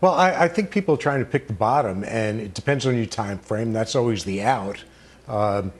Well, 0.00 0.12
I, 0.12 0.44
I, 0.44 0.48
think 0.48 0.70
people 0.70 0.94
are 0.94 0.98
trying 0.98 1.20
to 1.20 1.26
pick 1.26 1.46
the 1.46 1.52
bottom, 1.52 2.04
and 2.04 2.40
it 2.40 2.54
depends 2.54 2.86
on 2.86 2.96
your 2.96 3.06
time 3.06 3.38
frame. 3.38 3.72
That's 3.72 3.94
always 3.94 4.24
the 4.24 4.42
out. 4.42 4.84
Um, 5.28 5.72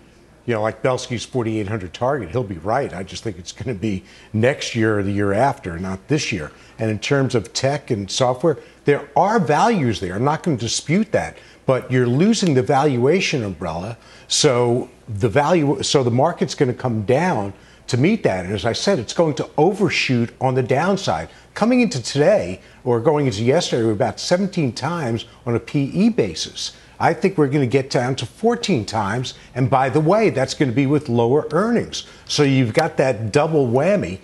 you 0.47 0.55
know, 0.55 0.63
like 0.63 0.83
Belski's 0.83 1.25
4,800 1.25 1.93
target, 1.93 2.31
he'll 2.31 2.43
be 2.43 2.59
right. 2.59 2.93
I 2.95 3.03
just 3.03 3.23
think 3.23 3.39
it's 3.39 3.53
going 3.53 3.75
to 3.75 3.81
be 3.81 4.05
next 4.33 4.75
year 4.75 4.99
or 4.99 5.03
the 5.03 5.13
year 5.13 5.33
after, 5.33 5.79
not 5.79 6.09
this 6.09 6.33
year. 6.33 6.51
And 6.79 6.91
in 6.91 6.99
terms 6.99 7.35
of 7.35 7.53
tech 7.53 7.91
and 7.91 8.11
software, 8.11 8.59
there 8.85 9.09
are 9.15 9.39
values 9.39 10.01
there. 10.01 10.15
I'm 10.15 10.25
not 10.25 10.43
going 10.43 10.57
to 10.57 10.65
dispute 10.65 11.13
that, 11.13 11.37
but 11.67 11.93
you're 11.93 12.07
losing 12.07 12.55
the 12.55 12.63
valuation 12.63 13.45
umbrella. 13.45 13.99
So 14.29 14.89
the 15.19 15.29
value, 15.29 15.83
so 15.83 16.03
the 16.03 16.11
market's 16.11 16.55
going 16.55 16.73
to 16.73 16.79
come 16.79 17.03
down 17.03 17.53
to 17.89 17.97
meet 17.97 18.23
that. 18.23 18.45
And 18.45 18.55
as 18.55 18.65
I 18.65 18.73
said, 18.73 18.99
it's 19.01 19.13
going 19.13 19.35
to 19.35 19.51
overshoot 19.59 20.31
on 20.41 20.55
the 20.55 20.63
downside. 20.63 21.29
Coming 21.55 21.81
into 21.81 22.01
today 22.01 22.61
or 22.85 23.01
going 23.01 23.27
into 23.27 23.43
yesterday, 23.43 23.85
we're 23.85 23.93
about 23.93 24.21
17 24.21 24.73
times 24.73 25.25
on 25.45 25.57
a 25.57 25.61
PE 25.61 26.11
basis. 26.11 26.77
I 27.01 27.15
think 27.15 27.37
we're 27.37 27.49
going 27.49 27.69
to 27.69 27.73
get 27.73 27.91
down 27.91 28.15
to 28.17 28.27
14 28.27 28.85
times. 28.85 29.35
And 29.55 29.69
by 29.69 29.89
the 29.89 30.01
way, 30.01 30.31
that's 30.31 30.55
going 30.55 30.69
to 30.69 30.75
be 30.75 30.87
with 30.87 31.09
lower 31.09 31.49
earnings. 31.51 32.07
So 32.29 32.43
you've 32.45 32.75
got 32.75 32.97
that 32.99 33.33
double 33.33 33.67
whammy. 33.67 34.21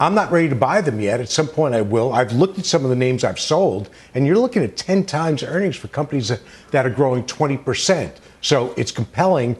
I'm 0.00 0.14
not 0.14 0.32
ready 0.32 0.48
to 0.48 0.56
buy 0.56 0.80
them 0.80 1.00
yet. 1.00 1.20
At 1.20 1.28
some 1.28 1.46
point, 1.46 1.74
I 1.74 1.82
will. 1.82 2.12
I've 2.12 2.32
looked 2.32 2.58
at 2.58 2.66
some 2.66 2.82
of 2.82 2.90
the 2.90 2.96
names 2.96 3.22
I've 3.22 3.38
sold, 3.38 3.90
and 4.14 4.26
you're 4.26 4.38
looking 4.38 4.64
at 4.64 4.76
10 4.76 5.04
times 5.04 5.44
earnings 5.44 5.76
for 5.76 5.86
companies 5.86 6.32
that, 6.72 6.86
are 6.86 6.90
growing 6.90 7.24
20%. 7.24 8.10
So 8.40 8.74
it's 8.76 8.90
compelling 8.90 9.56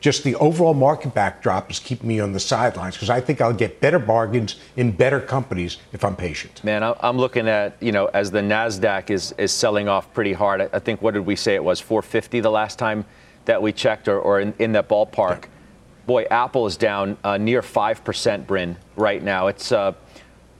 just 0.00 0.22
the 0.22 0.34
overall 0.36 0.74
market 0.74 1.14
backdrop 1.14 1.70
is 1.70 1.78
keeping 1.78 2.08
me 2.08 2.20
on 2.20 2.32
the 2.32 2.40
sidelines 2.40 2.94
because 2.94 3.10
I 3.10 3.20
think 3.20 3.40
I'll 3.40 3.52
get 3.52 3.80
better 3.80 3.98
bargains 3.98 4.56
in 4.76 4.92
better 4.92 5.20
companies 5.20 5.78
if 5.92 6.04
I'm 6.04 6.14
patient. 6.14 6.62
Man, 6.62 6.82
I'm 7.00 7.18
looking 7.18 7.48
at, 7.48 7.76
you 7.80 7.90
know, 7.90 8.06
as 8.06 8.30
the 8.30 8.40
NASDAQ 8.40 9.10
is, 9.10 9.32
is 9.38 9.50
selling 9.50 9.88
off 9.88 10.12
pretty 10.12 10.32
hard. 10.32 10.68
I 10.72 10.78
think, 10.78 11.02
what 11.02 11.14
did 11.14 11.26
we 11.26 11.34
say 11.36 11.54
it 11.54 11.64
was, 11.64 11.80
450 11.80 12.40
the 12.40 12.50
last 12.50 12.78
time 12.78 13.04
that 13.46 13.60
we 13.60 13.72
checked 13.72 14.08
or, 14.08 14.20
or 14.20 14.40
in, 14.40 14.54
in 14.58 14.72
that 14.72 14.88
ballpark? 14.88 15.42
Yeah. 15.42 15.50
Boy, 16.06 16.24
Apple 16.30 16.66
is 16.66 16.76
down 16.76 17.18
uh, 17.24 17.36
near 17.36 17.60
5%, 17.60 18.46
Bryn, 18.46 18.76
right 18.96 19.22
now. 19.22 19.48
It's 19.48 19.72
uh, 19.72 19.92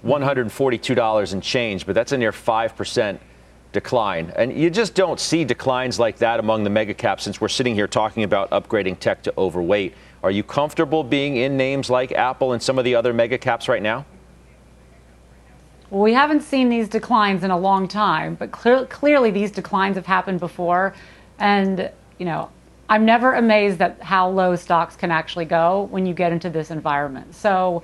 $142 0.05 1.33
and 1.33 1.43
change, 1.43 1.87
but 1.87 1.95
that's 1.95 2.13
a 2.13 2.19
near 2.19 2.33
5% 2.33 3.19
decline. 3.73 4.33
And 4.37 4.53
you 4.53 4.71
just 4.71 4.95
don't 4.95 5.21
see 5.21 5.45
declines 5.45 5.99
like 5.99 6.19
that 6.19 6.41
among 6.41 6.65
the 6.65 6.71
mega 6.71 6.95
caps 6.95 7.25
since 7.25 7.41
we're 7.41 7.49
sitting 7.49 7.75
here 7.75 7.87
talking 7.87 8.23
about 8.25 8.51
upgrading 8.51 8.99
tech 8.99 9.23
to 9.25 9.35
overweight. 9.37 9.95
Are 10.23 10.31
you 10.31 10.43
comfortable 10.43 11.05
being 11.05 11.37
in 11.37 11.57
names 11.57 11.91
like 11.91 12.13
Apple 12.13 12.53
and 12.53 12.63
some 12.63 12.79
of 12.79 12.85
the 12.85 12.95
other 12.95 13.13
mega 13.13 13.39
caps 13.39 13.69
right 13.69 13.83
now? 13.83 14.05
Well, 15.91 16.03
we 16.03 16.13
haven't 16.13 16.43
seen 16.43 16.69
these 16.69 16.89
declines 16.89 17.45
in 17.45 17.51
a 17.51 17.59
long 17.59 17.89
time, 17.89 18.35
but 18.35 18.51
clear, 18.51 18.85
clearly 18.87 19.31
these 19.31 19.51
declines 19.51 19.97
have 19.97 20.07
happened 20.07 20.41
before. 20.41 20.95
And, 21.39 21.91
you 22.19 22.27
know, 22.27 22.51
I'm 22.91 23.05
never 23.05 23.35
amazed 23.35 23.81
at 23.81 24.03
how 24.03 24.29
low 24.29 24.57
stocks 24.57 24.97
can 24.97 25.11
actually 25.11 25.45
go 25.45 25.89
when 25.91 26.05
you 26.05 26.15
get 26.15 26.33
into 26.33 26.51
this 26.51 26.71
environment. 26.71 27.35
So, 27.35 27.83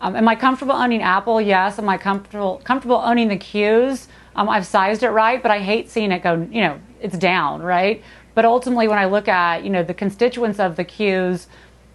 um, 0.00 0.16
am 0.16 0.28
I 0.28 0.36
comfortable 0.36 0.74
owning 0.74 1.02
Apple? 1.02 1.40
Yes. 1.40 1.78
Am 1.78 1.88
I 1.88 1.96
comfortable 1.96 2.60
comfortable 2.64 2.96
owning 2.96 3.28
the 3.28 3.38
Qs? 3.38 4.06
Um, 4.36 4.48
I've 4.48 4.66
sized 4.66 5.02
it 5.02 5.10
right, 5.10 5.42
but 5.42 5.50
I 5.50 5.60
hate 5.60 5.90
seeing 5.90 6.12
it 6.12 6.22
go, 6.22 6.46
you 6.50 6.60
know, 6.60 6.80
it's 7.00 7.16
down, 7.16 7.62
right? 7.62 8.02
But 8.34 8.44
ultimately, 8.44 8.88
when 8.88 8.98
I 8.98 9.04
look 9.04 9.28
at, 9.28 9.62
you 9.62 9.70
know, 9.70 9.82
the 9.82 9.94
constituents 9.94 10.58
of 10.58 10.76
the 10.76 10.84
Qs, 10.84 11.46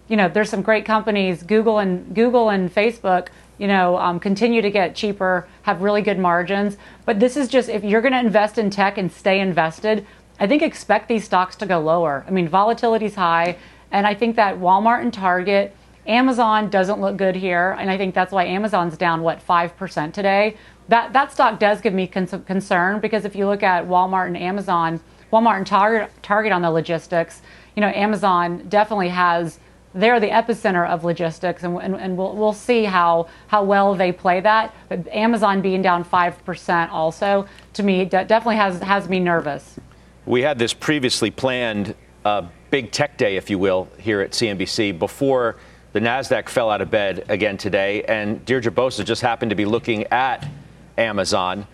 you 0.08 0.16
know, 0.16 0.28
there's 0.28 0.48
some 0.48 0.62
great 0.62 0.84
companies, 0.84 1.42
Google 1.42 1.78
and 1.78 2.14
Google 2.14 2.50
and 2.50 2.74
Facebook, 2.74 3.28
you 3.58 3.66
know, 3.68 3.98
um, 3.98 4.18
continue 4.18 4.62
to 4.62 4.70
get 4.70 4.94
cheaper, 4.94 5.46
have 5.62 5.82
really 5.82 6.02
good 6.02 6.18
margins. 6.18 6.78
But 7.04 7.20
this 7.20 7.36
is 7.36 7.48
just 7.48 7.68
if 7.68 7.84
you're 7.84 8.00
going 8.00 8.14
to 8.14 8.18
invest 8.18 8.56
in 8.56 8.70
tech 8.70 8.96
and 8.96 9.12
stay 9.12 9.38
invested, 9.38 10.06
I 10.38 10.46
think 10.46 10.62
expect 10.62 11.08
these 11.08 11.24
stocks 11.24 11.54
to 11.56 11.66
go 11.66 11.78
lower. 11.78 12.24
I 12.26 12.30
mean, 12.30 12.48
volatility 12.48 13.04
is 13.04 13.14
high, 13.14 13.58
and 13.92 14.06
I 14.06 14.14
think 14.14 14.36
that 14.36 14.56
Walmart 14.56 15.02
and 15.02 15.12
Target, 15.12 15.76
Amazon 16.06 16.70
doesn't 16.70 17.00
look 17.00 17.16
good 17.16 17.36
here, 17.36 17.76
and 17.78 17.90
I 17.90 17.96
think 17.96 18.14
that's 18.14 18.32
why 18.32 18.44
Amazon's 18.44 18.96
down 18.96 19.22
what 19.22 19.42
five 19.42 19.76
percent 19.76 20.14
today 20.14 20.56
that 20.90 21.12
that 21.12 21.32
stock 21.32 21.58
does 21.58 21.80
give 21.80 21.94
me 21.94 22.06
con- 22.06 22.26
concern 22.26 23.00
because 23.00 23.24
if 23.24 23.36
you 23.36 23.46
look 23.46 23.62
at 23.62 23.86
Walmart 23.86 24.26
and 24.26 24.36
Amazon, 24.36 25.00
Walmart 25.32 25.58
and 25.58 25.66
Target, 25.66 26.10
Target 26.22 26.52
on 26.52 26.62
the 26.62 26.70
logistics, 26.70 27.42
you 27.76 27.80
know, 27.80 27.88
Amazon 27.88 28.68
definitely 28.68 29.08
has 29.08 29.60
they're 29.94 30.20
the 30.20 30.28
epicenter 30.28 30.88
of 30.88 31.02
logistics, 31.04 31.64
and, 31.64 31.76
and, 31.78 31.96
and, 31.96 32.16
we'll, 32.16 32.36
we'll 32.36 32.52
see 32.52 32.84
how, 32.84 33.26
how 33.48 33.64
well 33.64 33.92
they 33.96 34.12
play 34.12 34.40
that. 34.40 34.72
But 34.88 35.08
Amazon 35.08 35.60
being 35.60 35.82
down 35.82 36.04
5% 36.04 36.90
also, 36.92 37.48
to 37.72 37.82
me, 37.82 38.04
de- 38.04 38.24
definitely 38.24 38.54
has, 38.54 38.80
has 38.82 39.08
me 39.08 39.18
nervous. 39.18 39.80
We 40.26 40.42
had 40.42 40.60
this 40.60 40.72
previously 40.72 41.32
planned 41.32 41.96
uh, 42.24 42.46
big 42.70 42.92
tech 42.92 43.18
day, 43.18 43.36
if 43.36 43.50
you 43.50 43.58
will, 43.58 43.88
here 43.98 44.20
at 44.20 44.30
CNBC 44.30 44.96
before 44.96 45.56
the 45.92 46.00
NASDAQ 46.00 46.48
fell 46.48 46.70
out 46.70 46.80
of 46.80 46.90
bed 46.90 47.24
again 47.28 47.56
today. 47.56 48.02
And 48.04 48.44
Deirdre 48.44 48.72
Bosa 48.72 49.04
just 49.04 49.22
happened 49.22 49.50
to 49.50 49.56
be 49.56 49.64
looking 49.64 50.04
at 50.04 50.48
Amazon 50.96 51.66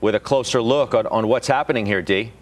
with 0.00 0.14
a 0.14 0.20
closer 0.20 0.62
look 0.62 0.94
on, 0.94 1.06
on 1.08 1.28
what's 1.28 1.48
happening 1.48 1.86
here, 1.86 2.02
Dee. 2.02 2.32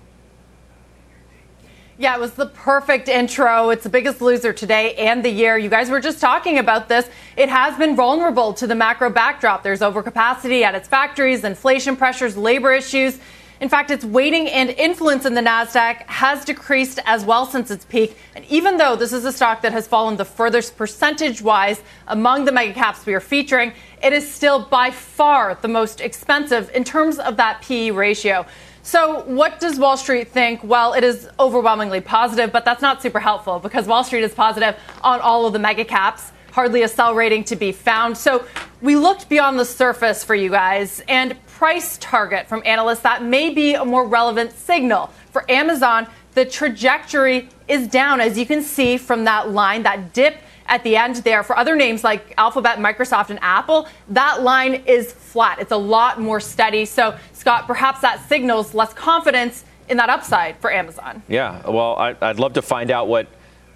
Yeah, 1.99 2.17
it 2.17 2.21
was 2.21 2.33
the 2.33 2.47
perfect 2.47 3.09
intro. 3.09 3.71
It's 3.71 3.85
the 3.85 3.91
biggest 3.91 4.21
loser 4.21 4.53
today 4.53 4.95
and 4.95 5.25
the 5.25 5.31
year. 5.31 5.57
You 5.57 5.69
guys 5.69 5.89
were 5.89 6.01
just 6.01 6.21
talking 6.21 6.59
about 6.59 6.89
this. 6.89 7.09
It 7.37 7.49
has 7.49 7.77
been 7.79 7.95
vulnerable 7.95 8.53
to 8.55 8.67
the 8.67 8.75
macro 8.75 9.09
backdrop. 9.09 9.63
There's 9.63 9.81
overcapacity 9.81 10.63
at 10.63 10.75
its 10.75 10.89
factories, 10.89 11.45
inflation 11.45 11.97
pressures, 11.97 12.37
labor 12.37 12.73
issues. 12.73 13.21
In 13.63 13.69
fact, 13.69 13.93
its 13.93 14.05
weighting 14.05 14.49
and 14.49 14.71
influence 14.71 15.25
in 15.25 15.35
the 15.35 15.41
NASDAQ 15.41 16.03
has 16.09 16.45
decreased 16.45 16.99
as 17.07 17.25
well 17.25 17.47
since 17.47 17.71
its 17.71 17.85
peak. 17.85 18.17
And 18.35 18.45
even 18.47 18.77
though 18.77 18.97
this 18.97 19.13
is 19.13 19.25
a 19.25 19.31
stock 19.31 19.63
that 19.63 19.71
has 19.71 19.87
fallen 19.87 20.17
the 20.17 20.25
furthest 20.25 20.77
percentage 20.77 21.41
wise 21.41 21.81
among 22.09 22.45
the 22.45 22.51
mega 22.51 22.75
caps 22.75 23.07
we 23.07 23.15
are 23.15 23.21
featuring, 23.21 23.73
it 24.03 24.13
is 24.13 24.29
still 24.29 24.65
by 24.65 24.91
far 24.91 25.57
the 25.63 25.69
most 25.69 26.01
expensive 26.01 26.73
in 26.75 26.83
terms 26.83 27.21
of 27.21 27.37
that 27.37 27.63
PE 27.63 27.93
ratio. 27.93 28.45
So, 28.83 29.23
what 29.27 29.61
does 29.61 29.79
Wall 29.79 29.97
Street 29.97 30.27
think? 30.27 30.65
Well, 30.65 30.95
it 30.95 31.05
is 31.05 31.29
overwhelmingly 31.39 32.01
positive, 32.01 32.51
but 32.51 32.65
that's 32.65 32.83
not 32.83 33.01
super 33.01 33.21
helpful 33.21 33.61
because 33.61 33.87
Wall 33.87 34.03
Street 34.03 34.25
is 34.25 34.35
positive 34.35 34.77
on 35.05 35.21
all 35.21 35.47
of 35.47 35.53
the 35.53 35.61
mega 35.61 35.85
caps. 35.85 36.33
Hardly 36.53 36.83
a 36.83 36.89
sell 36.89 37.15
rating 37.15 37.45
to 37.45 37.57
be 37.57 37.73
found. 37.73 38.17
So, 38.17 38.47
we 38.81 38.97
looked 38.97 39.29
beyond 39.29 39.59
the 39.59 39.65
surface 39.65 40.25
for 40.25 40.35
you 40.35 40.51
guys, 40.51 41.03
and 41.09 41.37
price 41.47 41.99
target 41.99 42.49
from 42.49 42.63
analysts 42.65 43.01
that 43.01 43.23
may 43.23 43.51
be 43.51 43.75
a 43.75 43.85
more 43.85 44.07
relevant 44.07 44.53
signal. 44.53 45.11
For 45.31 45.49
Amazon, 45.51 46.09
the 46.35 46.45
trajectory 46.45 47.49
is 47.69 47.87
down, 47.87 48.21
as 48.21 48.37
you 48.37 48.45
can 48.47 48.63
see 48.63 48.97
from 48.97 49.25
that 49.25 49.51
line, 49.51 49.85
that 49.85 50.13
dip 50.13 50.39
at 50.67 50.83
the 50.83 50.97
end 50.97 51.17
there. 51.17 51.43
For 51.43 51.57
other 51.57 51.77
names 51.77 52.03
like 52.03 52.35
Alphabet, 52.39 52.79
Microsoft, 52.79 53.31
and 53.31 53.39
Apple, 53.43 53.87
that 54.09 54.43
line 54.43 54.83
is 54.87 55.13
flat. 55.13 55.61
It's 55.61 55.73
a 55.73 55.77
lot 55.77 56.21
more 56.21 56.41
steady. 56.41 56.85
So, 56.85 57.17
Scott, 57.33 57.67
perhaps 57.67 58.01
that 58.01 58.27
signals 58.29 58.75
less 58.75 58.93
confidence 58.95 59.65
in 59.89 59.97
that 59.99 60.09
upside 60.09 60.57
for 60.59 60.73
Amazon. 60.73 61.23
Yeah, 61.29 61.69
well, 61.69 61.97
I, 61.97 62.13
would 62.13 62.41
love 62.41 62.55
to 62.55 62.63
find 62.63 62.91
out 62.91 63.09
what 63.09 63.29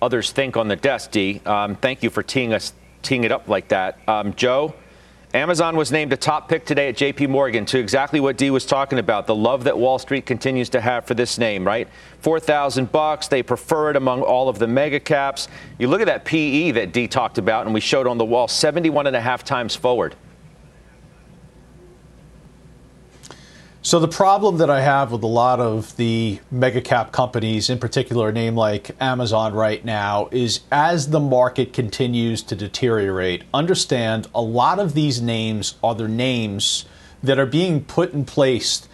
others 0.07 0.31
think 0.31 0.57
on 0.57 0.69
the 0.69 0.77
desk, 0.77 1.11
Dee. 1.11 1.43
Um, 1.45 1.75
thank 1.75 2.05
you 2.05 2.11
for 2.11 2.23
teeing 2.23 2.55
us 2.55 2.73
teeing 3.03 3.25
it 3.25 3.33
up 3.33 3.49
like 3.49 3.69
that. 3.69 3.99
Um, 4.07 4.35
Joe, 4.35 4.73
Amazon 5.35 5.77
was 5.77 5.91
named 5.91 6.13
a 6.13 6.17
top 6.17 6.49
pick 6.49 6.65
today 6.65 6.89
at 6.89 6.97
JP 6.97 7.29
Morgan 7.29 7.67
to 7.67 7.79
exactly 7.79 8.21
what 8.21 8.39
Dee 8.39 8.51
was 8.51 8.65
talking 8.65 9.01
about, 9.01 9.27
the 9.27 9.35
love 9.35 9.65
that 9.65 9.77
Wall 9.77 9.99
Street 9.99 10.25
continues 10.25 10.69
to 10.71 10.81
have 10.81 11.07
for 11.07 11.15
this 11.15 11.39
name, 11.39 11.67
right? 11.67 11.89
4,000 12.21 12.91
bucks, 12.91 13.27
they 13.27 13.43
prefer 13.43 13.91
it 13.91 13.97
among 13.97 14.23
all 14.23 14.49
of 14.49 14.61
the 14.61 14.69
mega 14.69 15.01
caps. 15.01 15.49
You 15.77 15.89
look 15.89 16.01
at 16.01 16.07
that 16.07 16.25
PE 16.25 16.71
that 16.71 16.93
Dee 16.93 17.09
talked 17.09 17.37
about 17.37 17.67
and 17.67 17.75
we 17.75 17.81
showed 17.81 18.07
on 18.07 18.17
the 18.17 18.25
wall, 18.25 18.47
71 18.47 19.09
and 19.09 19.17
a 19.17 19.21
half 19.21 19.43
times 19.43 19.75
forward. 19.75 20.15
So 23.87 24.01
the 24.01 24.09
problem 24.09 24.57
that 24.57 24.69
I 24.69 24.81
have 24.81 25.13
with 25.13 25.23
a 25.23 25.29
lot 25.29 25.61
of 25.61 25.95
the 25.95 26.41
mega 26.51 26.81
cap 26.81 27.13
companies, 27.13 27.71
in 27.71 27.79
particular 27.79 28.31
a 28.31 28.33
name 28.33 28.57
like 28.57 28.91
Amazon 29.01 29.55
right 29.55 29.85
now, 29.85 30.29
is 30.33 30.63
as 30.73 31.11
the 31.11 31.21
market 31.21 31.73
continues 31.73 32.43
to 32.43 32.57
deteriorate, 32.57 33.45
understand 33.55 34.27
a 34.35 34.43
lot 34.43 34.81
of 34.81 34.95
these 34.95 35.23
names 35.23 35.77
are 35.85 35.95
the 35.95 36.09
names 36.09 36.87
that 37.23 37.39
are 37.39 37.47
being 37.47 37.85
put 37.85 38.13
in 38.13 38.25
place 38.25 38.89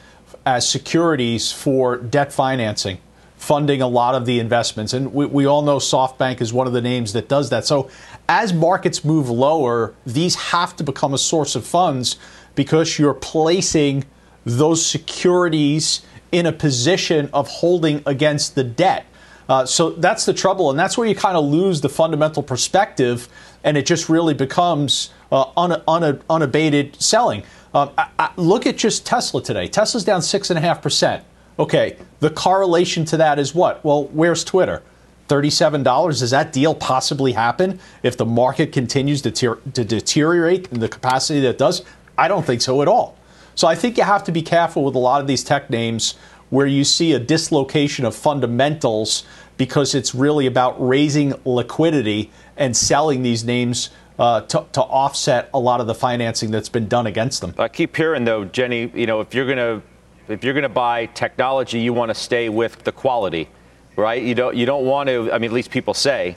as 0.44 0.68
securities 0.68 1.50
for 1.50 1.96
debt 1.96 2.30
financing, 2.30 2.98
funding 3.38 3.80
a 3.80 3.88
lot 3.88 4.14
of 4.14 4.26
the 4.26 4.40
investments. 4.40 4.92
And 4.92 5.14
we, 5.14 5.24
we 5.24 5.46
all 5.46 5.62
know 5.62 5.78
SoftBank 5.78 6.42
is 6.42 6.52
one 6.52 6.66
of 6.66 6.74
the 6.74 6.82
names 6.82 7.14
that 7.14 7.30
does 7.30 7.48
that. 7.48 7.64
So 7.64 7.88
as 8.28 8.52
markets 8.52 9.06
move 9.06 9.30
lower, 9.30 9.94
these 10.04 10.34
have 10.34 10.76
to 10.76 10.84
become 10.84 11.14
a 11.14 11.18
source 11.18 11.54
of 11.54 11.64
funds 11.66 12.18
because 12.54 12.98
you're 12.98 13.14
placing– 13.14 14.04
those 14.44 14.84
securities 14.84 16.02
in 16.30 16.46
a 16.46 16.52
position 16.52 17.28
of 17.32 17.48
holding 17.48 18.02
against 18.06 18.54
the 18.54 18.64
debt. 18.64 19.06
Uh, 19.48 19.66
so 19.66 19.90
that's 19.90 20.24
the 20.24 20.32
trouble, 20.32 20.70
and 20.70 20.78
that's 20.78 20.96
where 20.96 21.06
you 21.06 21.14
kind 21.14 21.36
of 21.36 21.44
lose 21.44 21.80
the 21.80 21.88
fundamental 21.88 22.42
perspective, 22.42 23.28
and 23.64 23.76
it 23.76 23.84
just 23.84 24.08
really 24.08 24.34
becomes 24.34 25.12
uh, 25.30 25.44
un- 25.56 25.82
un- 25.86 26.22
unabated 26.30 27.00
selling. 27.00 27.42
Um, 27.74 27.90
I, 27.98 28.08
I 28.18 28.30
look 28.36 28.66
at 28.66 28.76
just 28.76 29.04
Tesla 29.04 29.42
today. 29.42 29.66
Tesla's 29.66 30.04
down 30.04 30.22
six 30.22 30.50
and 30.50 30.58
a 30.58 30.62
half 30.62 30.80
percent. 30.80 31.24
Okay, 31.58 31.98
the 32.20 32.30
correlation 32.30 33.04
to 33.06 33.18
that 33.18 33.38
is 33.38 33.54
what? 33.54 33.84
Well, 33.84 34.04
where's 34.04 34.42
Twitter? 34.42 34.82
$37. 35.28 35.84
Does 36.18 36.30
that 36.30 36.52
deal 36.52 36.74
possibly 36.74 37.32
happen 37.32 37.80
if 38.02 38.16
the 38.16 38.26
market 38.26 38.72
continues 38.72 39.22
to, 39.22 39.30
ter- 39.30 39.56
to 39.72 39.84
deteriorate 39.84 40.70
in 40.72 40.80
the 40.80 40.88
capacity 40.88 41.40
that 41.40 41.50
it 41.50 41.58
does? 41.58 41.84
I 42.18 42.28
don't 42.28 42.44
think 42.44 42.60
so 42.60 42.82
at 42.82 42.88
all. 42.88 43.16
So 43.62 43.68
I 43.68 43.76
think 43.76 43.96
you 43.96 44.02
have 44.02 44.24
to 44.24 44.32
be 44.32 44.42
careful 44.42 44.82
with 44.82 44.96
a 44.96 44.98
lot 44.98 45.20
of 45.20 45.28
these 45.28 45.44
tech 45.44 45.70
names 45.70 46.16
where 46.50 46.66
you 46.66 46.82
see 46.82 47.12
a 47.12 47.20
dislocation 47.20 48.04
of 48.04 48.12
fundamentals 48.12 49.22
because 49.56 49.94
it's 49.94 50.16
really 50.16 50.48
about 50.48 50.84
raising 50.84 51.32
liquidity 51.44 52.32
and 52.56 52.76
selling 52.76 53.22
these 53.22 53.44
names 53.44 53.90
uh, 54.18 54.40
to, 54.40 54.66
to, 54.72 54.80
offset 54.82 55.48
a 55.54 55.60
lot 55.60 55.80
of 55.80 55.86
the 55.86 55.94
financing 55.94 56.50
that's 56.50 56.68
been 56.68 56.88
done 56.88 57.06
against 57.06 57.40
them. 57.40 57.54
I 57.56 57.68
keep 57.68 57.96
hearing 57.96 58.24
though, 58.24 58.44
Jenny, 58.46 58.90
you 58.96 59.06
know, 59.06 59.20
if 59.20 59.32
you're 59.32 59.46
going 59.46 59.58
to 59.58 59.80
if 60.26 60.42
you're 60.42 60.54
going 60.54 60.64
to 60.64 60.68
buy 60.68 61.06
technology, 61.06 61.78
you 61.78 61.92
want 61.92 62.08
to 62.08 62.16
stay 62.16 62.48
with 62.48 62.82
the 62.82 62.90
quality, 62.90 63.48
right? 63.94 64.20
You 64.20 64.34
don't 64.34 64.56
you 64.56 64.66
don't 64.66 64.86
want 64.86 65.08
to. 65.08 65.30
I 65.30 65.38
mean, 65.38 65.50
at 65.50 65.54
least 65.54 65.70
people 65.70 65.94
say 65.94 66.36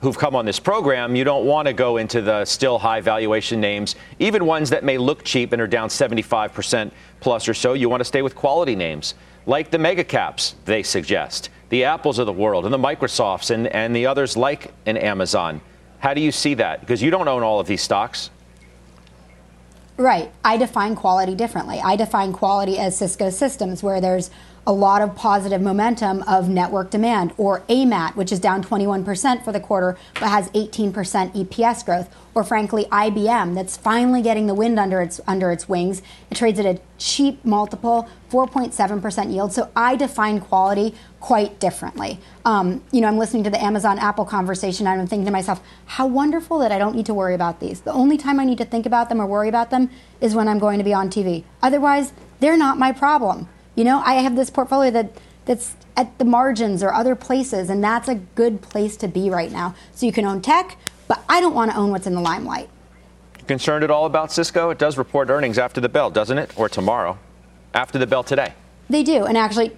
who've 0.00 0.18
come 0.18 0.36
on 0.36 0.44
this 0.44 0.60
program, 0.60 1.16
you 1.16 1.24
don't 1.24 1.46
want 1.46 1.66
to 1.66 1.72
go 1.72 1.96
into 1.96 2.20
the 2.20 2.44
still 2.44 2.78
high 2.78 3.00
valuation 3.00 3.60
names, 3.60 3.96
even 4.18 4.44
ones 4.44 4.70
that 4.70 4.84
may 4.84 4.98
look 4.98 5.24
cheap 5.24 5.52
and 5.52 5.62
are 5.62 5.66
down 5.66 5.88
75% 5.88 6.90
plus 7.20 7.48
or 7.48 7.54
so. 7.54 7.72
You 7.72 7.88
want 7.88 8.00
to 8.00 8.04
stay 8.04 8.22
with 8.22 8.34
quality 8.34 8.76
names 8.76 9.14
like 9.46 9.70
the 9.70 9.78
mega 9.78 10.04
caps, 10.04 10.56
they 10.64 10.82
suggest, 10.82 11.50
the 11.68 11.84
Apples 11.84 12.18
of 12.18 12.26
the 12.26 12.32
world, 12.32 12.64
and 12.64 12.74
the 12.74 12.78
Microsofts, 12.78 13.50
and, 13.50 13.68
and 13.68 13.94
the 13.94 14.06
others 14.06 14.36
like 14.36 14.72
an 14.86 14.96
Amazon. 14.96 15.60
How 16.00 16.14
do 16.14 16.20
you 16.20 16.32
see 16.32 16.54
that? 16.54 16.80
Because 16.80 17.00
you 17.00 17.10
don't 17.10 17.28
own 17.28 17.42
all 17.42 17.60
of 17.60 17.66
these 17.66 17.80
stocks. 17.80 18.30
Right. 19.96 20.30
I 20.44 20.56
define 20.58 20.94
quality 20.94 21.34
differently. 21.34 21.80
I 21.82 21.96
define 21.96 22.32
quality 22.32 22.78
as 22.78 22.96
Cisco 22.96 23.30
systems, 23.30 23.82
where 23.82 24.00
there's 24.00 24.30
a 24.66 24.72
lot 24.72 25.00
of 25.00 25.14
positive 25.14 25.60
momentum 25.60 26.22
of 26.22 26.48
network 26.48 26.90
demand, 26.90 27.32
or 27.36 27.60
AMAT, 27.68 28.16
which 28.16 28.32
is 28.32 28.40
down 28.40 28.64
21% 28.64 29.44
for 29.44 29.52
the 29.52 29.60
quarter 29.60 29.96
but 30.14 30.28
has 30.28 30.50
18% 30.50 30.92
EPS 30.92 31.84
growth, 31.84 32.08
or 32.34 32.42
frankly 32.42 32.84
IBM, 32.86 33.54
that's 33.54 33.76
finally 33.76 34.20
getting 34.20 34.46
the 34.46 34.54
wind 34.54 34.78
under 34.78 35.00
its 35.00 35.20
under 35.26 35.50
its 35.52 35.68
wings. 35.68 36.02
It 36.30 36.36
trades 36.36 36.58
at 36.58 36.66
a 36.66 36.80
cheap 36.98 37.44
multiple, 37.44 38.08
4.7% 38.30 39.32
yield. 39.32 39.52
So 39.52 39.70
I 39.76 39.96
define 39.96 40.40
quality 40.40 40.94
quite 41.20 41.60
differently. 41.60 42.18
Um, 42.44 42.82
you 42.92 43.00
know, 43.00 43.08
I'm 43.08 43.18
listening 43.18 43.44
to 43.44 43.50
the 43.50 43.62
Amazon 43.62 43.98
Apple 43.98 44.24
conversation, 44.24 44.86
and 44.86 45.00
I'm 45.00 45.06
thinking 45.06 45.26
to 45.26 45.32
myself, 45.32 45.62
how 45.86 46.06
wonderful 46.06 46.58
that 46.58 46.72
I 46.72 46.78
don't 46.78 46.96
need 46.96 47.06
to 47.06 47.14
worry 47.14 47.34
about 47.34 47.60
these. 47.60 47.80
The 47.82 47.92
only 47.92 48.18
time 48.18 48.40
I 48.40 48.44
need 48.44 48.58
to 48.58 48.64
think 48.64 48.84
about 48.84 49.08
them 49.08 49.20
or 49.20 49.26
worry 49.26 49.48
about 49.48 49.70
them 49.70 49.90
is 50.20 50.34
when 50.34 50.48
I'm 50.48 50.58
going 50.58 50.78
to 50.78 50.84
be 50.84 50.92
on 50.92 51.08
TV. 51.08 51.44
Otherwise, 51.62 52.12
they're 52.40 52.56
not 52.56 52.78
my 52.78 52.92
problem. 52.92 53.48
You 53.76 53.84
know, 53.84 54.02
I 54.04 54.14
have 54.14 54.34
this 54.34 54.50
portfolio 54.50 54.90
that 54.90 55.12
that's 55.44 55.76
at 55.96 56.18
the 56.18 56.24
margins 56.24 56.82
or 56.82 56.92
other 56.92 57.14
places, 57.14 57.70
and 57.70 57.82
that's 57.82 58.08
a 58.08 58.16
good 58.16 58.60
place 58.60 58.96
to 58.98 59.08
be 59.08 59.30
right 59.30 59.52
now. 59.52 59.74
So 59.94 60.04
you 60.04 60.12
can 60.12 60.24
own 60.24 60.42
tech, 60.42 60.76
but 61.08 61.22
I 61.28 61.40
don't 61.40 61.54
want 61.54 61.70
to 61.70 61.76
own 61.76 61.90
what's 61.90 62.06
in 62.06 62.14
the 62.14 62.20
limelight. 62.20 62.68
Concerned 63.46 63.84
at 63.84 63.90
all 63.90 64.06
about 64.06 64.32
Cisco? 64.32 64.70
It 64.70 64.78
does 64.78 64.98
report 64.98 65.30
earnings 65.30 65.56
after 65.56 65.80
the 65.80 65.88
bell, 65.88 66.10
doesn't 66.10 66.36
it? 66.36 66.50
Or 66.58 66.68
tomorrow? 66.68 67.16
After 67.74 67.98
the 67.98 68.06
bell 68.06 68.24
today? 68.24 68.54
They 68.90 69.04
do. 69.04 69.24
And 69.24 69.38
actually, 69.38 69.76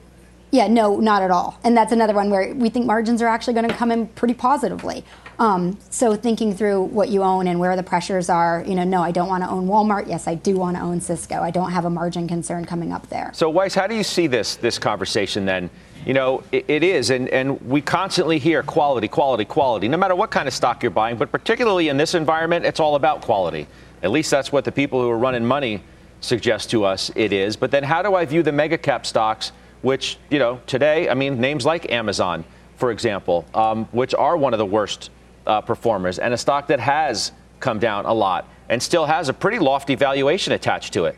yeah, 0.50 0.68
no, 0.68 0.98
not 1.00 1.22
at 1.22 1.30
all. 1.30 1.58
And 1.62 1.76
that's 1.76 1.92
another 1.92 2.14
one 2.14 2.30
where 2.30 2.54
we 2.54 2.70
think 2.70 2.86
margins 2.86 3.20
are 3.20 3.28
actually 3.28 3.54
going 3.54 3.68
to 3.68 3.74
come 3.74 3.92
in 3.92 4.06
pretty 4.08 4.34
positively. 4.34 5.04
Um, 5.38 5.78
so 5.90 6.16
thinking 6.16 6.52
through 6.52 6.82
what 6.82 7.10
you 7.10 7.22
own 7.22 7.46
and 7.46 7.60
where 7.60 7.76
the 7.76 7.82
pressures 7.82 8.28
are, 8.28 8.64
you 8.66 8.74
know, 8.74 8.82
no, 8.82 9.02
I 9.02 9.12
don't 9.12 9.28
want 9.28 9.44
to 9.44 9.50
own 9.50 9.68
Walmart. 9.68 10.08
Yes, 10.08 10.26
I 10.26 10.34
do 10.34 10.56
want 10.56 10.76
to 10.76 10.82
own 10.82 11.00
Cisco. 11.00 11.40
I 11.40 11.52
don't 11.52 11.70
have 11.70 11.84
a 11.84 11.90
margin 11.90 12.26
concern 12.26 12.64
coming 12.64 12.92
up 12.92 13.08
there. 13.08 13.30
So 13.34 13.48
Weiss, 13.48 13.74
how 13.74 13.86
do 13.86 13.94
you 13.94 14.02
see 14.02 14.26
this 14.26 14.56
this 14.56 14.78
conversation 14.78 15.44
then? 15.44 15.70
You 16.04 16.14
know, 16.14 16.42
it, 16.52 16.64
it 16.68 16.82
is, 16.82 17.10
and, 17.10 17.28
and 17.28 17.60
we 17.62 17.80
constantly 17.80 18.38
hear 18.38 18.62
quality, 18.62 19.08
quality, 19.08 19.44
quality, 19.44 19.88
no 19.88 19.96
matter 19.96 20.14
what 20.14 20.30
kind 20.30 20.48
of 20.48 20.54
stock 20.54 20.82
you're 20.82 20.90
buying, 20.90 21.16
but 21.16 21.30
particularly 21.30 21.88
in 21.88 21.96
this 21.96 22.14
environment, 22.14 22.64
it's 22.64 22.80
all 22.80 22.94
about 22.94 23.20
quality. 23.20 23.66
At 24.02 24.10
least 24.10 24.30
that's 24.30 24.50
what 24.50 24.64
the 24.64 24.72
people 24.72 25.02
who 25.02 25.10
are 25.10 25.18
running 25.18 25.44
money 25.44 25.82
suggest 26.20 26.70
to 26.70 26.84
us 26.84 27.10
it 27.14 27.32
is. 27.32 27.56
But 27.56 27.70
then 27.70 27.82
how 27.82 28.02
do 28.02 28.14
I 28.14 28.24
view 28.24 28.42
the 28.42 28.52
mega 28.52 28.78
cap 28.78 29.06
stocks, 29.06 29.52
which, 29.82 30.18
you 30.30 30.38
know, 30.38 30.60
today, 30.66 31.08
I 31.08 31.14
mean, 31.14 31.40
names 31.40 31.66
like 31.66 31.92
Amazon, 31.92 32.44
for 32.76 32.90
example, 32.90 33.44
um, 33.54 33.84
which 33.86 34.14
are 34.14 34.36
one 34.36 34.54
of 34.54 34.58
the 34.58 34.66
worst 34.66 35.10
uh, 35.48 35.60
performers 35.62 36.18
and 36.18 36.32
a 36.32 36.36
stock 36.36 36.68
that 36.68 36.78
has 36.78 37.32
come 37.58 37.78
down 37.78 38.04
a 38.04 38.12
lot 38.12 38.48
and 38.68 38.82
still 38.82 39.06
has 39.06 39.28
a 39.28 39.32
pretty 39.32 39.58
lofty 39.58 39.94
valuation 39.94 40.52
attached 40.52 40.92
to 40.92 41.06
it. 41.06 41.16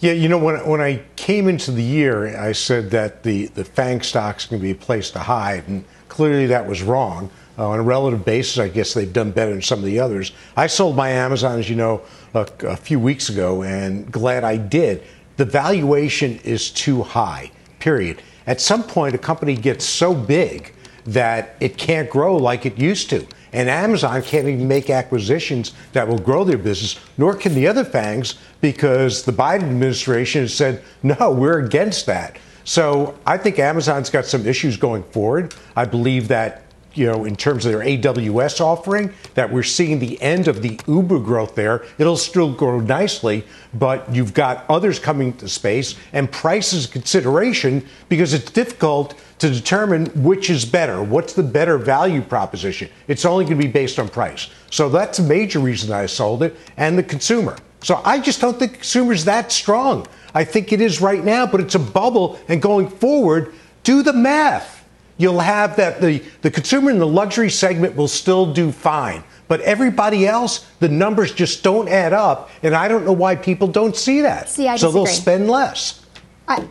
Yeah, 0.00 0.12
you 0.12 0.28
know, 0.28 0.38
when, 0.38 0.66
when 0.68 0.80
I 0.80 1.02
came 1.16 1.48
into 1.48 1.70
the 1.70 1.82
year, 1.82 2.38
I 2.38 2.52
said 2.52 2.90
that 2.90 3.22
the, 3.22 3.46
the 3.46 3.64
FANG 3.64 4.02
stocks 4.02 4.44
can 4.44 4.60
be 4.60 4.70
a 4.70 4.74
place 4.74 5.10
to 5.12 5.18
hide, 5.18 5.66
and 5.66 5.84
clearly 6.08 6.46
that 6.46 6.68
was 6.68 6.82
wrong. 6.82 7.30
Uh, 7.56 7.70
on 7.70 7.78
a 7.78 7.82
relative 7.82 8.24
basis, 8.24 8.58
I 8.58 8.68
guess 8.68 8.92
they've 8.92 9.12
done 9.12 9.30
better 9.30 9.52
than 9.52 9.62
some 9.62 9.78
of 9.78 9.84
the 9.84 10.00
others. 10.00 10.32
I 10.56 10.66
sold 10.66 10.96
my 10.96 11.08
Amazon, 11.08 11.58
as 11.58 11.70
you 11.70 11.76
know, 11.76 12.02
a, 12.34 12.46
a 12.64 12.76
few 12.76 12.98
weeks 12.98 13.30
ago, 13.30 13.62
and 13.62 14.10
glad 14.12 14.44
I 14.44 14.56
did. 14.56 15.04
The 15.36 15.44
valuation 15.44 16.38
is 16.40 16.70
too 16.70 17.02
high, 17.02 17.50
period. 17.78 18.20
At 18.46 18.60
some 18.60 18.82
point, 18.82 19.14
a 19.14 19.18
company 19.18 19.56
gets 19.56 19.84
so 19.84 20.12
big 20.12 20.74
that 21.04 21.56
it 21.60 21.76
can't 21.76 22.08
grow 22.08 22.36
like 22.36 22.66
it 22.66 22.78
used 22.78 23.10
to. 23.10 23.26
And 23.52 23.68
Amazon 23.68 24.20
can't 24.22 24.48
even 24.48 24.66
make 24.66 24.90
acquisitions 24.90 25.72
that 25.92 26.08
will 26.08 26.18
grow 26.18 26.42
their 26.42 26.58
business, 26.58 26.98
nor 27.16 27.36
can 27.36 27.54
the 27.54 27.68
other 27.68 27.84
FANGs, 27.84 28.34
because 28.60 29.22
the 29.22 29.32
Biden 29.32 29.62
administration 29.62 30.42
has 30.42 30.54
said, 30.54 30.82
no, 31.02 31.30
we're 31.30 31.60
against 31.60 32.06
that. 32.06 32.36
So 32.64 33.16
I 33.26 33.36
think 33.36 33.58
Amazon's 33.58 34.10
got 34.10 34.24
some 34.24 34.46
issues 34.46 34.76
going 34.76 35.04
forward. 35.04 35.54
I 35.76 35.84
believe 35.84 36.28
that 36.28 36.64
you 36.94 37.06
know, 37.06 37.24
in 37.24 37.36
terms 37.36 37.66
of 37.66 37.72
their 37.72 37.82
AWS 37.82 38.60
offering, 38.60 39.12
that 39.34 39.52
we're 39.52 39.62
seeing 39.62 39.98
the 39.98 40.20
end 40.22 40.48
of 40.48 40.62
the 40.62 40.78
Uber 40.86 41.18
growth 41.18 41.54
there. 41.54 41.84
It'll 41.98 42.16
still 42.16 42.52
grow 42.52 42.80
nicely, 42.80 43.44
but 43.74 44.12
you've 44.14 44.32
got 44.32 44.64
others 44.68 44.98
coming 44.98 45.32
to 45.38 45.48
space, 45.48 45.96
and 46.12 46.30
price 46.30 46.72
is 46.72 46.86
a 46.86 46.88
consideration 46.88 47.86
because 48.08 48.32
it's 48.32 48.50
difficult 48.50 49.14
to 49.44 49.50
determine 49.50 50.06
which 50.22 50.48
is 50.48 50.64
better. 50.64 51.02
What's 51.02 51.34
the 51.34 51.42
better 51.42 51.76
value 51.76 52.22
proposition? 52.22 52.88
It's 53.08 53.26
only 53.26 53.44
going 53.44 53.58
to 53.58 53.66
be 53.66 53.70
based 53.70 53.98
on 53.98 54.08
price. 54.08 54.48
So 54.70 54.88
that's 54.88 55.18
a 55.18 55.22
major 55.22 55.58
reason 55.58 55.92
I 55.92 56.06
sold 56.06 56.42
it, 56.42 56.56
and 56.78 56.96
the 56.96 57.02
consumer. 57.02 57.56
So 57.82 58.00
I 58.06 58.20
just 58.20 58.40
don't 58.40 58.58
think 58.58 58.72
consumer's 58.72 59.26
that 59.26 59.52
strong. 59.52 60.06
I 60.34 60.44
think 60.44 60.72
it 60.72 60.80
is 60.80 61.02
right 61.02 61.22
now, 61.22 61.46
but 61.46 61.60
it's 61.60 61.74
a 61.74 61.78
bubble, 61.78 62.40
and 62.48 62.62
going 62.62 62.88
forward, 62.88 63.54
do 63.82 64.02
the 64.02 64.14
math 64.14 64.74
you'll 65.16 65.40
have 65.40 65.76
that 65.76 66.00
the, 66.00 66.22
the 66.42 66.50
consumer 66.50 66.90
in 66.90 66.98
the 66.98 67.06
luxury 67.06 67.50
segment 67.50 67.94
will 67.94 68.08
still 68.08 68.52
do 68.52 68.72
fine. 68.72 69.22
But 69.46 69.60
everybody 69.60 70.26
else, 70.26 70.66
the 70.80 70.88
numbers 70.88 71.32
just 71.32 71.62
don't 71.62 71.88
add 71.88 72.14
up. 72.14 72.50
And 72.62 72.74
I 72.74 72.88
don't 72.88 73.04
know 73.04 73.12
why 73.12 73.36
people 73.36 73.68
don't 73.68 73.94
see 73.94 74.22
that. 74.22 74.48
See, 74.48 74.76
so 74.78 74.90
they'll 74.90 75.06
spend 75.06 75.50
less. 75.50 76.04
I, 76.48 76.66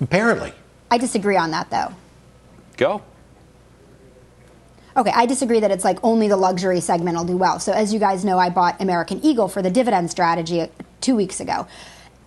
Apparently. 0.00 0.52
I 0.90 0.98
disagree 0.98 1.36
on 1.36 1.50
that, 1.50 1.70
though. 1.70 1.94
Go. 2.76 3.02
Okay, 4.96 5.12
I 5.14 5.26
disagree 5.26 5.60
that 5.60 5.70
it's 5.70 5.84
like 5.84 5.98
only 6.02 6.26
the 6.26 6.36
luxury 6.36 6.80
segment 6.80 7.16
will 7.16 7.24
do 7.24 7.36
well. 7.36 7.60
So, 7.60 7.72
as 7.72 7.92
you 7.92 7.98
guys 7.98 8.24
know, 8.24 8.38
I 8.38 8.48
bought 8.48 8.80
American 8.80 9.22
Eagle 9.22 9.48
for 9.48 9.60
the 9.60 9.70
dividend 9.70 10.10
strategy 10.10 10.62
uh, 10.62 10.68
two 11.00 11.14
weeks 11.14 11.38
ago. 11.38 11.66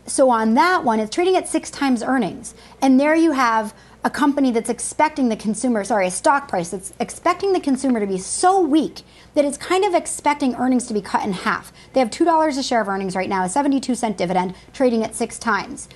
So, 0.06 0.30
on 0.30 0.54
that 0.54 0.84
one, 0.84 1.00
it's 1.00 1.14
trading 1.14 1.36
at 1.36 1.48
six 1.48 1.72
times 1.72 2.04
earnings. 2.04 2.54
And 2.82 3.00
there 3.00 3.16
you 3.16 3.32
have 3.32 3.74
a 4.04 4.10
company 4.10 4.52
that's 4.52 4.70
expecting 4.70 5.30
the 5.30 5.36
consumer, 5.36 5.84
sorry, 5.84 6.08
a 6.08 6.12
stock 6.12 6.48
price 6.48 6.70
that's 6.70 6.94
expecting 7.00 7.54
the 7.54 7.60
consumer 7.60 8.00
to 8.00 8.08
be 8.08 8.18
so 8.18 8.62
weak 8.62 9.02
that 9.34 9.46
it's 9.46 9.58
kind 9.58 9.84
of 9.84 9.94
expecting 9.94 10.56
earnings 10.56 10.88
to 10.88 10.94
be 10.94 11.02
cut 11.02 11.24
in 11.24 11.34
half. 11.34 11.74
They 11.94 12.00
have 12.00 12.10
$2 12.10 12.58
a 12.58 12.64
share 12.64 12.82
of 12.82 12.88
earnings 12.88 13.16
right 13.16 13.28
now, 13.28 13.44
a 13.44 13.50
72 13.50 13.96
cent 13.96 14.18
dividend, 14.18 14.56
trading 14.74 15.04
at 15.04 15.16
six 15.16 15.38
times. 15.38 15.90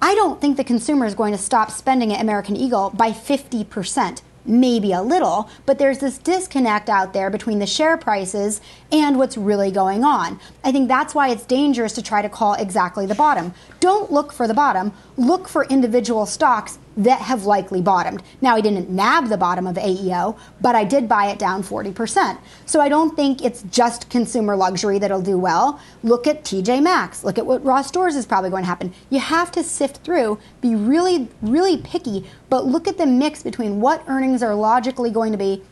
I 0.00 0.14
don't 0.14 0.40
think 0.40 0.56
the 0.56 0.62
consumer 0.62 1.06
is 1.06 1.16
going 1.16 1.32
to 1.32 1.38
stop 1.38 1.72
spending 1.72 2.12
at 2.12 2.20
American 2.20 2.54
Eagle 2.54 2.90
by 2.90 3.10
50%. 3.10 4.22
Maybe 4.44 4.92
a 4.92 5.02
little, 5.02 5.50
but 5.66 5.78
there's 5.78 5.98
this 5.98 6.18
disconnect 6.18 6.88
out 6.88 7.12
there 7.12 7.30
between 7.30 7.58
the 7.58 7.66
share 7.66 7.96
prices 7.96 8.60
and 8.92 9.18
what's 9.18 9.36
really 9.36 9.72
going 9.72 10.04
on. 10.04 10.38
I 10.62 10.70
think 10.70 10.86
that's 10.86 11.16
why 11.16 11.30
it's 11.30 11.44
dangerous 11.44 11.92
to 11.94 12.02
try 12.02 12.22
to 12.22 12.28
call 12.28 12.54
exactly 12.54 13.06
the 13.06 13.16
bottom. 13.16 13.52
Don't 13.80 14.12
look 14.12 14.32
for 14.32 14.46
the 14.46 14.54
bottom, 14.54 14.92
look 15.16 15.48
for 15.48 15.64
individual 15.64 16.26
stocks 16.26 16.78
that 16.98 17.20
have 17.20 17.44
likely 17.44 17.80
bottomed. 17.80 18.22
Now, 18.40 18.56
I 18.56 18.60
didn't 18.60 18.90
nab 18.90 19.28
the 19.28 19.36
bottom 19.36 19.66
of 19.66 19.76
AEO, 19.76 20.36
but 20.60 20.74
I 20.74 20.84
did 20.84 21.08
buy 21.08 21.26
it 21.26 21.38
down 21.38 21.62
40%. 21.62 22.38
So 22.66 22.80
I 22.80 22.88
don't 22.88 23.14
think 23.14 23.42
it's 23.42 23.62
just 23.62 24.10
consumer 24.10 24.56
luxury 24.56 24.98
that'll 24.98 25.22
do 25.22 25.38
well. 25.38 25.80
Look 26.02 26.26
at 26.26 26.42
TJ 26.42 26.82
Maxx. 26.82 27.22
Look 27.22 27.38
at 27.38 27.46
what 27.46 27.64
Ross 27.64 27.86
Stores 27.86 28.16
is 28.16 28.26
probably 28.26 28.50
going 28.50 28.64
to 28.64 28.68
happen. 28.68 28.92
You 29.10 29.20
have 29.20 29.52
to 29.52 29.62
sift 29.62 29.98
through, 29.98 30.38
be 30.60 30.74
really, 30.74 31.28
really 31.40 31.78
picky, 31.78 32.26
but 32.50 32.66
look 32.66 32.88
at 32.88 32.98
the 32.98 33.06
mix 33.06 33.44
between 33.44 33.80
what 33.80 34.02
earnings 34.08 34.42
are 34.42 34.54
logically 34.54 35.10
going 35.10 35.30
to 35.32 35.38
be 35.38 35.62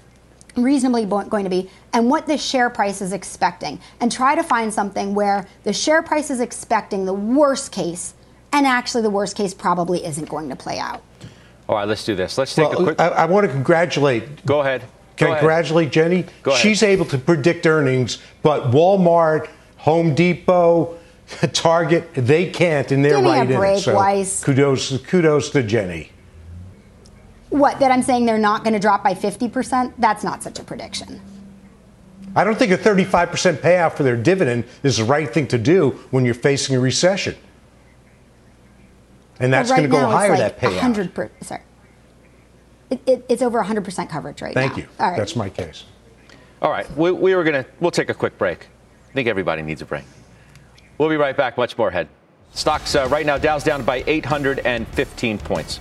reasonably 0.55 1.05
going 1.05 1.45
to 1.45 1.51
be 1.51 1.69
and 1.93 2.09
what 2.09 2.27
the 2.27 2.39
share 2.39 2.71
price 2.71 3.03
is 3.03 3.13
expecting 3.13 3.79
and 4.01 4.11
try 4.11 4.35
to 4.35 4.43
find 4.43 4.73
something 4.73 5.15
where 5.15 5.47
the 5.65 5.73
share 5.73 6.03
price 6.03 6.31
is 6.31 6.41
expecting 6.41 7.05
the 7.05 7.13
worst 7.13 7.73
case 7.73 8.15
and 8.53 8.67
actually 8.67 9.03
the 9.03 9.11
worst 9.11 9.37
case 9.37 9.53
probably 9.53 10.05
isn't 10.05 10.31
going 10.31 10.49
to 10.49 10.57
play 10.57 10.79
out 10.79 11.03
all 11.69 11.77
right 11.77 11.89
let's 11.89 12.05
do 12.05 12.15
this 12.15 12.39
let's 12.39 12.55
take 12.55 12.69
well, 12.71 12.81
a 12.81 12.85
quick 12.85 13.01
I, 13.01 13.09
I, 13.09 13.25
want 13.27 13.47
to 13.47 13.53
congratulate 13.53 14.45
go 14.47 14.61
ahead 14.61 14.83
can 15.17 15.27
go 15.27 15.27
I 15.27 15.29
ahead. 15.31 15.41
congratulate 15.41 15.93
jenny 15.93 16.25
go 16.43 16.53
ahead. 16.53 16.63
she's 16.63 16.83
able 16.83 17.05
to 17.07 17.19
predict 17.19 17.67
earnings 17.67 18.19
but 18.43 18.71
walmart 18.71 19.49
home 19.79 20.15
depot 20.15 20.97
target 21.53 22.09
they 22.15 22.51
can't 22.51 22.93
and 22.93 23.05
they're 23.05 23.17
Give 23.17 23.25
me 23.25 23.31
right 23.31 23.51
a 23.51 23.57
break, 23.57 23.73
in 23.73 23.79
it 23.79 23.83
so 23.83 23.97
Weiss. 23.97 24.45
kudos 24.45 24.99
kudos 25.03 25.51
to 25.51 25.63
jenny 25.63 26.11
what 27.51 27.79
that 27.81 27.91
i'm 27.91 28.03
saying 28.03 28.27
they're 28.27 28.39
not 28.39 28.63
going 28.65 28.75
to 28.75 28.81
drop 28.81 29.03
by 29.03 29.15
50% 29.15 29.95
that's 29.99 30.23
not 30.25 30.43
such 30.43 30.59
a 30.59 30.65
prediction 30.65 31.21
I 32.37 32.45
don't 32.45 32.59
think 32.59 32.71
a 32.71 32.77
35% 32.77 33.57
payout 33.57 33.95
for 33.95 34.03
their 34.03 34.15
dividend 34.15 34.65
is 34.83 34.99
the 34.99 35.05
right 35.05 35.33
thing 35.33 35.47
to 35.49 35.57
do 35.57 35.93
when 36.11 36.27
you're 36.27 36.35
facing 36.35 36.77
a 36.77 36.81
recession. 36.81 37.35
And 39.41 39.53
that's 39.53 39.69
well, 39.71 39.79
going 39.79 39.91
right 39.91 39.99
to 39.99 40.03
go 40.05 40.11
now, 40.11 40.17
higher, 40.17 40.33
it's 40.33 40.41
that 40.41 40.63
like 40.63 40.73
payout. 40.73 40.77
100 40.77 41.15
per, 41.15 41.31
sorry. 41.43 41.63
It, 42.91 43.01
it, 43.07 43.27
it's 43.29 43.43
over 43.43 43.63
100% 43.63 44.09
coverage 44.09 44.41
right 44.41 44.55
Thank 44.55 44.73
now. 44.73 44.79
you. 44.79 44.89
all 44.99 45.11
right. 45.11 45.17
That's 45.17 45.35
my 45.37 45.51
case. 45.51 45.85
all 46.63 46.71
right 46.71 46.89
we, 46.97 47.11
we 47.11 47.35
were 47.35 47.43
going 47.43 47.65
to 47.65 47.69
we'll 47.81 47.91
take 47.91 48.11
a 48.11 48.15
quick 48.15 48.39
break. 48.39 48.69
I 49.11 49.13
think 49.13 49.29
everybody 49.29 49.63
needs 49.63 49.83
a 49.83 49.87
break. 49.87 50.05
We'll 50.99 51.09
be 51.09 51.17
right 51.17 51.37
back. 51.37 51.57
Much 51.59 51.77
more 51.77 51.89
ahead. 51.89 52.09
Stocks 52.53 52.95
uh, 52.95 53.09
right 53.11 53.27
now 53.27 53.39
dow's 53.39 53.65
down 53.65 53.85
by 53.85 54.05
815 54.07 55.39
points 55.39 55.81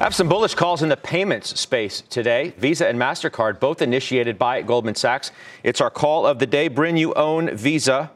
I 0.00 0.04
have 0.04 0.14
some 0.14 0.30
bullish 0.30 0.54
calls 0.54 0.82
in 0.82 0.88
the 0.88 0.96
payments 0.96 1.60
space 1.60 2.00
today. 2.00 2.54
Visa 2.56 2.88
and 2.88 2.98
MasterCard, 2.98 3.60
both 3.60 3.82
initiated 3.82 4.38
by 4.38 4.62
Goldman 4.62 4.94
Sachs. 4.94 5.30
It's 5.62 5.78
our 5.78 5.90
call 5.90 6.24
of 6.24 6.38
the 6.38 6.46
day. 6.46 6.68
Bryn, 6.68 6.96
you 6.96 7.12
own 7.12 7.54
Visa. 7.54 8.10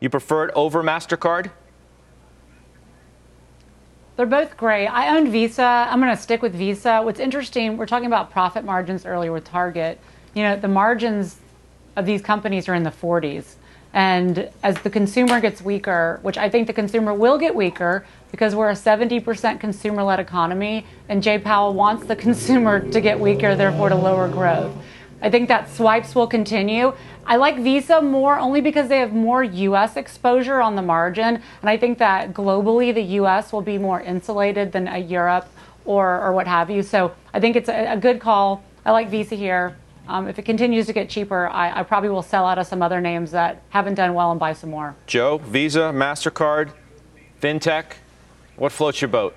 You 0.00 0.10
prefer 0.10 0.48
it 0.48 0.52
over 0.54 0.82
MasterCard? 0.82 1.50
They're 4.16 4.26
both 4.26 4.58
great. 4.58 4.86
I 4.88 5.16
own 5.16 5.30
Visa. 5.30 5.64
I'm 5.64 5.98
going 5.98 6.14
to 6.14 6.22
stick 6.22 6.42
with 6.42 6.54
Visa. 6.54 7.00
What's 7.00 7.20
interesting, 7.20 7.78
we're 7.78 7.86
talking 7.86 8.06
about 8.06 8.30
profit 8.30 8.62
margins 8.62 9.06
earlier 9.06 9.32
with 9.32 9.44
Target. 9.44 9.98
You 10.34 10.42
know, 10.42 10.56
the 10.56 10.68
margins 10.68 11.38
of 11.96 12.04
these 12.04 12.20
companies 12.20 12.68
are 12.68 12.74
in 12.74 12.82
the 12.82 12.90
40s. 12.90 13.54
And 13.94 14.50
as 14.62 14.76
the 14.82 14.90
consumer 14.90 15.40
gets 15.40 15.62
weaker, 15.62 16.18
which 16.20 16.36
I 16.36 16.50
think 16.50 16.66
the 16.66 16.74
consumer 16.74 17.14
will 17.14 17.38
get 17.38 17.54
weaker 17.54 18.04
because 18.32 18.56
we're 18.56 18.70
a 18.70 18.74
70% 18.74 19.60
consumer 19.60 20.02
led 20.02 20.18
economy, 20.18 20.84
and 21.08 21.22
Jay 21.22 21.38
Powell 21.38 21.74
wants 21.74 22.06
the 22.06 22.16
consumer 22.26 22.80
to 22.90 23.00
get 23.00 23.20
weaker, 23.20 23.54
therefore 23.54 23.90
to 23.90 23.94
lower 23.94 24.28
growth. 24.28 24.74
I 25.20 25.30
think 25.30 25.48
that 25.48 25.70
swipes 25.70 26.16
will 26.16 26.26
continue. 26.26 26.92
I 27.24 27.36
like 27.36 27.58
Visa 27.58 28.02
more 28.02 28.38
only 28.38 28.60
because 28.60 28.88
they 28.88 28.98
have 28.98 29.12
more 29.12 29.44
US 29.44 29.96
exposure 29.96 30.60
on 30.60 30.74
the 30.74 30.82
margin. 30.82 31.40
And 31.60 31.70
I 31.70 31.76
think 31.76 31.98
that 31.98 32.32
globally, 32.32 32.92
the 32.92 33.02
US 33.20 33.52
will 33.52 33.62
be 33.62 33.78
more 33.78 34.00
insulated 34.00 34.72
than 34.72 35.08
Europe 35.08 35.46
or, 35.84 36.20
or 36.20 36.32
what 36.32 36.48
have 36.48 36.70
you. 36.70 36.82
So 36.82 37.14
I 37.32 37.38
think 37.38 37.54
it's 37.54 37.68
a, 37.68 37.92
a 37.92 37.96
good 37.96 38.20
call. 38.20 38.64
I 38.84 38.90
like 38.90 39.10
Visa 39.10 39.36
here. 39.36 39.76
Um, 40.08 40.26
if 40.26 40.40
it 40.40 40.42
continues 40.42 40.86
to 40.86 40.92
get 40.92 41.08
cheaper, 41.08 41.48
I, 41.48 41.80
I 41.80 41.82
probably 41.84 42.10
will 42.10 42.22
sell 42.22 42.44
out 42.44 42.58
of 42.58 42.66
some 42.66 42.82
other 42.82 43.00
names 43.00 43.30
that 43.30 43.62
haven't 43.70 43.94
done 43.94 44.14
well 44.14 44.32
and 44.32 44.40
buy 44.40 44.52
some 44.52 44.70
more. 44.70 44.96
Joe, 45.06 45.38
Visa, 45.38 45.92
MasterCard, 45.94 46.72
FinTech, 47.40 47.84
what 48.56 48.72
floats 48.72 49.00
your 49.00 49.08
boat? 49.08 49.34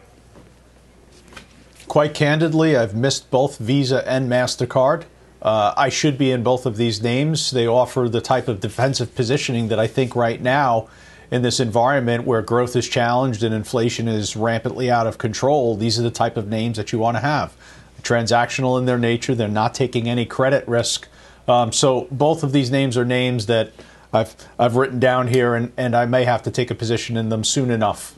Quite 1.87 2.13
candidly, 2.13 2.75
I've 2.75 2.95
missed 2.95 3.29
both 3.29 3.57
Visa 3.57 4.07
and 4.09 4.29
MasterCard. 4.29 5.03
Uh, 5.41 5.73
I 5.77 5.89
should 5.89 6.17
be 6.17 6.31
in 6.31 6.41
both 6.41 6.65
of 6.65 6.77
these 6.77 7.01
names. 7.03 7.51
They 7.51 7.67
offer 7.67 8.09
the 8.09 8.21
type 8.21 8.47
of 8.47 8.59
defensive 8.59 9.13
positioning 9.13 9.67
that 9.67 9.79
I 9.79 9.85
think 9.85 10.15
right 10.15 10.41
now, 10.41 10.89
in 11.31 11.41
this 11.43 11.59
environment 11.59 12.25
where 12.25 12.41
growth 12.41 12.75
is 12.75 12.87
challenged 12.87 13.43
and 13.43 13.53
inflation 13.53 14.07
is 14.07 14.35
rampantly 14.35 14.89
out 14.89 15.05
of 15.07 15.17
control, 15.17 15.75
these 15.75 15.99
are 15.99 16.03
the 16.03 16.11
type 16.11 16.37
of 16.37 16.47
names 16.47 16.77
that 16.77 16.91
you 16.91 16.99
want 16.99 17.17
to 17.17 17.21
have. 17.21 17.55
Transactional 18.01 18.77
in 18.79 18.85
their 18.85 18.97
nature, 18.97 19.35
they're 19.35 19.47
not 19.47 19.73
taking 19.73 20.09
any 20.09 20.25
credit 20.25 20.67
risk. 20.67 21.07
Um, 21.47 21.71
so 21.71 22.07
both 22.11 22.43
of 22.43 22.51
these 22.51 22.71
names 22.71 22.97
are 22.97 23.05
names 23.05 23.45
that 23.45 23.71
I've 24.11 24.35
I've 24.57 24.75
written 24.75 24.99
down 24.99 25.27
here, 25.27 25.55
and, 25.55 25.71
and 25.77 25.95
I 25.95 26.05
may 26.05 26.23
have 26.23 26.41
to 26.43 26.51
take 26.51 26.71
a 26.71 26.75
position 26.75 27.17
in 27.17 27.29
them 27.29 27.43
soon 27.43 27.69
enough. 27.69 28.15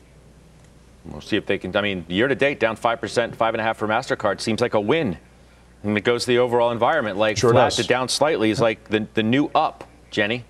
We'll 1.10 1.20
see 1.20 1.36
if 1.36 1.46
they 1.46 1.58
can. 1.58 1.74
I 1.76 1.80
mean, 1.80 2.04
year 2.08 2.28
to 2.28 2.34
date, 2.34 2.60
down 2.60 2.76
five 2.76 3.00
percent, 3.00 3.36
5.5 3.36 3.76
for 3.76 3.88
Mastercard 3.88 4.40
seems 4.40 4.60
like 4.60 4.74
a 4.74 4.80
win. 4.80 5.18
And 5.82 5.96
it 5.96 6.02
goes 6.02 6.24
to 6.24 6.28
the 6.28 6.38
overall 6.38 6.70
environment. 6.70 7.16
Like 7.18 7.36
sure 7.36 7.52
flat 7.52 7.66
does. 7.66 7.76
to 7.76 7.84
down 7.84 8.08
slightly 8.08 8.50
is 8.50 8.60
like 8.60 8.88
the 8.88 9.06
the 9.14 9.22
new 9.22 9.50
up. 9.54 9.84
Jenny. 10.10 10.44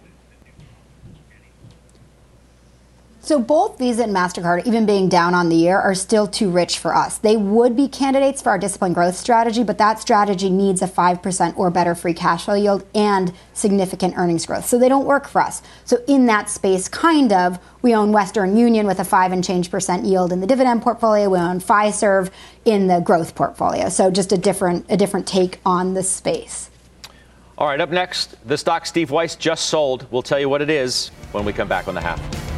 So 3.28 3.38
both 3.38 3.76
Visa 3.76 4.04
and 4.04 4.16
MasterCard, 4.16 4.66
even 4.66 4.86
being 4.86 5.10
down 5.10 5.34
on 5.34 5.50
the 5.50 5.54
year, 5.54 5.78
are 5.78 5.94
still 5.94 6.26
too 6.26 6.48
rich 6.48 6.78
for 6.78 6.94
us. 6.94 7.18
They 7.18 7.36
would 7.36 7.76
be 7.76 7.86
candidates 7.86 8.40
for 8.40 8.48
our 8.48 8.58
disciplined 8.58 8.94
growth 8.94 9.16
strategy, 9.16 9.62
but 9.62 9.76
that 9.76 10.00
strategy 10.00 10.48
needs 10.48 10.80
a 10.80 10.88
5% 10.88 11.58
or 11.58 11.70
better 11.70 11.94
free 11.94 12.14
cash 12.14 12.46
flow 12.46 12.54
yield 12.54 12.86
and 12.94 13.34
significant 13.52 14.14
earnings 14.16 14.46
growth. 14.46 14.64
So 14.64 14.78
they 14.78 14.88
don't 14.88 15.04
work 15.04 15.28
for 15.28 15.42
us. 15.42 15.60
So 15.84 15.98
in 16.08 16.24
that 16.24 16.48
space, 16.48 16.88
kind 16.88 17.30
of, 17.30 17.58
we 17.82 17.94
own 17.94 18.12
Western 18.12 18.56
Union 18.56 18.86
with 18.86 18.98
a 18.98 19.04
5 19.04 19.32
and 19.32 19.44
change 19.44 19.70
percent 19.70 20.06
yield 20.06 20.32
in 20.32 20.40
the 20.40 20.46
dividend 20.46 20.80
portfolio. 20.80 21.28
We 21.28 21.38
own 21.38 21.60
Fiserv 21.60 22.30
in 22.64 22.86
the 22.86 23.00
growth 23.00 23.34
portfolio. 23.34 23.90
So 23.90 24.10
just 24.10 24.32
a 24.32 24.38
different 24.38 24.86
a 24.88 24.96
different 24.96 25.26
take 25.26 25.60
on 25.66 25.92
the 25.92 26.02
space. 26.02 26.70
All 27.58 27.66
right, 27.66 27.78
up 27.78 27.90
next, 27.90 28.36
the 28.48 28.56
stock 28.56 28.86
Steve 28.86 29.10
Weiss 29.10 29.36
just 29.36 29.66
sold. 29.66 30.06
We'll 30.10 30.22
tell 30.22 30.40
you 30.40 30.48
what 30.48 30.62
it 30.62 30.70
is 30.70 31.08
when 31.32 31.44
we 31.44 31.52
come 31.52 31.68
back 31.68 31.88
on 31.88 31.94
the 31.94 32.00
half. 32.00 32.57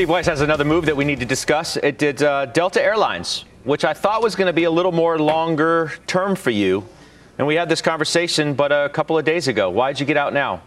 Steve 0.00 0.08
Weiss 0.08 0.24
has 0.24 0.40
another 0.40 0.64
move 0.64 0.86
that 0.86 0.96
we 0.96 1.04
need 1.04 1.20
to 1.20 1.26
discuss. 1.26 1.76
It 1.76 1.98
did 1.98 2.22
uh, 2.22 2.46
Delta 2.46 2.82
Airlines, 2.82 3.44
which 3.64 3.84
I 3.84 3.92
thought 3.92 4.22
was 4.22 4.34
going 4.34 4.46
to 4.46 4.52
be 4.54 4.64
a 4.64 4.70
little 4.70 4.92
more 4.92 5.18
longer 5.18 5.92
term 6.06 6.36
for 6.36 6.48
you. 6.48 6.86
And 7.36 7.46
we 7.46 7.54
had 7.54 7.68
this 7.68 7.82
conversation, 7.82 8.54
but 8.54 8.72
a 8.72 8.88
couple 8.88 9.18
of 9.18 9.26
days 9.26 9.46
ago. 9.46 9.68
Why'd 9.68 10.00
you 10.00 10.06
get 10.06 10.16
out 10.16 10.32
now? 10.32 10.62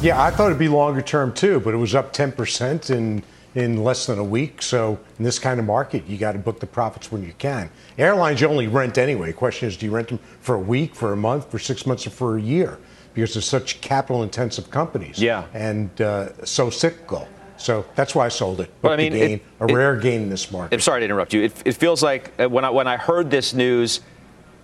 Yeah, 0.00 0.22
I 0.22 0.30
thought 0.30 0.46
it'd 0.46 0.60
be 0.60 0.68
longer 0.68 1.02
term 1.02 1.34
too, 1.34 1.58
but 1.58 1.74
it 1.74 1.76
was 1.78 1.92
up 1.92 2.12
10% 2.12 2.88
in 2.90 3.24
in 3.56 3.82
less 3.82 4.06
than 4.06 4.20
a 4.20 4.24
week. 4.24 4.62
So 4.62 5.00
in 5.18 5.24
this 5.24 5.40
kind 5.40 5.58
of 5.58 5.66
market, 5.66 6.06
you 6.06 6.18
got 6.18 6.32
to 6.32 6.38
book 6.38 6.60
the 6.60 6.68
profits 6.68 7.10
when 7.10 7.24
you 7.24 7.32
can. 7.36 7.68
Airlines 7.98 8.40
you 8.40 8.46
only 8.46 8.68
rent 8.68 8.96
anyway. 8.96 9.32
Question 9.32 9.66
is, 9.66 9.76
do 9.76 9.86
you 9.86 9.92
rent 9.92 10.08
them 10.08 10.20
for 10.40 10.54
a 10.54 10.60
week, 10.60 10.94
for 10.94 11.12
a 11.12 11.16
month, 11.16 11.50
for 11.50 11.58
six 11.58 11.84
months, 11.84 12.06
or 12.06 12.10
for 12.10 12.36
a 12.36 12.40
year? 12.40 12.78
Because 13.14 13.34
they're 13.34 13.42
such 13.42 13.80
capital-intensive 13.80 14.70
companies. 14.70 15.20
Yeah. 15.20 15.46
And 15.54 16.00
uh, 16.00 16.44
so 16.44 16.70
cyclical. 16.70 17.26
So 17.56 17.84
that's 17.96 18.14
why 18.14 18.26
I 18.26 18.28
sold 18.28 18.60
it. 18.60 18.70
But 18.82 18.92
I 18.92 18.96
mean, 18.96 19.12
a 19.12 19.18
gain, 19.18 19.30
it- 19.32 19.42
a 19.60 19.64
it- 19.66 19.74
rare 19.74 19.96
gain 19.96 20.22
in 20.22 20.30
this 20.30 20.50
market. 20.52 20.74
I'm 20.74 20.80
sorry 20.80 21.00
to 21.00 21.04
interrupt 21.04 21.32
you. 21.34 21.42
It, 21.42 21.52
it 21.64 21.72
feels 21.72 22.02
like 22.02 22.32
uh, 22.40 22.48
when 22.48 22.64
I, 22.64 22.70
when 22.70 22.86
I 22.86 22.96
heard 22.96 23.30
this 23.30 23.52
news, 23.52 24.00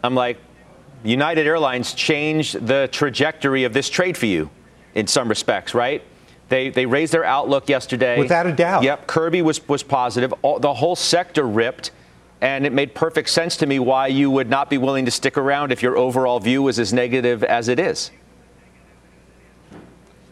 I'm 0.05 0.15
like, 0.15 0.39
United 1.03 1.47
Airlines 1.47 1.93
changed 1.93 2.67
the 2.67 2.89
trajectory 2.93 3.65
of 3.65 3.73
this 3.73 3.91
trade 3.91 4.17
for 4.17 4.27
you 4.27 4.49
in 4.95 5.07
some 5.07 5.29
respects, 5.29 5.75
right? 5.75 6.03
They, 6.49 6.71
they 6.71 6.87
raised 6.87 7.13
their 7.13 7.25
outlook 7.25 7.69
yesterday. 7.69 8.19
Without 8.19 8.47
a 8.47 8.53
doubt. 8.53 8.85
Yep, 8.85 9.07
Kirby 9.07 9.43
was, 9.43 9.67
was 9.69 9.83
positive. 9.83 10.33
All, 10.43 10.59
the 10.61 10.73
whole 10.73 10.95
sector 10.95 11.47
ripped, 11.47 11.91
and 12.41 12.65
it 12.65 12.73
made 12.73 12.95
perfect 12.95 13.29
sense 13.31 13.57
to 13.59 13.67
me 13.67 13.79
why 13.81 14.07
you 14.07 14.31
would 14.31 14.49
not 14.49 14.71
be 14.71 14.79
willing 14.79 15.05
to 15.07 15.11
stick 15.11 15.37
around 15.37 15.73
if 15.73 15.83
your 15.83 15.97
overall 15.97 16.39
view 16.39 16.63
was 16.63 16.79
as 16.79 16.93
negative 16.93 17.43
as 17.43 17.69
it 17.69 17.79
is. 17.81 18.11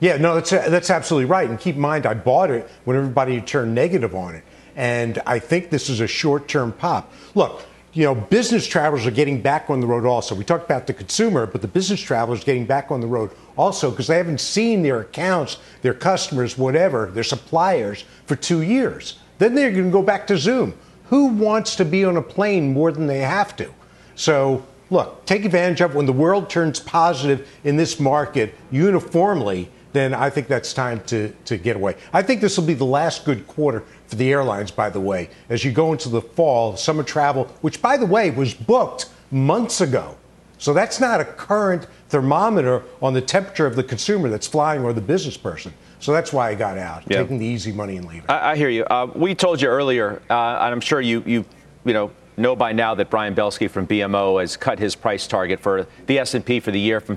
Yeah, 0.03 0.17
no, 0.17 0.35
that's 0.35 0.51
that's 0.51 0.91
absolutely 0.91 1.27
right. 1.27 1.49
And 1.49 1.61
keep 1.61 1.77
in 1.77 1.81
mind, 1.81 2.07
I 2.07 2.15
bought 2.15 2.51
it 2.51 2.69
when 2.83 2.97
everybody 2.97 3.41
turned 3.41 3.73
negative 3.73 4.17
on 4.17 4.35
it, 4.35 4.43
and 4.75 5.23
I 5.27 5.39
think 5.39 5.71
this 5.71 5.89
is 5.89 6.01
a 6.01 6.09
short-term 6.09 6.73
pop. 6.73 7.13
Look, 7.37 7.63
you 7.93 8.03
know, 8.03 8.17
business 8.17 8.67
travelers 8.67 9.07
are 9.07 9.13
getting 9.13 9.41
back 9.41 9.71
on 9.71 9.81
the 9.81 9.87
road 9.87 10.05
also. 10.05 10.35
We 10.35 10.43
talked 10.43 10.65
about 10.65 10.89
the 10.89 10.93
consumer, 10.93 11.47
but 11.47 11.63
the 11.63 11.69
business 11.69 12.01
travelers 12.01 12.43
getting 12.43 12.67
back 12.67 12.91
on 12.91 13.01
the 13.01 13.07
road 13.07 13.31
also 13.57 13.93
because 13.93 14.09
they 14.09 14.17
haven't 14.17 14.41
seen 14.41 14.83
their 14.83 15.03
accounts, 15.03 15.59
their 15.83 15.95
customers, 15.95 16.59
whatever, 16.59 17.07
their 17.13 17.23
suppliers 17.23 18.05
for 18.27 18.35
two 18.35 18.63
years. 18.63 19.21
Then 19.39 19.55
they're 19.55 19.71
going 19.71 19.85
to 19.85 19.91
go 19.91 20.03
back 20.03 20.27
to 20.27 20.37
Zoom. 20.37 20.75
Who 21.11 21.27
wants 21.27 21.77
to 21.77 21.85
be 21.85 22.05
on 22.05 22.17
a 22.17 22.23
plane 22.23 22.73
more 22.73 22.91
than 22.91 23.07
they 23.07 23.21
have 23.21 23.55
to? 23.55 23.73
So 24.17 24.67
look, 24.91 25.25
take 25.27 25.45
advantage 25.45 25.81
of 25.81 25.95
when 25.95 26.07
the 26.07 26.13
world 26.13 26.51
turns 26.51 26.81
positive 26.81 27.49
in 27.63 27.77
this 27.77 28.01
market 28.01 28.55
uniformly. 28.73 29.71
Then 29.93 30.15
I 30.15 30.31
think 30.31 30.49
that's 30.49 30.73
time 30.73 31.01
to, 31.07 31.31
to 31.45 31.59
get 31.59 31.77
away. 31.77 31.97
I 32.13 32.23
think 32.23 32.41
this 32.41 32.57
will 32.57 32.65
be 32.67 32.75
the 32.75 32.85
last 32.87 33.25
good 33.25 33.47
quarter 33.47 33.85
for 34.07 34.17
the 34.17 34.31
airlines, 34.33 34.71
by 34.71 34.89
the 34.91 35.01
way, 35.01 35.29
as 35.49 35.65
you 35.65 35.73
go 35.73 35.93
into 35.93 36.09
the 36.09 36.23
fall, 36.23 36.77
summer 36.77 37.03
travel, 37.03 37.45
which, 37.61 37.83
by 37.83 37.97
the 37.97 38.07
way, 38.07 38.31
was 38.31 38.55
booked 38.55 39.11
months 39.31 39.81
ago. 39.81 40.17
So 40.59 40.73
that's 40.73 41.01
not 41.01 41.21
a 41.21 41.25
current 41.25 41.87
thermometer 42.09 42.85
on 43.03 43.15
the 43.15 43.21
temperature 43.21 43.67
of 43.67 43.75
the 43.77 43.83
consumer 43.83 44.29
that's 44.29 44.47
flying 44.47 44.83
or 44.83 44.93
the 44.93 45.01
business 45.01 45.37
person. 45.37 45.75
So 45.99 46.13
that's 46.13 46.33
why 46.33 46.51
I 46.51 46.55
got 46.55 46.79
out, 46.79 47.03
Yeah. 47.09 47.19
taking 47.23 47.39
the 47.39 47.47
easy 47.47 47.73
money 47.73 47.97
and 47.97 48.07
leaving. 48.07 48.25
I, 48.29 48.53
I 48.53 48.57
hear 48.57 48.69
you. 48.69 48.85
Uh, 48.85 49.11
we 49.15 49.35
told 49.35 49.61
you 49.61 49.69
earlier, 49.69 50.23
uh, 50.31 50.35
and 50.35 50.73
I'm 50.73 50.81
sure 50.81 51.01
you, 51.01 51.23
you, 51.27 51.45
you 51.85 51.93
know, 51.93 52.11
know 52.37 52.57
by 52.57 52.73
now 52.73 52.95
that 52.95 53.11
Brian 53.11 53.35
Belski 53.35 53.69
from 53.69 53.87
BMO 53.87 54.41
has 54.41 54.57
cut 54.57 54.79
his 54.79 54.95
price 54.95 55.27
target 55.27 55.61
for 55.61 55.87
the 56.07 56.19
S&P 56.19 56.61
for 56.61 56.71
the 56.71 56.81
year 56.81 57.01
from 57.01 57.17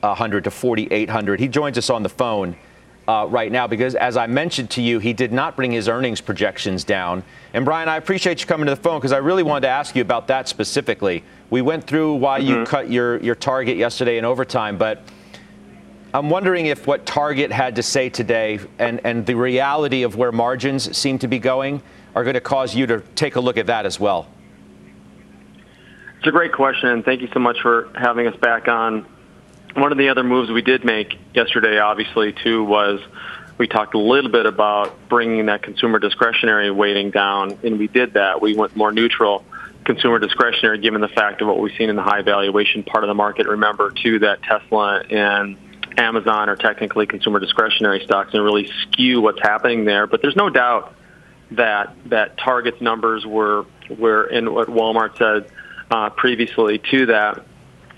5,300 0.00 0.44
to 0.44 0.50
4,800. 0.50 1.40
He 1.40 1.48
joins 1.48 1.76
us 1.78 1.90
on 1.90 2.02
the 2.02 2.08
phone 2.08 2.56
uh, 3.06 3.26
right 3.28 3.50
now 3.50 3.66
because, 3.66 3.94
as 3.94 4.16
I 4.16 4.26
mentioned 4.26 4.70
to 4.70 4.82
you, 4.82 4.98
he 4.98 5.12
did 5.12 5.32
not 5.32 5.56
bring 5.56 5.72
his 5.72 5.88
earnings 5.88 6.20
projections 6.20 6.84
down. 6.84 7.22
And 7.52 7.64
Brian, 7.64 7.88
I 7.88 7.96
appreciate 7.96 8.40
you 8.40 8.46
coming 8.46 8.66
to 8.66 8.74
the 8.74 8.80
phone 8.80 8.98
because 8.98 9.12
I 9.12 9.18
really 9.18 9.42
wanted 9.42 9.62
to 9.62 9.68
ask 9.68 9.94
you 9.94 10.02
about 10.02 10.28
that 10.28 10.48
specifically. 10.48 11.22
We 11.50 11.60
went 11.60 11.86
through 11.86 12.14
why 12.14 12.40
mm-hmm. 12.40 12.60
you 12.60 12.64
cut 12.64 12.90
your 12.90 13.18
your 13.18 13.34
target 13.34 13.76
yesterday 13.76 14.18
in 14.18 14.24
overtime, 14.24 14.78
but 14.78 15.02
I'm 16.12 16.30
wondering 16.30 16.66
if 16.66 16.86
what 16.86 17.06
Target 17.06 17.52
had 17.52 17.76
to 17.76 17.84
say 17.84 18.08
today 18.08 18.58
and, 18.80 19.00
and 19.04 19.24
the 19.24 19.34
reality 19.34 20.02
of 20.02 20.16
where 20.16 20.32
margins 20.32 20.96
seem 20.96 21.20
to 21.20 21.28
be 21.28 21.38
going 21.38 21.82
are 22.16 22.24
going 22.24 22.34
to 22.34 22.40
cause 22.40 22.74
you 22.74 22.84
to 22.88 23.00
take 23.14 23.36
a 23.36 23.40
look 23.40 23.56
at 23.56 23.66
that 23.68 23.86
as 23.86 24.00
well. 24.00 24.26
It's 26.18 26.26
a 26.26 26.32
great 26.32 26.52
question. 26.52 27.04
Thank 27.04 27.20
you 27.22 27.28
so 27.32 27.38
much 27.38 27.60
for 27.62 27.90
having 27.94 28.26
us 28.26 28.34
back 28.36 28.66
on. 28.66 29.06
One 29.74 29.92
of 29.92 29.98
the 29.98 30.08
other 30.08 30.24
moves 30.24 30.50
we 30.50 30.62
did 30.62 30.84
make 30.84 31.16
yesterday, 31.34 31.78
obviously, 31.78 32.32
too, 32.32 32.64
was 32.64 33.00
we 33.56 33.68
talked 33.68 33.94
a 33.94 33.98
little 33.98 34.30
bit 34.30 34.46
about 34.46 35.08
bringing 35.08 35.46
that 35.46 35.62
consumer 35.62 35.98
discretionary 35.98 36.70
weighting 36.70 37.10
down, 37.10 37.58
and 37.62 37.78
we 37.78 37.86
did 37.86 38.14
that. 38.14 38.40
We 38.40 38.54
went 38.54 38.74
more 38.74 38.90
neutral 38.90 39.44
consumer 39.84 40.18
discretionary 40.18 40.78
given 40.78 41.00
the 41.00 41.08
fact 41.08 41.40
of 41.40 41.48
what 41.48 41.58
we've 41.58 41.74
seen 41.76 41.88
in 41.88 41.96
the 41.96 42.02
high 42.02 42.22
valuation 42.22 42.82
part 42.82 43.04
of 43.04 43.08
the 43.08 43.14
market. 43.14 43.46
Remember, 43.46 43.90
too, 43.90 44.18
that 44.20 44.42
Tesla 44.42 45.02
and 45.08 45.56
Amazon 45.96 46.48
are 46.48 46.56
technically 46.56 47.06
consumer 47.06 47.38
discretionary 47.38 48.00
stocks 48.04 48.34
and 48.34 48.42
really 48.42 48.70
skew 48.82 49.20
what's 49.20 49.40
happening 49.40 49.84
there. 49.84 50.06
But 50.06 50.22
there's 50.22 50.36
no 50.36 50.50
doubt 50.50 50.94
that 51.52 51.94
that 52.06 52.38
Target's 52.38 52.80
numbers 52.80 53.26
were 53.26 53.66
were 53.88 54.24
in 54.24 54.52
what 54.52 54.68
Walmart 54.68 55.18
said 55.18 55.50
uh, 55.90 56.10
previously 56.10 56.78
to 56.90 57.06
that. 57.06 57.44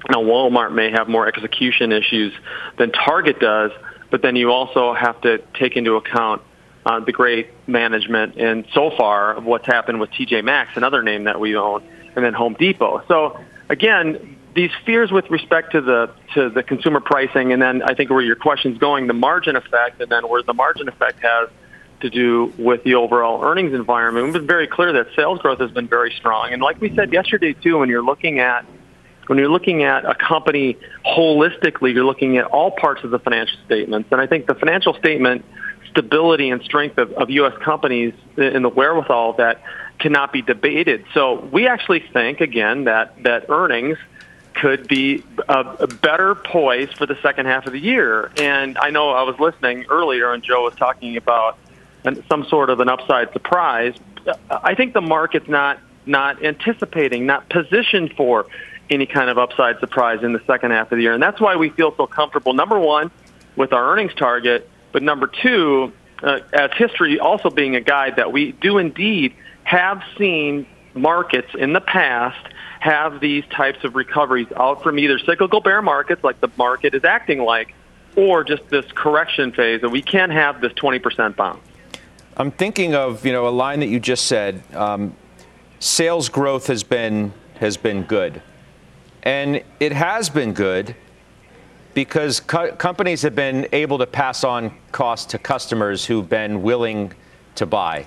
Now 0.09 0.23
Walmart 0.23 0.73
may 0.73 0.91
have 0.91 1.09
more 1.09 1.27
execution 1.27 1.93
issues 1.93 2.33
than 2.79 2.91
Target 2.93 3.39
does, 3.39 3.71
but 4.11 4.23
then 4.23 4.37
you 4.37 4.51
also 4.51 4.95
have 4.95 5.21
to 5.23 5.39
take 5.55 5.77
into 5.77 5.97
account 5.97 6.43
uh, 6.85 7.01
the 7.01 7.13
great 7.13 7.51
management 7.69 8.37
and 8.37 8.67
so 8.73 8.91
far 8.97 9.35
of 9.35 9.45
what's 9.45 9.67
happened 9.67 10.01
with 10.01 10.11
TJ 10.11 10.45
Maxx, 10.45 10.77
another 10.77 11.03
name 11.03 11.25
that 11.25 11.39
we 11.39 11.57
own, 11.57 11.83
and 12.17 12.25
then 12.25 12.35
Home 12.35 12.55
Depot. 12.55 13.03
So 13.07 13.39
again, 13.69 14.39
these 14.55 14.71
fears 14.85 15.11
with 15.11 15.31
respect 15.31 15.73
to 15.73 15.81
the 15.81 16.11
to 16.35 16.51
the 16.51 16.63
consumer 16.63 17.01
pricing, 17.01 17.53
and 17.53 17.63
then 17.63 17.83
I 17.83 17.95
think 17.95 18.11
where 18.11 18.21
your 18.21 18.37
question 18.37 18.73
is 18.73 18.79
going, 18.79 19.07
the 19.07 19.15
margin 19.15 19.57
effect, 19.57 20.01
and 20.01 20.11
then 20.11 20.29
where 20.29 20.43
the 20.43 20.55
margin 20.55 20.89
effect 20.89 21.21
has 21.23 21.49
to 22.01 22.11
do 22.11 22.53
with 22.59 22.83
the 22.83 22.97
overall 22.97 23.43
earnings 23.45 23.73
environment. 23.73 24.25
We've 24.25 24.35
been 24.35 24.47
very 24.47 24.67
clear 24.67 24.93
that 24.93 25.15
sales 25.15 25.39
growth 25.39 25.61
has 25.61 25.71
been 25.71 25.89
very 25.89 26.13
strong, 26.13 26.53
and 26.53 26.61
like 26.61 26.81
we 26.81 26.95
said 26.95 27.13
yesterday 27.13 27.55
too, 27.55 27.79
when 27.79 27.89
you're 27.89 28.05
looking 28.05 28.41
at 28.41 28.67
when 29.33 29.39
you're 29.39 29.49
looking 29.49 29.83
at 29.83 30.05
a 30.05 30.15
company 30.15 30.77
holistically, 31.07 31.95
you're 31.95 32.05
looking 32.05 32.37
at 32.37 32.45
all 32.45 32.71
parts 32.71 33.03
of 33.03 33.11
the 33.11 33.19
financial 33.19 33.57
statements, 33.65 34.13
and 34.13 34.21
I 34.21 34.27
think 34.27 34.47
the 34.47 34.55
financial 34.55 34.93
statement 34.93 35.43
stability 35.89 36.51
and 36.51 36.63
strength 36.63 36.99
of, 36.99 37.13
of 37.13 37.31
U.S. 37.31 37.55
companies 37.65 38.13
and 38.37 38.63
the 38.63 38.69
wherewithal 38.69 39.33
that 39.39 39.63
cannot 39.99 40.35
be 40.35 40.43
debated. 40.43 41.07
So 41.15 41.41
we 41.51 41.67
actually 41.67 42.01
think 42.13 42.43
again 42.43 42.85
that 42.85 43.23
that 43.23 43.47
earnings 43.49 43.97
could 44.53 44.87
be 44.87 45.25
a, 45.49 45.87
better 45.87 46.35
poise 46.35 46.93
for 46.93 47.07
the 47.07 47.17
second 47.23 47.47
half 47.47 47.67
of 47.67 47.73
the 47.73 47.81
year. 47.81 48.31
And 48.37 48.77
I 48.77 48.91
know 48.91 49.13
I 49.13 49.23
was 49.23 49.41
listening 49.41 49.87
earlier, 49.89 50.35
and 50.35 50.43
Joe 50.43 50.65
was 50.65 50.75
talking 50.75 51.17
about 51.17 51.57
some 52.29 52.45
sort 52.51 52.69
of 52.69 52.81
an 52.81 52.91
upside 52.91 53.33
surprise. 53.33 53.95
I 54.51 54.75
think 54.75 54.93
the 54.93 55.01
market's 55.01 55.49
not 55.49 55.79
not 56.05 56.45
anticipating, 56.45 57.25
not 57.25 57.49
positioned 57.49 58.13
for 58.15 58.47
any 58.93 59.07
kind 59.07 59.31
of 59.31 59.39
upside 59.39 59.79
surprise 59.81 60.23
in 60.23 60.33
the 60.33 60.43
second 60.47 60.71
half 60.71 60.93
of 60.93 60.97
the 60.97 61.03
year, 61.03 61.13
and 61.13 61.23
that's 61.23 61.41
why 61.41 61.57
we 61.57 61.71
feel 61.71 61.95
so 61.97 62.07
comfortable. 62.07 62.53
Number 62.53 62.79
one, 62.79 63.11
with 63.57 63.73
our 63.73 63.93
earnings 63.93 64.15
target, 64.15 64.69
but 64.93 65.03
number 65.03 65.27
two, 65.27 65.93
uh, 66.23 66.41
as 66.53 66.71
history 66.77 67.19
also 67.19 67.51
being 67.51 67.77
a 67.77 67.81
guide 67.81 68.17
that 68.17 68.33
we 68.33 68.53
do 68.53 68.79
indeed 68.79 69.35
have 69.65 70.03
seen 70.19 70.67
markets 70.95 71.49
in 71.59 71.73
the 71.73 71.81
past 71.81 72.47
have 72.81 73.21
these 73.21 73.45
types 73.47 73.85
of 73.85 73.95
recoveries 73.95 74.49
out 74.57 74.83
from 74.83 74.99
either 74.99 75.19
cyclical 75.19 75.61
bear 75.61 75.81
markets, 75.81 76.23
like 76.25 76.41
the 76.41 76.51
market 76.57 76.95
is 76.95 77.05
acting 77.05 77.39
like, 77.41 77.75
or 78.17 78.45
just 78.45 78.69
this 78.69 78.85
correction 78.95 79.53
phase, 79.53 79.83
and 79.83 79.93
we 79.93 80.03
can 80.03 80.31
have 80.31 80.61
this 80.61 80.73
20% 80.73 81.37
bounce. 81.37 81.61
I'm 82.37 82.51
thinking 82.51 82.95
of 82.95 83.25
you 83.27 83.33
know 83.33 83.47
a 83.47 83.51
line 83.51 83.81
that 83.81 83.89
you 83.89 84.01
just 84.01 84.27
said. 84.27 84.63
Um, 84.75 85.15
sales 85.81 86.29
growth 86.29 86.67
has 86.69 86.83
been 86.83 87.33
has 87.59 87.77
been 87.77 88.03
good, 88.03 88.43
and 89.23 89.63
it 89.81 89.93
has 89.93 90.29
been 90.29 90.53
good 90.53 90.97
because 91.95 92.41
co- 92.41 92.73
companies 92.73 93.23
have 93.23 93.35
been 93.35 93.69
able 93.73 93.99
to 93.99 94.07
pass 94.07 94.45
on 94.45 94.77
costs 94.93 95.27
to 95.27 95.39
customers 95.39 96.05
who've 96.07 96.29
been 96.29 96.63
willing 96.63 97.13
to 97.55 97.67
buy 97.67 98.07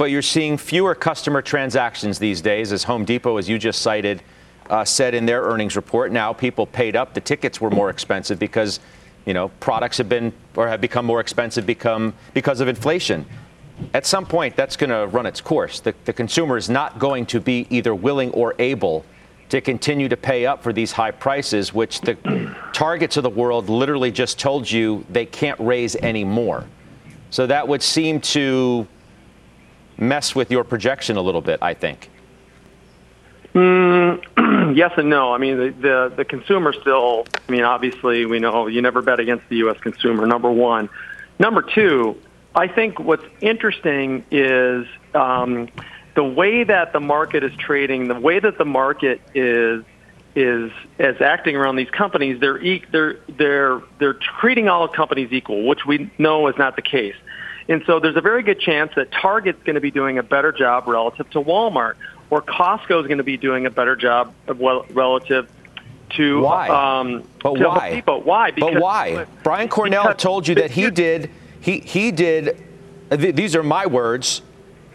but 0.00 0.10
you're 0.10 0.22
seeing 0.22 0.56
fewer 0.56 0.94
customer 0.94 1.42
transactions 1.42 2.18
these 2.18 2.40
days, 2.40 2.72
as 2.72 2.84
Home 2.84 3.04
Depot, 3.04 3.36
as 3.36 3.50
you 3.50 3.58
just 3.58 3.82
cited, 3.82 4.22
uh, 4.70 4.82
said 4.82 5.12
in 5.12 5.26
their 5.26 5.42
earnings 5.42 5.76
report. 5.76 6.10
Now 6.10 6.32
people 6.32 6.64
paid 6.66 6.96
up. 6.96 7.12
The 7.12 7.20
tickets 7.20 7.60
were 7.60 7.68
more 7.68 7.90
expensive 7.90 8.38
because, 8.38 8.80
you 9.26 9.34
know, 9.34 9.48
products 9.60 9.98
have 9.98 10.08
been 10.08 10.32
or 10.56 10.68
have 10.68 10.80
become 10.80 11.04
more 11.04 11.20
expensive 11.20 11.66
become 11.66 12.14
because 12.32 12.62
of 12.62 12.68
inflation. 12.68 13.26
At 13.92 14.06
some 14.06 14.24
point, 14.24 14.56
that's 14.56 14.74
going 14.74 14.88
to 14.88 15.06
run 15.06 15.26
its 15.26 15.42
course. 15.42 15.80
The, 15.80 15.94
the 16.06 16.14
consumer 16.14 16.56
is 16.56 16.70
not 16.70 16.98
going 16.98 17.26
to 17.26 17.38
be 17.38 17.66
either 17.68 17.94
willing 17.94 18.30
or 18.30 18.54
able 18.58 19.04
to 19.50 19.60
continue 19.60 20.08
to 20.08 20.16
pay 20.16 20.46
up 20.46 20.62
for 20.62 20.72
these 20.72 20.92
high 20.92 21.10
prices, 21.10 21.74
which 21.74 22.00
the 22.00 22.16
targets 22.72 23.16
of 23.16 23.22
the 23.22 23.30
world 23.30 23.68
literally 23.68 24.10
just 24.10 24.38
told 24.38 24.70
you 24.70 25.04
they 25.10 25.26
can't 25.26 25.58
raise 25.60 25.96
any 25.96 26.24
more. 26.24 26.64
So 27.30 27.46
that 27.46 27.68
would 27.68 27.82
seem 27.82 28.20
to 28.20 28.86
mess 29.98 30.34
with 30.34 30.50
your 30.50 30.64
projection 30.64 31.16
a 31.16 31.20
little 31.20 31.40
bit, 31.40 31.58
I 31.62 31.74
think. 31.74 32.10
Mm, 33.54 34.22
yes 34.76 34.92
and 34.96 35.10
no. 35.10 35.32
I 35.32 35.38
mean, 35.38 35.58
the, 35.58 35.70
the, 35.70 36.12
the 36.18 36.24
consumer 36.24 36.72
still, 36.72 37.26
I 37.48 37.52
mean, 37.52 37.62
obviously, 37.62 38.26
we 38.26 38.38
know 38.38 38.68
you 38.68 38.80
never 38.82 39.02
bet 39.02 39.20
against 39.20 39.48
the 39.48 39.56
U.S. 39.56 39.78
consumer, 39.80 40.26
number 40.26 40.50
one. 40.50 40.88
Number 41.40 41.62
two, 41.62 42.16
I 42.54 42.68
think 42.68 43.00
what's 43.00 43.24
interesting 43.40 44.24
is 44.30 44.86
um, 45.14 45.68
the 46.14 46.24
way 46.24 46.64
that 46.64 46.92
the 46.92 47.00
market 47.00 47.44
is 47.44 47.52
trading, 47.56 48.08
the 48.08 48.18
way 48.18 48.38
that 48.38 48.58
the 48.58 48.64
market 48.64 49.20
is 49.34 49.84
is 50.34 50.70
is 50.98 51.20
acting 51.20 51.56
around 51.56 51.76
these 51.76 51.90
companies. 51.90 52.40
They're 52.40 52.60
they're 52.90 53.16
they're 53.28 53.82
they're 53.98 54.18
treating 54.40 54.68
all 54.68 54.86
companies 54.88 55.32
equal, 55.32 55.66
which 55.66 55.84
we 55.86 56.10
know 56.18 56.46
is 56.48 56.56
not 56.56 56.76
the 56.76 56.82
case. 56.82 57.16
And 57.68 57.82
so 57.86 58.00
there's 58.00 58.16
a 58.16 58.20
very 58.20 58.42
good 58.42 58.58
chance 58.60 58.92
that 58.96 59.12
Target's 59.12 59.62
going 59.62 59.74
to 59.74 59.80
be 59.80 59.92
doing 59.92 60.18
a 60.18 60.22
better 60.22 60.50
job 60.50 60.88
relative 60.88 61.30
to 61.30 61.40
Walmart, 61.40 61.94
or 62.28 62.42
Costco 62.42 63.02
is 63.02 63.06
going 63.06 63.18
to 63.18 63.24
be 63.24 63.36
doing 63.36 63.66
a 63.66 63.70
better 63.70 63.94
job 63.94 64.34
well, 64.48 64.86
relative 64.90 65.48
to 66.10 66.40
why? 66.40 66.68
Um, 66.68 67.28
but 67.40 67.54
to 67.54 67.68
why? 67.68 67.94
Depot. 67.94 68.18
Why? 68.18 68.50
Because, 68.50 68.74
but 68.74 68.82
why? 68.82 69.26
Brian 69.44 69.68
Cornell 69.68 70.14
told 70.14 70.48
you 70.48 70.56
that 70.56 70.72
he 70.72 70.90
did. 70.90 71.30
He 71.60 71.78
he 71.80 72.10
did. 72.10 72.60
Th- 73.10 73.34
these 73.34 73.54
are 73.54 73.62
my 73.62 73.86
words. 73.86 74.42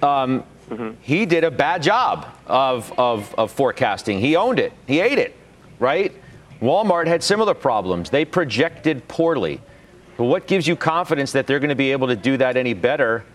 Um, 0.02 0.44
mm-hmm. 0.70 0.92
He 1.02 1.26
did 1.26 1.44
a 1.44 1.52
bad 1.52 1.84
job 1.84 2.28
of, 2.48 2.92
of 2.98 3.34
of 3.36 3.52
forecasting. 3.52 4.20
He 4.20 4.36
owned 4.36 4.60
it. 4.60 4.74
He 4.88 5.00
ate 5.00 5.18
it. 5.18 5.36
Right. 5.80 6.14
Walmart 6.62 7.08
had 7.08 7.22
similar 7.22 7.54
problems. 7.54 8.10
They 8.10 8.26
projected 8.26 9.08
poorly. 9.08 9.62
But 10.18 10.26
what 10.26 10.48
gives 10.48 10.68
you 10.68 10.76
confidence 10.76 11.34
that 11.34 11.48
they're 11.48 11.60
going 11.60 11.70
to 11.70 11.76
be 11.76 11.92
able 11.92 12.08
to 12.08 12.16
do 12.16 12.38
that 12.38 12.56
any 12.56 12.74
better 12.74 13.26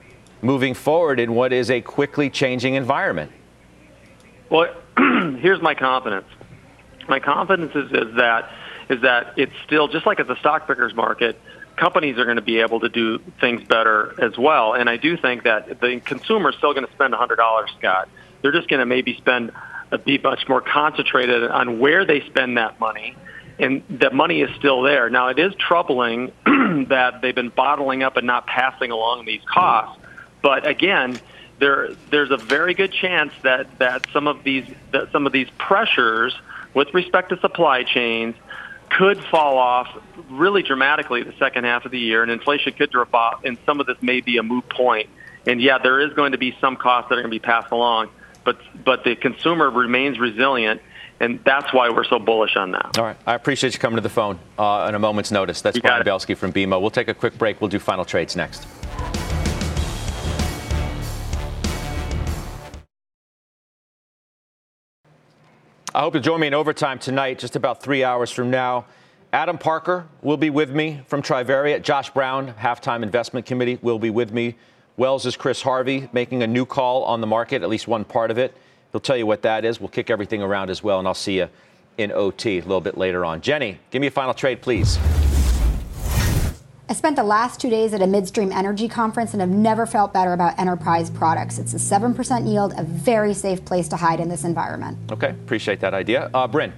moving 0.43 0.75
forward 0.75 1.21
in 1.21 1.35
what 1.35 1.53
is 1.53 1.71
a 1.71 1.81
quickly 1.81 2.31
changing 2.31 2.75
environment? 2.75 3.31
Well, 4.49 4.75
here's 4.97 5.61
my 5.61 5.75
confidence. 5.75 6.27
My 7.09 7.21
confidence 7.21 7.75
is, 7.75 7.91
is 7.93 8.17
that 8.17 8.51
is 8.89 9.03
that 9.03 9.35
it's 9.37 9.53
still 9.65 9.87
just 9.87 10.05
like 10.05 10.19
at 10.19 10.27
the 10.27 10.37
stock 10.37 10.67
pickers 10.67 10.95
market, 10.95 11.41
companies 11.81 12.19
are 12.19 12.25
going 12.25 12.37
to 12.37 12.43
be 12.43 12.61
able 12.61 12.81
to 12.81 12.89
do 12.89 13.19
things 13.41 13.65
better 13.65 14.15
as 14.23 14.37
well. 14.37 14.75
And 14.75 14.89
I 14.89 14.99
do 14.99 15.17
think 15.17 15.45
that 15.45 15.81
the 15.81 16.01
consumer 16.05 16.51
is 16.51 16.57
still 16.57 16.75
going 16.75 16.87
to 16.87 16.93
spend 16.93 17.15
$100, 17.15 17.79
Scott. 17.79 18.09
They're 18.43 18.53
just 18.53 18.69
going 18.69 18.81
to 18.81 18.87
maybe 18.87 19.17
spend 19.17 19.53
uh, 19.91 19.97
be 19.97 20.19
much 20.19 20.47
more 20.49 20.61
concentrated 20.61 21.43
on 21.51 21.79
where 21.79 22.05
they 22.05 22.21
spend 22.27 22.59
that 22.59 22.79
money 22.79 23.17
and 23.59 23.83
that 23.91 24.15
money 24.15 24.43
is 24.43 24.55
still 24.57 24.83
there. 24.83 25.11
Now, 25.11 25.29
it 25.29 25.39
is 25.39 25.55
troubling 25.55 26.33
that 26.89 27.21
they've 27.23 27.35
been 27.35 27.51
bottling 27.51 28.03
up 28.03 28.17
and 28.17 28.27
not 28.27 28.47
passing 28.47 28.91
along 28.91 29.25
these 29.25 29.43
costs. 29.45 30.01
But 30.43 30.67
again, 30.67 31.19
there 31.59 31.91
there's 32.11 32.31
a 32.31 32.39
very 32.39 32.73
good 32.73 32.93
chance 32.93 33.33
that 33.43 33.79
that 33.79 34.07
some 34.13 34.27
of 34.27 34.43
these 34.45 34.65
that 34.93 35.13
some 35.13 35.27
of 35.27 35.33
these 35.33 35.49
pressures 35.59 36.35
with 36.73 36.93
respect 36.95 37.29
to 37.31 37.41
supply 37.41 37.83
chains 37.83 38.35
could 38.91 39.23
fall 39.25 39.57
off 39.59 39.89
really 40.29 40.63
dramatically 40.63 41.23
the 41.23 41.35
second 41.39 41.65
half 41.65 41.85
of 41.85 41.91
the 41.91 41.99
year, 41.99 42.23
and 42.23 42.31
inflation 42.31 42.73
could 42.73 42.91
drop 42.91 43.15
off, 43.15 43.45
and 43.45 43.57
some 43.65 43.81
of 43.81 43.87
this 43.87 43.97
may 44.03 44.21
be 44.21 44.37
a 44.37 44.43
moot 44.43 44.69
point. 44.69 45.09
And 45.47 45.61
yeah, 45.61 45.79
there 45.79 46.01
is 46.01 46.13
going 46.13 46.33
to 46.33 46.39
be 46.39 46.57
some 46.61 46.77
costs 46.77 47.09
that 47.09 47.19
are 47.19 47.23
going 47.23 47.33
to 47.33 47.41
be 47.41 47.45
passed 47.45 47.73
along, 47.73 48.11
but 48.45 48.59
but 48.85 49.05
the 49.05 49.17
consumer 49.17 49.71
remains 49.71 50.19
resilient. 50.19 50.83
And 51.23 51.39
that's 51.45 51.71
why 51.75 51.91
we're 51.91 52.05
so 52.05 52.19
bullish 52.19 52.57
on 52.57 52.71
that. 52.71 52.97
All 52.97 53.05
right. 53.05 53.17
I 53.27 53.35
appreciate 53.35 53.75
you 53.75 53.79
coming 53.79 53.97
to 53.97 54.01
the 54.01 54.09
phone 54.09 54.39
uh, 54.59 54.87
on 54.87 54.95
a 54.95 54.99
moment's 54.99 55.31
notice. 55.31 55.61
That's 55.61 55.79
Brian 55.79 56.03
Belski 56.03 56.35
from 56.35 56.51
BMO. 56.51 56.81
We'll 56.81 56.89
take 56.89 57.09
a 57.09 57.15
quick 57.15 57.37
break. 57.37 57.61
We'll 57.61 57.69
do 57.69 57.79
final 57.79 58.07
trades 58.07 58.37
next. 58.37 58.67
I 65.93 66.03
hope 66.03 66.15
you'll 66.15 66.23
join 66.23 66.39
me 66.39 66.47
in 66.47 66.55
overtime 66.55 67.01
tonight, 67.01 67.41
just 67.41 67.57
about 67.57 67.83
three 67.83 68.05
hours 68.05 68.31
from 68.31 68.49
now. 68.49 68.85
Adam 69.33 69.59
Parker 69.59 70.07
will 70.23 70.37
be 70.37 70.49
with 70.49 70.71
me 70.71 71.01
from 71.09 71.21
Trivariate. 71.21 71.83
Josh 71.83 72.11
Brown, 72.11 72.53
halftime 72.53 73.03
investment 73.03 73.45
committee, 73.45 73.77
will 73.83 73.99
be 73.99 74.11
with 74.11 74.33
me. 74.33 74.55
Wells 74.97 75.27
is 75.27 75.37
Chris 75.37 75.63
Harvey 75.63 76.09
making 76.13 76.45
a 76.45 76.47
new 76.47 76.65
call 76.65 77.03
on 77.03 77.21
the 77.21 77.27
market, 77.27 77.65
at 77.65 77.69
least 77.69 77.89
one 77.89 78.05
part 78.05 78.31
of 78.31 78.39
it. 78.39 78.57
He'll 78.93 79.01
tell 79.01 79.17
you 79.17 79.27
what 79.27 79.43
that 79.43 79.65
is. 79.65 79.81
We'll 79.81 79.89
kick 79.89 80.11
everything 80.11 80.43
around 80.43 80.71
as 80.71 80.81
well, 80.81 81.01
and 81.01 81.09
I'll 81.09 81.15
see 81.15 81.39
you 81.39 81.49
in 81.99 82.13
OT 82.13 82.59
a 82.59 82.63
little 82.63 82.81
bit 82.81 82.97
later 82.97 83.25
on. 83.25 83.41
Jenny, 83.41 83.77
give 83.91 84.01
me 84.01 84.07
a 84.07 84.13
final 84.13 84.33
trade, 84.33 84.63
please. 84.63 84.97
I 86.91 86.93
spent 86.93 87.15
the 87.15 87.23
last 87.23 87.61
two 87.61 87.71
days 87.71 87.95
at 87.95 88.03
a 88.03 88.07
midstream 88.09 88.51
energy 88.51 88.89
conference 88.89 89.33
and 89.33 89.41
have 89.41 89.49
never 89.49 89.87
felt 89.87 90.13
better 90.13 90.33
about 90.33 90.59
enterprise 90.59 91.09
products. 91.09 91.61
It's 91.61 91.73
a 91.73 91.77
7% 91.77 92.51
yield, 92.51 92.75
a 92.77 92.83
very 92.83 93.33
safe 93.33 93.65
place 93.65 93.87
to 93.91 93.97
hide 93.97 94.19
in 94.19 94.29
this 94.29 94.43
environment. 94.43 94.99
Okay, 95.13 95.31
appreciate 95.31 95.79
that 95.81 95.95
idea. 95.95 96.29
Uh, 96.35 96.49
Bryn. 96.49 96.73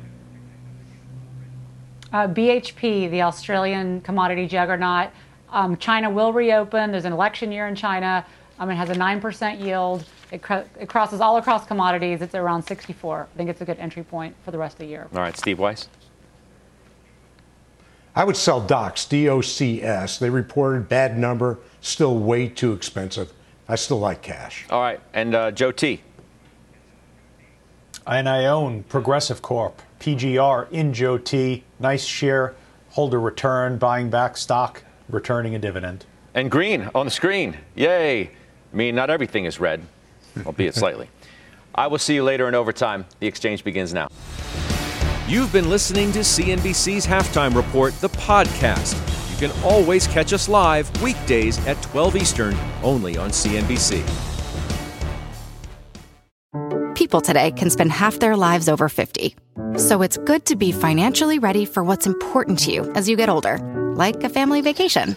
Uh, 2.12 2.28
BHP, 2.28 3.10
the 3.10 3.22
Australian 3.22 4.02
commodity 4.02 4.46
juggernaut. 4.46 5.08
Um, 5.48 5.78
China 5.78 6.10
will 6.10 6.34
reopen. 6.34 6.92
There's 6.92 7.06
an 7.06 7.14
election 7.14 7.50
year 7.50 7.66
in 7.66 7.74
China. 7.74 8.26
Um, 8.58 8.68
it 8.68 8.74
has 8.74 8.90
a 8.90 8.94
9% 8.94 9.64
yield. 9.64 10.04
It, 10.30 10.42
cr- 10.42 10.66
it, 10.78 10.90
crosses 10.90 11.22
all 11.22 11.38
across 11.38 11.66
commodities. 11.66 12.20
It's 12.20 12.34
around 12.34 12.64
64. 12.64 13.28
I 13.32 13.36
think 13.38 13.48
it's 13.48 13.62
a 13.62 13.64
good 13.64 13.78
entry 13.78 14.04
point 14.04 14.36
for 14.44 14.50
the 14.50 14.58
rest 14.58 14.74
of 14.74 14.80
the 14.80 14.86
year. 14.88 15.08
All 15.14 15.22
right, 15.22 15.38
Steve 15.38 15.58
Weiss. 15.58 15.88
I 18.14 18.24
would 18.24 18.36
sell 18.36 18.60
Docs, 18.60 19.06
D 19.06 19.28
O 19.28 19.40
C 19.40 19.82
S. 19.82 20.18
They 20.18 20.30
reported 20.30 20.88
bad 20.88 21.18
number, 21.18 21.58
still 21.80 22.18
way 22.18 22.48
too 22.48 22.72
expensive. 22.72 23.32
I 23.68 23.76
still 23.76 23.98
like 23.98 24.22
cash. 24.22 24.66
All 24.70 24.82
right, 24.82 25.00
and 25.14 25.34
uh, 25.34 25.50
Joe 25.50 25.72
T. 25.72 26.02
And 28.06 28.28
I 28.28 28.46
own 28.46 28.82
Progressive 28.84 29.42
Corp, 29.42 29.80
PGR 30.00 30.70
in 30.72 30.92
Joe 30.92 31.16
T. 31.18 31.64
Nice 31.78 32.04
share, 32.04 32.54
holder 32.90 33.20
return, 33.20 33.78
buying 33.78 34.10
back 34.10 34.36
stock, 34.36 34.82
returning 35.08 35.54
a 35.54 35.58
dividend. 35.58 36.04
And 36.34 36.50
green 36.50 36.90
on 36.94 37.06
the 37.06 37.10
screen. 37.10 37.56
Yay. 37.76 38.22
I 38.22 38.30
mean, 38.76 38.94
not 38.94 39.10
everything 39.10 39.44
is 39.44 39.60
red, 39.60 39.82
albeit 40.44 40.74
slightly. 40.74 41.08
I 41.74 41.86
will 41.86 41.98
see 41.98 42.14
you 42.14 42.24
later 42.24 42.48
in 42.48 42.54
overtime. 42.54 43.06
The 43.20 43.26
exchange 43.26 43.64
begins 43.64 43.94
now. 43.94 44.08
You've 45.33 45.51
been 45.51 45.70
listening 45.70 46.12
to 46.12 46.18
CNBC's 46.18 47.07
Halftime 47.07 47.57
Report, 47.57 47.99
the 48.03 48.11
podcast. 48.11 48.93
You 49.30 49.49
can 49.49 49.64
always 49.64 50.07
catch 50.07 50.35
us 50.35 50.47
live 50.47 51.03
weekdays 51.03 51.59
at 51.66 51.80
12 51.80 52.16
Eastern, 52.16 52.55
only 52.83 53.16
on 53.16 53.30
CNBC. 53.30 54.05
People 56.95 57.22
today 57.22 57.51
can 57.53 57.70
spend 57.70 57.93
half 57.93 58.18
their 58.18 58.37
lives 58.37 58.68
over 58.68 58.91
50. 58.91 59.35
So 59.78 60.03
it's 60.03 60.18
good 60.18 60.45
to 60.45 60.55
be 60.55 60.70
financially 60.70 61.39
ready 61.39 61.64
for 61.64 61.83
what's 61.83 62.07
important 62.07 62.59
to 62.64 62.70
you 62.70 62.93
as 62.93 63.09
you 63.09 63.16
get 63.16 63.30
older, 63.30 63.57
like 63.97 64.22
a 64.24 64.28
family 64.28 64.61
vacation. 64.61 65.16